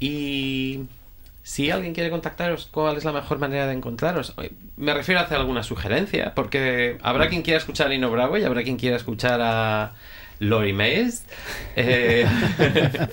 Y 0.00 0.80
si 1.42 1.70
alguien 1.70 1.92
quiere 1.94 2.10
contactaros, 2.10 2.68
¿cuál 2.70 2.96
es 2.96 3.04
la 3.04 3.12
mejor 3.12 3.38
manera 3.38 3.66
de 3.66 3.74
encontraros? 3.74 4.34
Me 4.76 4.94
refiero 4.94 5.20
a 5.20 5.24
hacer 5.24 5.36
alguna 5.38 5.62
sugerencia, 5.62 6.34
porque 6.34 6.98
habrá 7.02 7.28
quien 7.28 7.42
quiera 7.42 7.58
escuchar 7.58 7.88
a 7.88 7.90
Nino 7.90 8.10
Bravo 8.10 8.38
y 8.38 8.44
habrá 8.44 8.62
quien 8.62 8.76
quiera 8.76 8.96
escuchar 8.96 9.40
a 9.42 9.92
Lori 10.40 10.72
Mays. 10.72 11.24
Eh, 11.76 12.26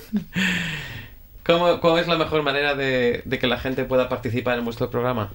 ¿cómo, 1.44 1.80
¿Cuál 1.80 2.00
es 2.00 2.08
la 2.08 2.16
mejor 2.16 2.42
manera 2.42 2.74
de, 2.74 3.22
de 3.24 3.38
que 3.38 3.46
la 3.46 3.58
gente 3.58 3.84
pueda 3.84 4.08
participar 4.08 4.58
en 4.58 4.64
vuestro 4.64 4.90
programa? 4.90 5.30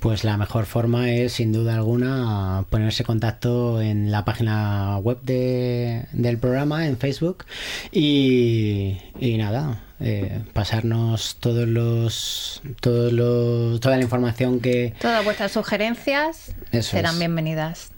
Pues 0.00 0.24
la 0.24 0.36
mejor 0.36 0.66
forma 0.66 1.10
es, 1.10 1.32
sin 1.34 1.52
duda 1.52 1.74
alguna, 1.74 2.64
ponerse 2.70 3.02
en 3.02 3.06
contacto 3.06 3.80
en 3.80 4.10
la 4.12 4.24
página 4.24 4.98
web 4.98 5.20
de- 5.22 6.06
del 6.12 6.38
programa, 6.38 6.86
en 6.86 6.96
Facebook, 6.98 7.44
y, 7.90 8.98
y 9.18 9.36
nada, 9.38 9.82
eh, 10.00 10.42
pasarnos 10.52 11.36
todos 11.40 11.66
los, 11.66 12.62
todos 12.80 13.12
los, 13.12 13.80
toda 13.80 13.96
la 13.96 14.02
información 14.02 14.60
que... 14.60 14.94
todas 15.00 15.24
vuestras 15.24 15.52
sugerencias 15.52 16.54
Eso 16.72 16.90
serán 16.90 17.14
es. 17.14 17.18
bienvenidas. 17.20 17.90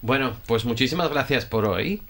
Bueno, 0.00 0.32
pues 0.46 0.64
muchísimas 0.64 1.10
gracias 1.10 1.44
por 1.44 1.66
hoy. 1.66 2.02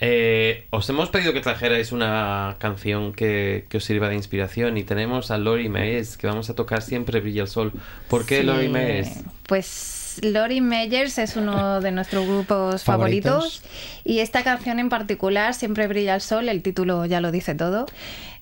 Eh, 0.00 0.66
os 0.70 0.88
hemos 0.90 1.08
pedido 1.08 1.32
que 1.32 1.40
trajerais 1.40 1.92
una 1.92 2.56
canción 2.58 3.12
que, 3.12 3.66
que 3.68 3.76
os 3.76 3.84
sirva 3.84 4.08
de 4.08 4.16
inspiración 4.16 4.76
y 4.76 4.82
tenemos 4.84 5.30
a 5.30 5.38
Lori 5.38 5.68
Mays, 5.68 6.16
que 6.16 6.26
vamos 6.26 6.50
a 6.50 6.54
tocar 6.54 6.82
siempre 6.82 7.20
Brilla 7.20 7.42
el 7.42 7.48
Sol. 7.48 7.72
¿Por 8.08 8.26
qué 8.26 8.38
Sí, 8.40 8.42
Lori 8.44 8.68
Mays? 8.68 9.22
Pues 9.46 10.18
Lori 10.22 10.60
Meyers 10.60 11.18
es 11.18 11.36
uno 11.36 11.80
de 11.80 11.90
nuestros 11.92 12.26
grupos 12.26 12.82
Favoritos. 12.84 13.60
favoritos. 13.60 13.62
y 14.04 14.18
esta 14.20 14.42
canción 14.44 14.78
en 14.78 14.88
particular, 14.88 15.54
Siempre 15.54 15.86
brilla 15.86 16.14
el 16.16 16.20
sol, 16.20 16.48
el 16.48 16.62
título 16.62 17.06
ya 17.06 17.20
lo 17.20 17.30
dice 17.32 17.54
todo. 17.54 17.86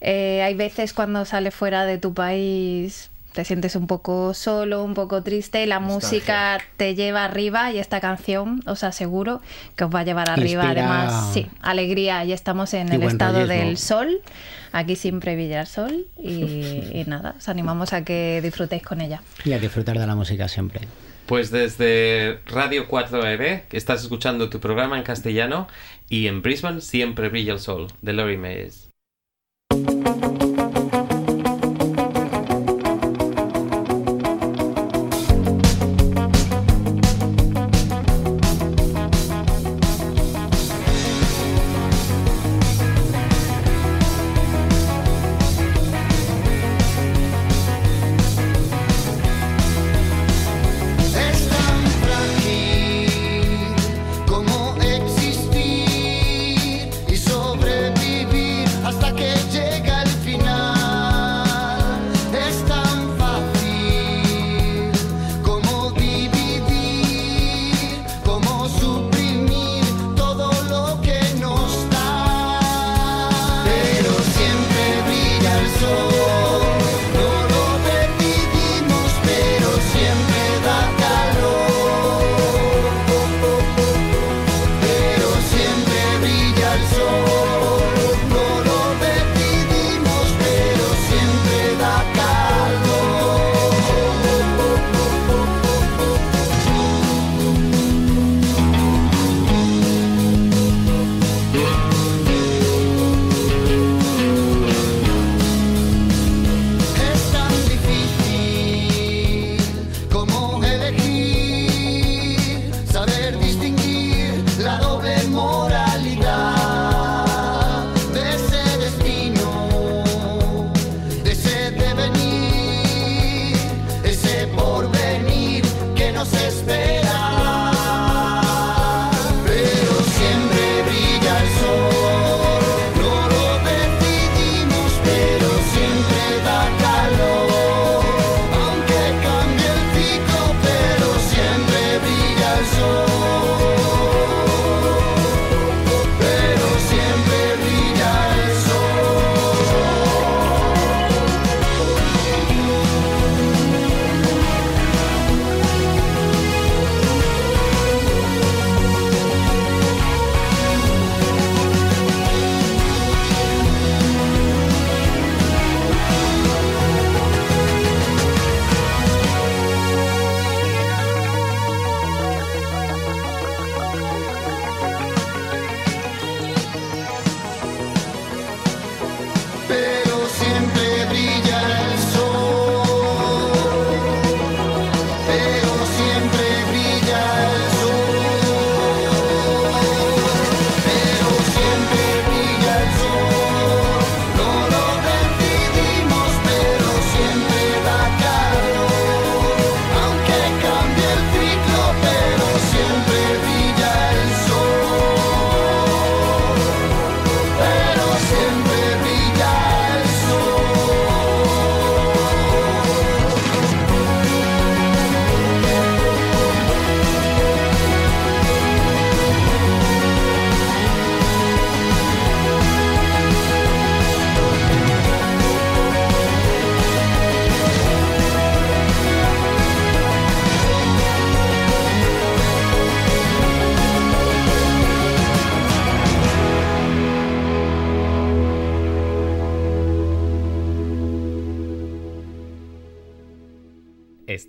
Eh, 0.01 0.43
hay 0.43 0.55
veces 0.55 0.93
cuando 0.93 1.25
sales 1.25 1.55
fuera 1.55 1.85
de 1.85 1.97
tu 1.99 2.13
país 2.13 3.11
te 3.33 3.45
sientes 3.45 3.77
un 3.77 3.87
poco 3.87 4.35
solo, 4.35 4.83
un 4.85 4.95
poco 4.95 5.23
triste 5.23 5.63
y 5.63 5.67
la 5.67 5.81
música 5.81 6.59
te 6.77 6.95
lleva 6.95 7.25
arriba 7.25 7.73
y 7.73 7.79
esta 7.79 8.01
canción 8.01 8.63
os 8.67 8.85
aseguro 8.85 9.41
que 9.77 9.85
os 9.85 9.95
va 9.95 10.01
a 10.01 10.05
llevar 10.05 10.29
arriba. 10.31 10.65
Inspira- 10.65 10.71
Además, 10.71 11.31
sí, 11.33 11.47
alegría 11.61 12.25
y 12.25 12.33
estamos 12.33 12.75
en 12.75 12.93
Y 12.93 12.97
el 12.97 13.03
estado 13.05 13.41
rollismo. 13.41 13.65
del 13.67 13.79
sol. 13.79 14.21
Aquí 14.73 14.97
siempre 14.97 15.35
brilla 15.35 15.61
el 15.63 15.67
sol 15.67 16.07
y, 16.19 16.33
y 16.93 17.05
nada, 17.09 17.35
os 17.39 17.49
animamos 17.49 17.93
a 17.93 18.05
que 18.05 18.41
disfrutéis 18.43 18.83
con 18.83 19.01
ella. 19.01 19.23
Y 19.45 19.53
a 19.53 19.59
disfrutar 19.59 19.99
de 19.99 20.07
la 20.07 20.15
música 20.15 20.49
siempre. 20.49 20.81
Pues 21.27 21.51
desde 21.51 22.41
Radio 22.47 22.89
4EB, 22.89 23.63
que 23.69 23.77
estás 23.77 24.03
escuchando 24.03 24.51
tu 24.51 24.61
programa 24.61 24.99
en 24.99 25.05
castellano, 25.05 25.69
y 26.09 26.27
en 26.27 26.43
Brisbane 26.43 26.81
siempre 26.81 27.29
brilla 27.29 27.53
el 27.55 27.61
sol, 27.61 27.87
de 28.03 28.13
Lori 28.13 28.37
Meyers. 28.37 28.89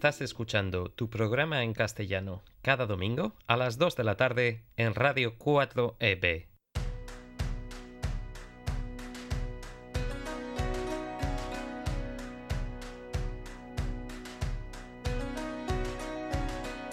Estás 0.03 0.19
escuchando 0.19 0.89
tu 0.89 1.09
programa 1.09 1.63
en 1.63 1.71
castellano 1.71 2.43
cada 2.61 2.85
domingo 2.85 3.37
a 3.47 3.55
las 3.55 3.77
2 3.77 3.95
de 3.95 4.03
la 4.03 4.17
tarde 4.17 4.65
en 4.75 4.95
Radio 4.95 5.37
4EB. 5.37 6.47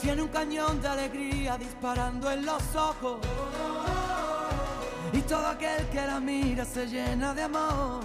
Tiene 0.00 0.22
un 0.22 0.28
cañón 0.28 0.80
de 0.80 0.86
alegría 0.86 1.58
disparando 1.58 2.30
en 2.30 2.46
los 2.46 2.76
ojos. 2.76 3.18
Y 5.12 5.20
todo 5.22 5.48
aquel 5.48 5.84
que 5.88 5.96
la 5.96 6.20
mira 6.20 6.64
se 6.64 6.86
llena 6.86 7.34
de 7.34 7.42
amor. 7.42 8.04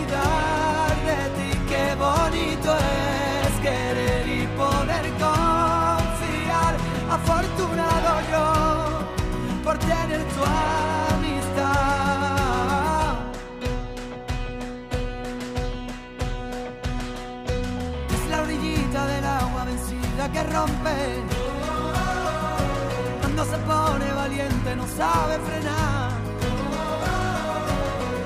valiente 24.71 24.75
no 24.75 24.87
sabe 24.87 25.39
frenar. 25.39 26.11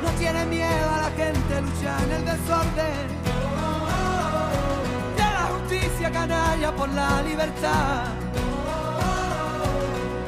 No 0.03 0.09
tiene 0.19 0.45
miedo 0.45 0.89
a 0.89 1.01
la 1.01 1.11
gente, 1.11 1.61
lucha 1.61 1.97
en 2.03 2.11
el 2.11 2.25
desorden. 2.25 3.07
De 5.15 5.23
la 5.23 5.47
justicia 5.53 6.11
canalla 6.11 6.75
por 6.75 6.89
la 6.89 7.21
libertad. 7.21 8.05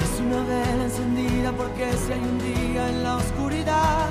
Es 0.01 0.19
una 0.19 0.43
vela 0.43 0.83
encendida 0.83 1.51
porque 1.51 1.93
si 1.93 2.13
hay 2.13 2.19
un 2.19 2.39
día 2.39 2.89
en 2.89 3.03
la 3.03 3.17
oscuridad, 3.17 4.07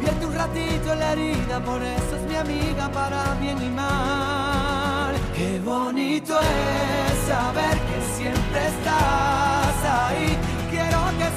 vierte 0.00 0.26
un 0.26 0.34
ratito 0.34 0.92
en 0.92 0.98
la 0.98 1.12
herida, 1.12 1.60
por 1.64 1.82
eso 1.82 2.16
es 2.16 2.22
mi 2.22 2.36
amiga 2.36 2.88
para 2.90 3.34
bien 3.40 3.62
y 3.62 3.70
mal. 3.70 5.14
Qué 5.34 5.60
bonito 5.60 6.38
es 6.38 7.28
saber 7.28 7.76
que 7.88 8.16
siempre 8.16 8.66
estás 8.68 9.76
ahí. 9.84 10.51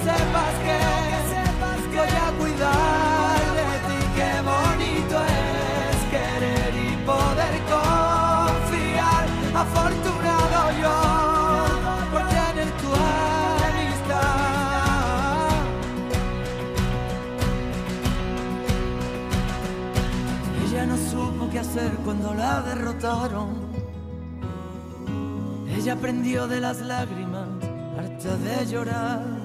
Quiero 0.06 0.22
que 0.22 1.20
sepas 1.34 1.82
que, 1.90 1.98
voy 1.98 2.14
a 2.14 2.30
cuidar 2.38 3.42
de 3.58 3.70
ti. 3.88 4.00
Qué 4.16 4.32
bonito 4.52 5.16
es 5.26 5.98
querer 6.14 6.74
y 6.76 6.96
poder 7.12 7.56
confiar. 7.74 9.26
Afortunado 9.56 10.60
yo 10.80 10.98
por 12.12 12.24
tener 12.28 12.70
tu 12.82 12.90
amistad. 13.66 14.36
Ella 20.68 20.86
no 20.86 20.98
supo 20.98 21.50
qué 21.50 21.60
hacer 21.60 21.92
cuando 22.04 22.36
la 22.36 22.62
derrotaron. 22.62 23.50
Ella 25.68 25.94
aprendió 25.94 26.48
de 26.48 26.62
las 26.62 26.82
lágrimas, 26.82 27.48
harta 27.98 28.38
de 28.38 28.66
llorar. 28.68 29.45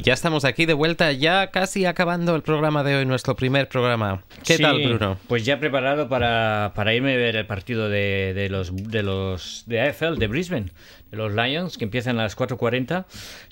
Y 0.00 0.02
ya 0.02 0.14
estamos 0.14 0.46
aquí 0.46 0.64
de 0.64 0.72
vuelta, 0.72 1.12
ya 1.12 1.48
casi 1.48 1.84
acabando 1.84 2.34
el 2.34 2.40
programa 2.40 2.82
de 2.82 2.96
hoy, 2.96 3.04
nuestro 3.04 3.36
primer 3.36 3.68
programa. 3.68 4.22
¿Qué 4.46 4.56
Sí, 4.56 4.62
tal, 4.62 4.82
Bruno? 4.82 5.18
Pues 5.28 5.44
ya 5.44 5.60
preparado 5.60 6.08
para, 6.08 6.72
para 6.74 6.94
irme 6.94 7.12
a 7.12 7.16
ver 7.18 7.36
el 7.36 7.44
partido 7.44 7.90
de, 7.90 8.32
de 8.32 8.48
los 8.48 8.74
de 8.74 9.02
los 9.02 9.64
de 9.66 9.82
AFL 9.82 10.16
de 10.16 10.26
Brisbane, 10.26 10.66
de 11.10 11.16
los 11.18 11.34
Lions, 11.34 11.76
que 11.76 11.84
empiezan 11.84 12.18
a 12.18 12.22
las 12.22 12.34
4.40. 12.34 13.04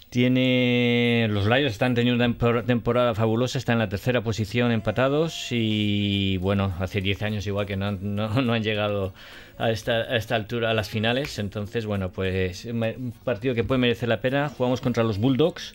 Tiene 0.09 1.27
los 1.29 1.45
Lions 1.45 1.71
están 1.73 1.95
teniendo 1.95 2.25
una 2.25 2.35
tempor- 2.35 2.65
temporada 2.65 3.15
fabulosa, 3.15 3.59
están 3.59 3.75
en 3.75 3.81
la 3.81 3.89
tercera 3.91 4.23
posición 4.23 4.73
empatados 4.73 5.49
y 5.51 6.39
bueno, 6.39 6.73
hace 6.81 7.03
10 7.03 7.25
años 7.25 7.47
igual 7.47 7.67
que 7.67 7.77
no, 7.77 7.89
han- 7.89 8.17
no, 8.17 8.41
no 8.41 8.55
han 8.55 8.63
llegado 8.63 9.13
a 9.59 9.71
esta, 9.71 9.93
a 9.93 10.17
esta 10.17 10.35
altura 10.35 10.71
a 10.71 10.75
las 10.75 10.89
finales, 10.89 11.39
entonces 11.39 11.85
bueno, 11.85 12.11
pues 12.11 12.65
un 12.65 13.13
partido 13.23 13.55
que 13.55 13.65
puede 13.65 13.81
merecer 13.81 14.09
la 14.09 14.23
pena. 14.23 14.49
Jugamos 14.49 14.81
contra 14.81 15.05
los 15.05 15.19
Bulldogs 15.19 15.75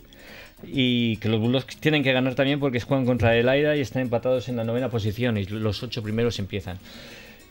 y 0.65 1.17
que 1.17 1.29
los 1.29 1.39
Bulldogs 1.39 1.77
tienen 1.77 2.03
que 2.03 2.13
ganar 2.13 2.35
también 2.35 2.59
porque 2.59 2.79
juegan 2.79 3.05
contra 3.05 3.35
el 3.35 3.49
Aira 3.49 3.75
y 3.75 3.81
están 3.81 4.01
empatados 4.01 4.49
en 4.49 4.55
la 4.55 4.63
novena 4.63 4.89
posición 4.89 5.37
y 5.37 5.45
los 5.45 5.83
ocho 5.83 6.01
primeros 6.01 6.39
empiezan. 6.39 6.79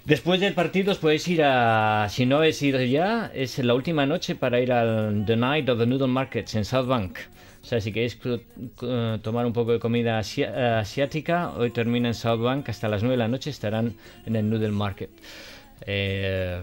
Después 0.05 0.41
del 0.41 0.55
partido 0.55 0.91
os 0.93 0.99
podéis 0.99 1.29
ir 1.29 1.43
a, 1.45 2.09
si 2.11 2.27
no 2.27 2.39
habéis 2.39 2.61
ido 2.61 2.83
ya, 2.83 3.31
es 3.35 3.59
la 3.59 3.75
última 3.75 4.05
noche 4.05 4.35
para 4.35 4.61
ir 4.61 4.73
al 4.73 5.25
The 5.27 5.37
Night 5.37 5.69
of 5.69 5.79
the 5.79 5.87
Noodle 5.87 6.09
Markets 6.09 6.57
en 6.57 6.65
South 6.65 6.89
Bank. 6.89 7.19
O 7.63 7.65
sea, 7.65 7.81
si 7.81 7.93
queréis 7.93 8.19
tomar 9.23 9.47
un 9.47 9.53
poco 9.53 9.73
de 9.73 9.79
comida 9.79 10.19
asiática, 10.19 11.51
hoy 11.51 11.71
termina 11.71 12.09
en 12.09 12.15
South 12.15 12.41
Bank, 12.41 12.69
hasta 12.69 12.89
las 12.89 13.03
9 13.03 13.13
de 13.13 13.19
la 13.19 13.29
noche 13.29 13.51
estarán 13.51 13.95
en 14.27 14.35
el 14.35 14.51
Noodle 14.51 14.73
Market. 14.73 15.11
Eh, 15.87 16.61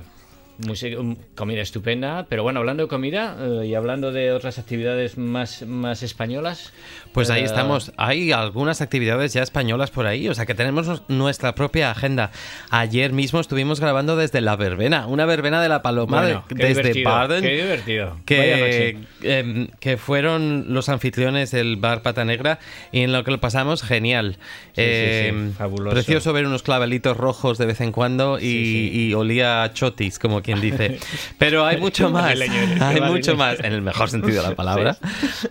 música, 0.66 0.97
comida 1.36 1.62
estupenda. 1.62 2.26
Pero 2.30 2.43
bueno, 2.43 2.60
hablando 2.60 2.84
de 2.84 2.89
comida 2.89 3.36
eh, 3.39 3.68
y 3.68 3.76
hablando 3.76 4.12
de 4.12 4.32
otras 4.32 4.60
actividades 4.60 5.18
más, 5.18 5.64
más 5.66 6.03
españolas. 6.03 6.72
Pues 7.14 7.30
ahí 7.30 7.41
eh, 7.41 7.45
estamos. 7.45 7.91
Hay 7.97 8.32
algunas 8.32 8.82
actividades 8.82 9.34
ya 9.34 9.41
españolas 9.43 9.89
por 9.91 10.05
ahí, 10.05 10.30
o 10.30 10.34
sea 10.36 10.45
que 10.45 10.53
tenemos 10.53 11.01
nuestra 11.07 11.55
propia 11.55 11.91
agenda. 11.91 12.32
Ayer 12.70 13.12
mismo 13.14 13.39
estuvimos 13.39 13.80
grabando 13.80 14.16
desde 14.16 14.41
la 14.41 14.55
verbena, 14.55 15.07
una 15.07 15.26
verbena 15.26 15.62
de 15.62 15.70
la 15.70 15.82
Paloma 15.82 16.22
Bueno, 16.22 16.45
de- 16.49 16.74
desde 16.74 17.03
Baden. 17.03 17.41
qué 17.43 17.62
divertido. 17.62 18.10
Vaya 18.10 18.24
Que, 18.26 18.97
em, 19.24 19.68
que 19.80 19.97
fueron 19.97 20.66
los 20.74 20.89
anfitriones 20.89 21.51
del 21.51 21.78
bar 21.78 22.01
Pata 22.01 22.26
Negra 22.26 22.60
y 22.91 23.01
en 23.01 23.12
lo 23.12 23.24
que 23.24 23.32
lo 23.32 23.39
pasamos 23.39 23.82
genial. 23.82 24.38
Sí, 24.76 24.82
sí, 24.82 24.84
sí, 24.84 25.28
Em, 25.30 25.53
fabuloso. 25.53 25.93
Precioso 25.93 26.34
ver 26.34 26.45
unos 26.45 26.64
clavelitos 26.64 27.18
rojos 27.18 27.57
de 27.57 27.66
vez 27.66 27.82
en 27.82 27.91
cuando 27.91 28.39
y, 28.39 28.89
y 28.93 29.14
olía 29.14 29.64
a 29.64 29.74
chotis, 29.74 30.20
como 30.20 30.41
quien 30.50 30.62
dice. 30.62 31.00
Pero 31.38 31.66
hay 31.66 31.78
mucho 31.78 32.10
más. 32.10 32.36
Hay 32.82 33.02
mucho 33.02 33.36
más, 33.36 33.60
en 33.60 33.74
el 33.74 33.82
mejor 33.82 34.10
sentido 34.10 34.41
de 34.41 34.50
la 34.50 34.56
palabra. 34.56 34.97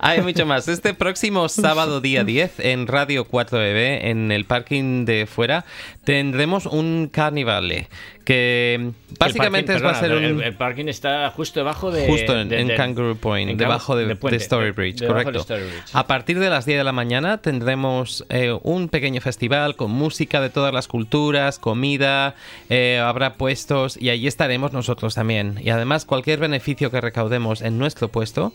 Hay 0.01 0.21
mucho 0.23 0.47
más. 0.47 0.69
Este 0.69 0.95
próximo 0.95 1.49
sábado, 1.49 2.01
día 2.01 2.25
10, 2.25 2.61
en 2.61 2.87
Radio 2.87 3.27
4EB, 3.29 4.07
en 4.07 4.33
el 4.33 4.45
parking 4.45 5.05
de 5.05 5.27
fuera, 5.27 5.65
tendremos 6.05 6.67
un 6.67 7.09
carnivale 7.13 7.89
que 8.29 8.91
básicamente 9.18 9.72
el 9.72 9.81
parking, 9.81 9.87
va 9.87 9.91
a 9.97 10.01
ser 10.01 10.11
perdona, 10.11 10.29
un... 10.35 10.41
el, 10.43 10.47
el 10.49 10.55
parking 10.55 10.85
está 10.89 11.31
justo 11.31 11.61
debajo 11.61 11.91
de. 11.91 12.07
Justo 12.07 12.39
en, 12.39 12.51
de- 12.51 12.61
en 12.61 12.68
de- 12.68 12.74
Kangaroo 12.74 13.16
Point, 13.16 13.51
en 13.53 13.57
debajo 13.57 13.97
de, 13.97 14.05
de 14.14 14.37
Story 14.37 14.72
Bridge, 14.72 15.07
correcto. 15.07 15.39
Story 15.39 15.62
Bridge. 15.62 15.95
A 15.95 16.07
partir 16.07 16.39
de 16.39 16.51
las 16.51 16.66
10 16.66 16.76
de 16.76 16.85
la 16.85 16.93
mañana 16.93 17.39
tendremos 17.39 18.26
eh, 18.29 18.55
un 18.64 18.91
pequeño 18.91 19.22
festival 19.22 19.76
con 19.76 19.91
música 19.93 20.43
de 20.43 20.51
todas 20.51 20.74
las 20.74 20.89
culturas, 20.89 21.59
comida, 21.59 22.35
eh, 22.68 22.99
habrá 23.03 23.35
puestos 23.37 23.97
y 24.01 24.11
allí 24.11 24.26
estaremos 24.26 24.74
nosotros 24.74 25.14
también. 25.14 25.59
Y 25.62 25.70
además 25.70 26.05
cualquier 26.05 26.39
beneficio 26.39 26.91
que 26.91 27.01
recaudemos 27.01 27.62
en 27.62 27.79
nuestro 27.79 28.09
puesto 28.09 28.53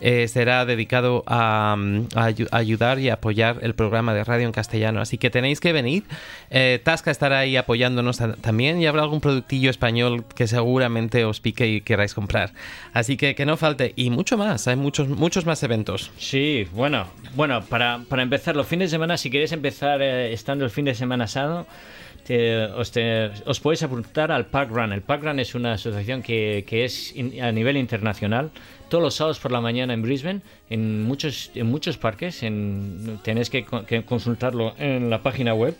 eh, 0.00 0.28
será 0.28 0.64
dedicado 0.66 1.24
a, 1.26 1.74
mm, 1.76 2.06
a 2.14 2.30
ayu- 2.30 2.48
a 2.52 2.58
ayudar 2.58 3.00
y 3.00 3.08
apoyar 3.10 3.58
el 3.62 3.74
programa 3.74 4.14
de 4.14 4.22
radio 4.22 4.46
en 4.46 4.52
castellano. 4.52 5.00
Así 5.00 5.18
que 5.18 5.30
tenéis 5.30 5.58
que 5.58 5.72
venir. 5.72 6.04
Eh, 6.50 6.80
Tasca 6.84 7.10
estará 7.10 7.40
ahí 7.40 7.56
apoyándonos 7.56 8.18
ta- 8.18 8.36
también 8.36 8.80
y 8.80 8.86
habrá 8.86 9.02
algún 9.02 9.15
productillo 9.20 9.70
español 9.70 10.24
que 10.34 10.46
seguramente 10.46 11.24
os 11.24 11.40
pique 11.40 11.66
y 11.66 11.80
queráis 11.80 12.14
comprar. 12.14 12.52
Así 12.92 13.16
que 13.16 13.34
que 13.34 13.46
no 13.46 13.56
falte. 13.56 13.92
Y 13.96 14.10
mucho 14.10 14.36
más, 14.36 14.66
hay 14.68 14.76
muchos, 14.76 15.08
muchos 15.08 15.46
más 15.46 15.62
eventos. 15.62 16.10
Sí, 16.18 16.66
bueno, 16.72 17.06
bueno, 17.34 17.62
para, 17.64 18.00
para 18.08 18.22
empezar, 18.22 18.56
los 18.56 18.66
fines 18.66 18.90
de 18.90 18.94
semana, 18.96 19.16
si 19.16 19.30
queréis 19.30 19.52
empezar 19.52 20.00
eh, 20.02 20.32
estando 20.32 20.64
el 20.64 20.70
fin 20.70 20.84
de 20.86 20.94
semana 20.94 21.24
asado, 21.24 21.66
te- 22.24 22.64
os, 22.66 22.90
te- 22.90 23.30
os 23.46 23.60
podéis 23.60 23.82
apuntar 23.82 24.32
al 24.32 24.46
Park 24.46 24.70
Run. 24.70 24.92
El 24.92 25.02
Park 25.02 25.22
Run 25.22 25.38
es 25.40 25.54
una 25.54 25.74
asociación 25.74 26.22
que, 26.22 26.64
que 26.66 26.84
es 26.84 27.14
in- 27.16 27.40
a 27.42 27.52
nivel 27.52 27.76
internacional. 27.76 28.50
Todos 28.88 29.02
los 29.02 29.14
sábados 29.14 29.40
por 29.40 29.50
la 29.50 29.60
mañana 29.60 29.94
en 29.94 30.02
Brisbane, 30.02 30.40
en 30.70 31.02
muchos, 31.02 31.50
en 31.56 31.66
muchos 31.66 31.98
parques, 31.98 32.44
en, 32.44 33.18
tenéis 33.24 33.50
que, 33.50 33.64
que 33.86 34.04
consultarlo 34.04 34.74
en 34.78 35.10
la 35.10 35.22
página 35.24 35.54
web. 35.54 35.76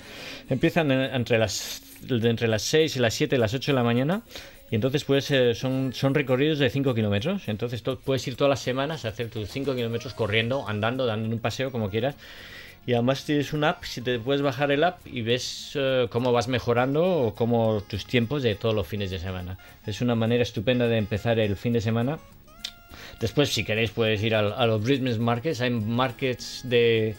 Empiezan 0.50 0.90
en- 0.90 1.14
entre 1.14 1.38
las, 1.38 1.82
de 2.00 2.28
entre 2.30 2.48
las 2.48 2.62
6 2.62 2.96
y 2.96 2.98
las 2.98 3.14
7 3.14 3.36
y 3.36 3.38
las 3.38 3.54
8 3.54 3.72
de 3.72 3.76
la 3.76 3.82
mañana. 3.84 4.22
Y 4.70 4.74
entonces 4.74 5.04
pues 5.04 5.30
eh, 5.30 5.54
son, 5.54 5.92
son 5.94 6.14
recorridos 6.14 6.58
de 6.58 6.68
5 6.70 6.94
kilómetros. 6.94 7.48
Entonces 7.48 7.82
to- 7.82 7.98
puedes 8.00 8.26
ir 8.26 8.36
todas 8.36 8.48
las 8.50 8.60
semanas 8.60 9.04
a 9.04 9.08
hacer 9.08 9.28
tus 9.30 9.48
5 9.48 9.74
kilómetros 9.74 10.12
corriendo, 10.14 10.66
andando, 10.68 11.06
dando 11.06 11.28
un 11.28 11.38
paseo 11.40 11.70
como 11.70 11.88
quieras. 11.90 12.16
Y 12.84 12.92
además 12.94 13.24
tienes 13.24 13.52
una 13.52 13.70
app, 13.70 13.84
si 13.84 14.00
te 14.00 14.18
puedes 14.20 14.42
bajar 14.42 14.70
el 14.70 14.84
app 14.84 15.04
y 15.06 15.22
ves 15.22 15.72
eh, 15.74 16.06
cómo 16.08 16.30
vas 16.32 16.46
mejorando 16.46 17.04
o 17.04 17.34
cómo 17.34 17.82
tus 17.88 18.06
tiempos 18.06 18.44
de 18.44 18.54
todos 18.54 18.74
los 18.76 18.86
fines 18.86 19.10
de 19.10 19.18
semana. 19.18 19.58
Es 19.86 20.00
una 20.00 20.14
manera 20.14 20.42
estupenda 20.44 20.86
de 20.86 20.96
empezar 20.98 21.38
el 21.40 21.56
fin 21.56 21.72
de 21.72 21.80
semana. 21.80 22.18
Después, 23.20 23.48
si 23.52 23.64
queréis, 23.64 23.90
puedes 23.90 24.22
ir 24.22 24.34
al- 24.34 24.52
a, 24.52 24.66
los 24.66 24.82
Brisbane 24.82 25.18
Markets. 25.18 25.60
Hay 25.62 25.70
markets 25.70 26.60
de 26.64 27.16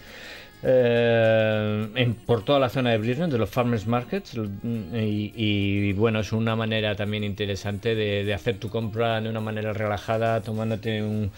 eh, 0.63 2.13
por 2.25 2.43
toda 2.43 2.59
la 2.59 2.69
zona 2.69 2.91
de 2.91 2.97
Brisbane, 2.97 3.31
de 3.31 3.37
los 3.37 3.49
Farmers 3.49 3.87
Markets. 3.87 4.33
Y, 4.63 5.93
bueno, 5.93 6.19
es 6.19 6.31
una 6.31 6.55
manera 6.55 6.95
también 6.95 7.23
interesante 7.23 7.95
de, 7.95 8.33
hacer 8.33 8.57
tu 8.57 8.69
compra 8.69 9.21
de 9.21 9.29
una 9.29 9.39
manera 9.39 9.73
relajada, 9.73 10.41
tomándote 10.41 11.01
un, 11.03 11.31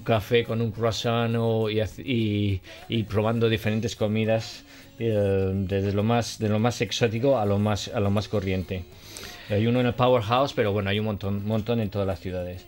café 0.00 0.44
con 0.44 0.60
un 0.60 0.70
croissant 0.72 1.34
o- 1.38 1.68
y, 1.70 2.60
probando 3.08 3.48
diferentes 3.48 3.96
comidas. 3.96 4.64
eh, 4.98 5.50
desde 5.54 5.92
lo 5.92 6.02
más 6.02 6.38
lo 6.40 6.58
más 6.58 6.80
exótico 6.82 7.38
a 7.38 7.46
lo 7.46 7.58
más 7.58 7.88
a 7.88 7.98
lo 7.98 8.10
más 8.10 8.28
corriente 8.28 8.84
hay 9.48 9.66
uno 9.66 9.80
en 9.80 9.86
el 9.86 9.94
Powerhouse 9.94 10.52
pero 10.52 10.70
bueno 10.72 10.90
hay 10.90 10.98
un 10.98 11.06
montón 11.06 11.46
montón 11.46 11.80
en 11.80 11.88
todas 11.88 12.06
las 12.06 12.20
ciudades 12.20 12.66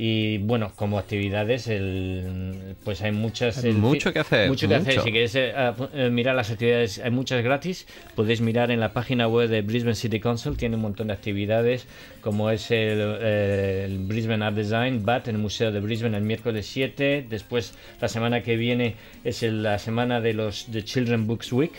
y 0.00 0.38
bueno, 0.38 0.70
como 0.76 0.96
actividades, 0.96 1.66
el, 1.66 2.76
pues 2.84 3.02
hay 3.02 3.10
muchas. 3.10 3.64
El- 3.64 3.74
mucho 3.74 4.12
que 4.12 4.20
hacer, 4.20 4.48
Mucho 4.48 4.68
que 4.68 4.76
hacer. 4.76 5.00
Si 5.02 5.10
queréis 5.10 5.34
eh, 5.34 5.52
ap- 5.56 5.90
eh, 5.92 6.08
mirar 6.08 6.36
las 6.36 6.52
actividades, 6.52 7.00
hay 7.00 7.10
muchas 7.10 7.42
gratis. 7.42 7.84
Podéis 8.14 8.40
mirar 8.40 8.70
en 8.70 8.78
la 8.78 8.92
página 8.92 9.26
web 9.26 9.48
de 9.48 9.60
Brisbane 9.62 9.96
City 9.96 10.20
Council, 10.20 10.56
tiene 10.56 10.76
un 10.76 10.82
montón 10.82 11.08
de 11.08 11.14
actividades, 11.14 11.88
como 12.20 12.48
es 12.50 12.70
el, 12.70 12.98
eh, 13.20 13.82
el 13.86 13.98
Brisbane 13.98 14.44
Art 14.44 14.54
Design, 14.56 15.04
BAT, 15.04 15.26
en 15.28 15.34
el 15.34 15.42
Museo 15.42 15.72
de 15.72 15.80
Brisbane 15.80 16.16
el 16.16 16.22
miércoles 16.22 16.66
7. 16.66 17.26
Después, 17.28 17.74
la 18.00 18.06
semana 18.06 18.42
que 18.44 18.56
viene 18.56 18.94
es 19.24 19.42
el- 19.42 19.64
la 19.64 19.80
semana 19.80 20.20
de 20.20 20.32
los 20.32 20.70
de 20.70 20.84
Children 20.84 21.26
Books 21.26 21.52
Week 21.52 21.72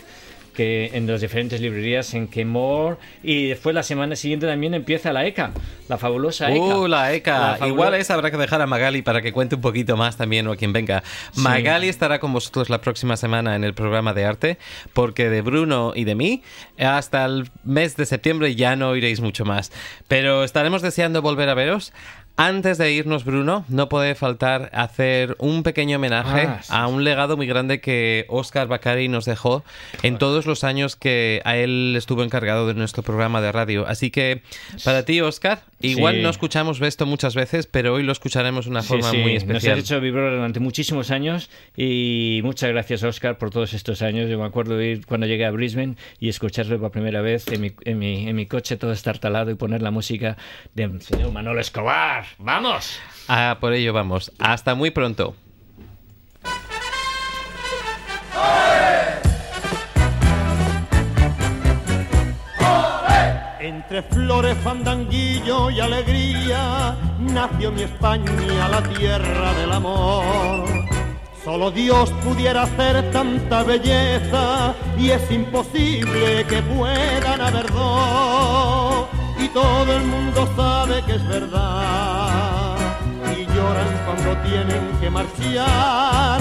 que 0.60 0.90
en 0.92 1.06
las 1.06 1.22
diferentes 1.22 1.58
librerías 1.58 2.12
en 2.12 2.28
Kenmore 2.28 2.98
y 3.22 3.48
después 3.48 3.74
la 3.74 3.82
semana 3.82 4.14
siguiente 4.14 4.46
también 4.46 4.74
empieza 4.74 5.10
la 5.10 5.24
ECA, 5.24 5.52
la 5.88 5.96
fabulosa 5.96 6.50
ECA. 6.50 6.60
Uh, 6.60 6.86
la 6.86 7.14
ECA. 7.14 7.56
La 7.58 7.66
Igual 7.66 7.94
esa 7.94 8.12
habrá 8.12 8.30
que 8.30 8.36
dejar 8.36 8.60
a 8.60 8.66
Magali 8.66 9.00
para 9.00 9.22
que 9.22 9.32
cuente 9.32 9.54
un 9.54 9.62
poquito 9.62 9.96
más 9.96 10.18
también 10.18 10.46
o 10.48 10.52
a 10.52 10.56
quien 10.56 10.74
venga. 10.74 11.02
Sí. 11.32 11.40
Magali 11.40 11.88
estará 11.88 12.18
con 12.18 12.34
vosotros 12.34 12.68
la 12.68 12.82
próxima 12.82 13.16
semana 13.16 13.56
en 13.56 13.64
el 13.64 13.72
programa 13.72 14.12
de 14.12 14.26
arte, 14.26 14.58
porque 14.92 15.30
de 15.30 15.40
Bruno 15.40 15.94
y 15.96 16.04
de 16.04 16.14
mí 16.14 16.42
hasta 16.78 17.24
el 17.24 17.48
mes 17.64 17.96
de 17.96 18.04
septiembre 18.04 18.54
ya 18.54 18.76
no 18.76 18.90
oiréis 18.90 19.22
mucho 19.22 19.46
más. 19.46 19.72
Pero 20.08 20.44
estaremos 20.44 20.82
deseando 20.82 21.22
volver 21.22 21.48
a 21.48 21.54
veros. 21.54 21.94
Antes 22.42 22.78
de 22.78 22.90
irnos, 22.90 23.26
Bruno, 23.26 23.66
no 23.68 23.90
puede 23.90 24.14
faltar 24.14 24.70
hacer 24.72 25.36
un 25.38 25.62
pequeño 25.62 25.96
homenaje 25.98 26.46
Ah, 26.48 26.60
sí, 26.62 26.72
a 26.74 26.86
un 26.86 27.04
legado 27.04 27.36
muy 27.36 27.46
grande 27.46 27.82
que 27.82 28.24
Oscar 28.28 28.66
Bacari 28.66 29.08
nos 29.08 29.26
dejó 29.26 29.62
en 30.02 30.16
todos 30.16 30.46
los 30.46 30.64
años 30.64 30.96
que 30.96 31.42
a 31.44 31.58
él 31.58 31.94
estuvo 31.98 32.22
encargado 32.24 32.66
de 32.66 32.72
nuestro 32.72 33.02
programa 33.02 33.42
de 33.42 33.52
radio. 33.52 33.86
Así 33.86 34.10
que 34.10 34.40
para 34.86 35.04
ti, 35.04 35.20
Oscar, 35.20 35.64
igual 35.82 36.14
Sí. 36.14 36.22
no 36.22 36.30
escuchamos 36.30 36.80
esto 36.80 37.04
muchas 37.04 37.34
veces, 37.34 37.66
pero 37.66 37.92
hoy 37.92 38.04
lo 38.04 38.12
escucharemos 38.12 38.64
de 38.64 38.70
una 38.70 38.82
forma 38.82 39.10
sí, 39.10 39.18
muy 39.18 39.34
Nos 39.34 39.42
especial. 39.42 39.74
has 39.78 39.84
hecho 39.84 40.00
vibrar 40.00 40.32
durante 40.32 40.60
muchísimos 40.60 41.10
años 41.10 41.50
y 41.76 42.40
muchas 42.42 42.70
gracias, 42.70 43.02
Oscar, 43.02 43.36
por 43.36 43.50
todos 43.50 43.74
estos 43.74 44.00
años. 44.00 44.30
Yo 44.30 44.38
me 44.38 44.46
acuerdo 44.46 44.78
de 44.78 44.86
ir 44.92 45.04
cuando 45.04 45.26
llegué 45.26 45.44
a 45.44 45.50
Brisbane 45.50 45.96
y 46.18 46.30
escucharlo 46.30 46.80
por 46.80 46.90
primera 46.90 47.20
vez 47.20 47.46
en 47.52 47.60
mi, 47.60 47.72
en 47.84 47.98
mi, 47.98 48.28
en 48.30 48.34
mi 48.34 48.46
coche 48.46 48.78
todo 48.78 48.92
estartalado 48.92 49.50
y 49.50 49.56
poner 49.56 49.82
la 49.82 49.90
música 49.90 50.38
del 50.74 51.02
señor 51.02 51.32
Manolo 51.32 51.60
Escobar. 51.60 52.29
¡Vamos! 52.38 53.00
Ah, 53.28 53.58
por 53.60 53.72
ello 53.72 53.92
vamos. 53.92 54.32
Hasta 54.38 54.74
muy 54.74 54.90
pronto. 54.90 55.36
Entre 63.60 64.02
flores, 64.02 64.56
fandanguillo 64.64 65.70
y 65.70 65.80
alegría 65.80 66.96
nació 67.20 67.70
mi 67.70 67.82
España, 67.82 68.68
la 68.68 68.82
tierra 68.82 69.52
del 69.54 69.72
amor. 69.72 70.66
Solo 71.44 71.70
Dios 71.70 72.10
pudiera 72.24 72.62
hacer 72.62 73.10
tanta 73.12 73.62
belleza 73.62 74.74
y 74.98 75.10
es 75.10 75.30
imposible 75.30 76.44
que 76.48 76.62
puedan 76.62 77.40
haber 77.40 77.70
dos. 77.72 79.06
Y 79.38 79.48
todo 79.48 79.96
el 79.96 80.02
mundo 80.04 80.48
sabe 80.56 81.02
que 81.04 81.14
es 81.14 81.28
verdad 81.28 82.09
cuando 84.04 84.36
tienen 84.42 84.98
que 85.00 85.10
marchar. 85.10 86.40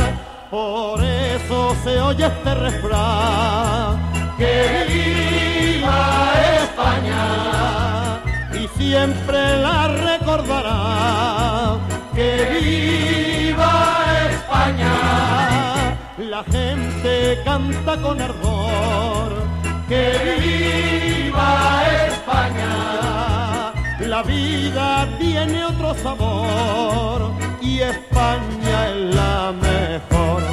Por 0.49 1.03
eso 1.03 1.75
se 1.83 2.01
oye 2.01 2.25
este 2.25 2.55
refrán. 2.55 3.97
¡Que 4.37 4.85
viva 4.89 6.31
España! 6.63 8.21
Y 8.53 8.67
siempre 8.79 9.57
la 9.57 9.87
recordará. 9.87 11.77
¡Que 12.15 12.59
viva 12.61 14.05
España! 14.29 15.97
La 16.17 16.43
gente 16.43 17.39
canta 17.45 17.97
con 17.97 18.21
ardor. 18.21 19.29
¡Que 19.87 20.37
viva 20.39 21.08
La 24.19 24.25
vida 24.25 25.07
tiene 25.17 25.63
otro 25.63 25.95
sabor 25.95 27.31
y 27.61 27.79
España 27.79 28.89
es 28.89 29.15
la 29.15 29.53
mejor. 29.53 30.43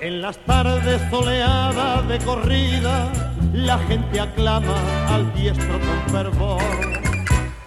En 0.00 0.22
las 0.22 0.36
tardes 0.38 1.00
soleadas 1.08 2.08
de 2.08 2.18
corrida 2.18 3.12
la 3.52 3.78
gente 3.78 4.18
aclama 4.18 4.74
al 5.08 5.32
diestro 5.34 5.78
con 5.78 6.12
fervor. 6.12 6.60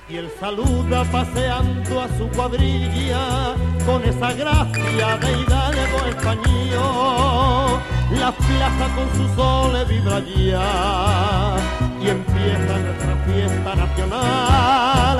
Y 0.09 0.17
él 0.17 0.29
saluda 0.37 1.05
paseando 1.05 2.01
a 2.01 2.09
su 2.17 2.27
cuadrilla 2.35 3.55
con 3.85 4.03
esa 4.03 4.33
gracia 4.33 5.17
de 5.21 5.31
hidalgo 5.39 6.05
español. 6.09 7.79
La 8.19 8.33
plaza 8.33 8.87
con 8.93 9.07
su 9.15 9.35
sol 9.35 9.85
vibra 9.87 10.19
ya 10.19 11.78
y 12.01 12.09
empieza 12.09 12.77
nuestra 12.77 13.15
fiesta 13.25 13.75
nacional. 13.75 15.19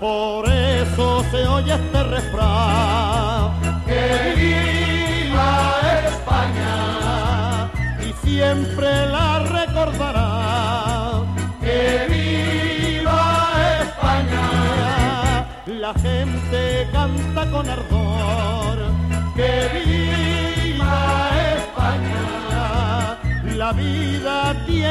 Por 0.00 0.48
eso 0.50 1.24
se 1.30 1.46
oye 1.46 1.74
este 1.74 2.02
refrán. 2.02 3.52
¡Que 3.86 4.34
viva 4.36 5.78
España! 6.06 7.70
Y 8.00 8.26
siempre 8.26 9.06
la 9.06 9.38
recordará. 9.38 11.22
¡Que 11.60 12.06
viva 12.10 13.52
España! 13.82 15.46
La 15.66 15.94
gente 15.94 16.88
canta 16.92 17.50
con 17.50 17.70
ardor. 17.70 17.85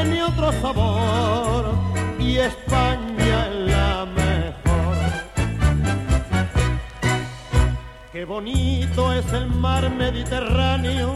Tiene 0.02 0.22
otro 0.22 0.52
sabor 0.60 1.74
y 2.18 2.36
España 2.36 3.46
es 3.46 3.70
la 3.70 4.06
mejor. 4.20 4.96
Qué 8.12 8.24
bonito 8.24 9.12
es 9.12 9.32
el 9.32 9.46
mar 9.46 9.90
Mediterráneo, 9.90 11.14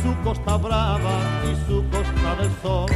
su 0.00 0.14
costa 0.22 0.56
brava 0.56 1.18
y 1.50 1.68
su 1.68 1.84
costa 1.90 2.36
del 2.36 2.50
sol. 2.62 2.90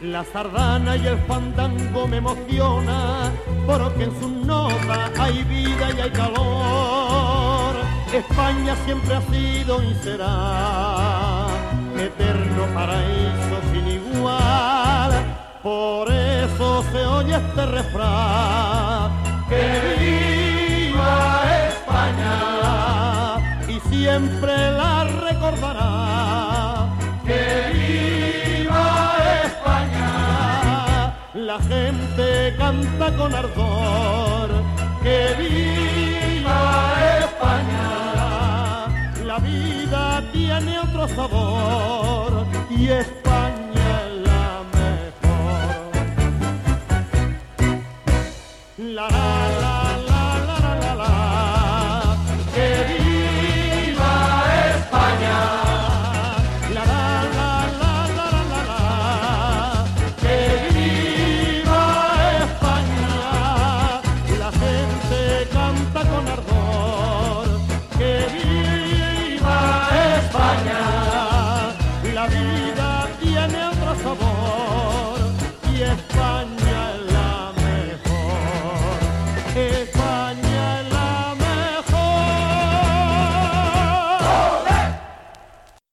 La 0.00 0.24
sardana 0.24 0.96
y 0.96 1.06
el 1.06 1.18
fandango 1.20 2.08
me 2.08 2.18
emociona, 2.18 3.30
porque 3.66 4.04
en 4.04 4.20
su 4.20 4.28
nota 4.28 5.10
hay 5.18 5.44
vida 5.44 5.90
y 5.96 6.00
hay 6.00 6.10
calor. 6.10 7.74
España 8.12 8.74
siempre 8.84 9.14
ha 9.14 9.22
sido 9.30 9.82
y 9.82 9.94
será 10.02 11.46
eterno 11.96 12.66
paraíso. 12.74 13.69
Por 15.62 16.10
eso 16.10 16.82
se 16.90 17.04
oye 17.04 17.36
este 17.36 17.66
refrán. 17.66 19.10
¡Que 19.46 19.94
viva 20.00 21.42
España! 21.68 23.36
Y 23.68 23.78
siempre 23.90 24.70
la 24.72 25.04
recordará. 25.04 26.88
¡Que 27.26 27.72
viva 27.74 29.16
España! 29.44 31.14
La 31.34 31.58
gente 31.60 32.54
canta 32.56 33.14
con 33.18 33.34
ardor. 33.34 34.48
¡Que 35.02 35.34
viva 35.38 36.94
España! 37.18 38.86
La 39.26 39.38
vida 39.38 40.22
tiene 40.32 40.78
otro 40.78 41.06
sabor 41.08 42.46
y 42.70 42.88
España 42.88 43.49
la 48.94 49.08
la 49.08 49.29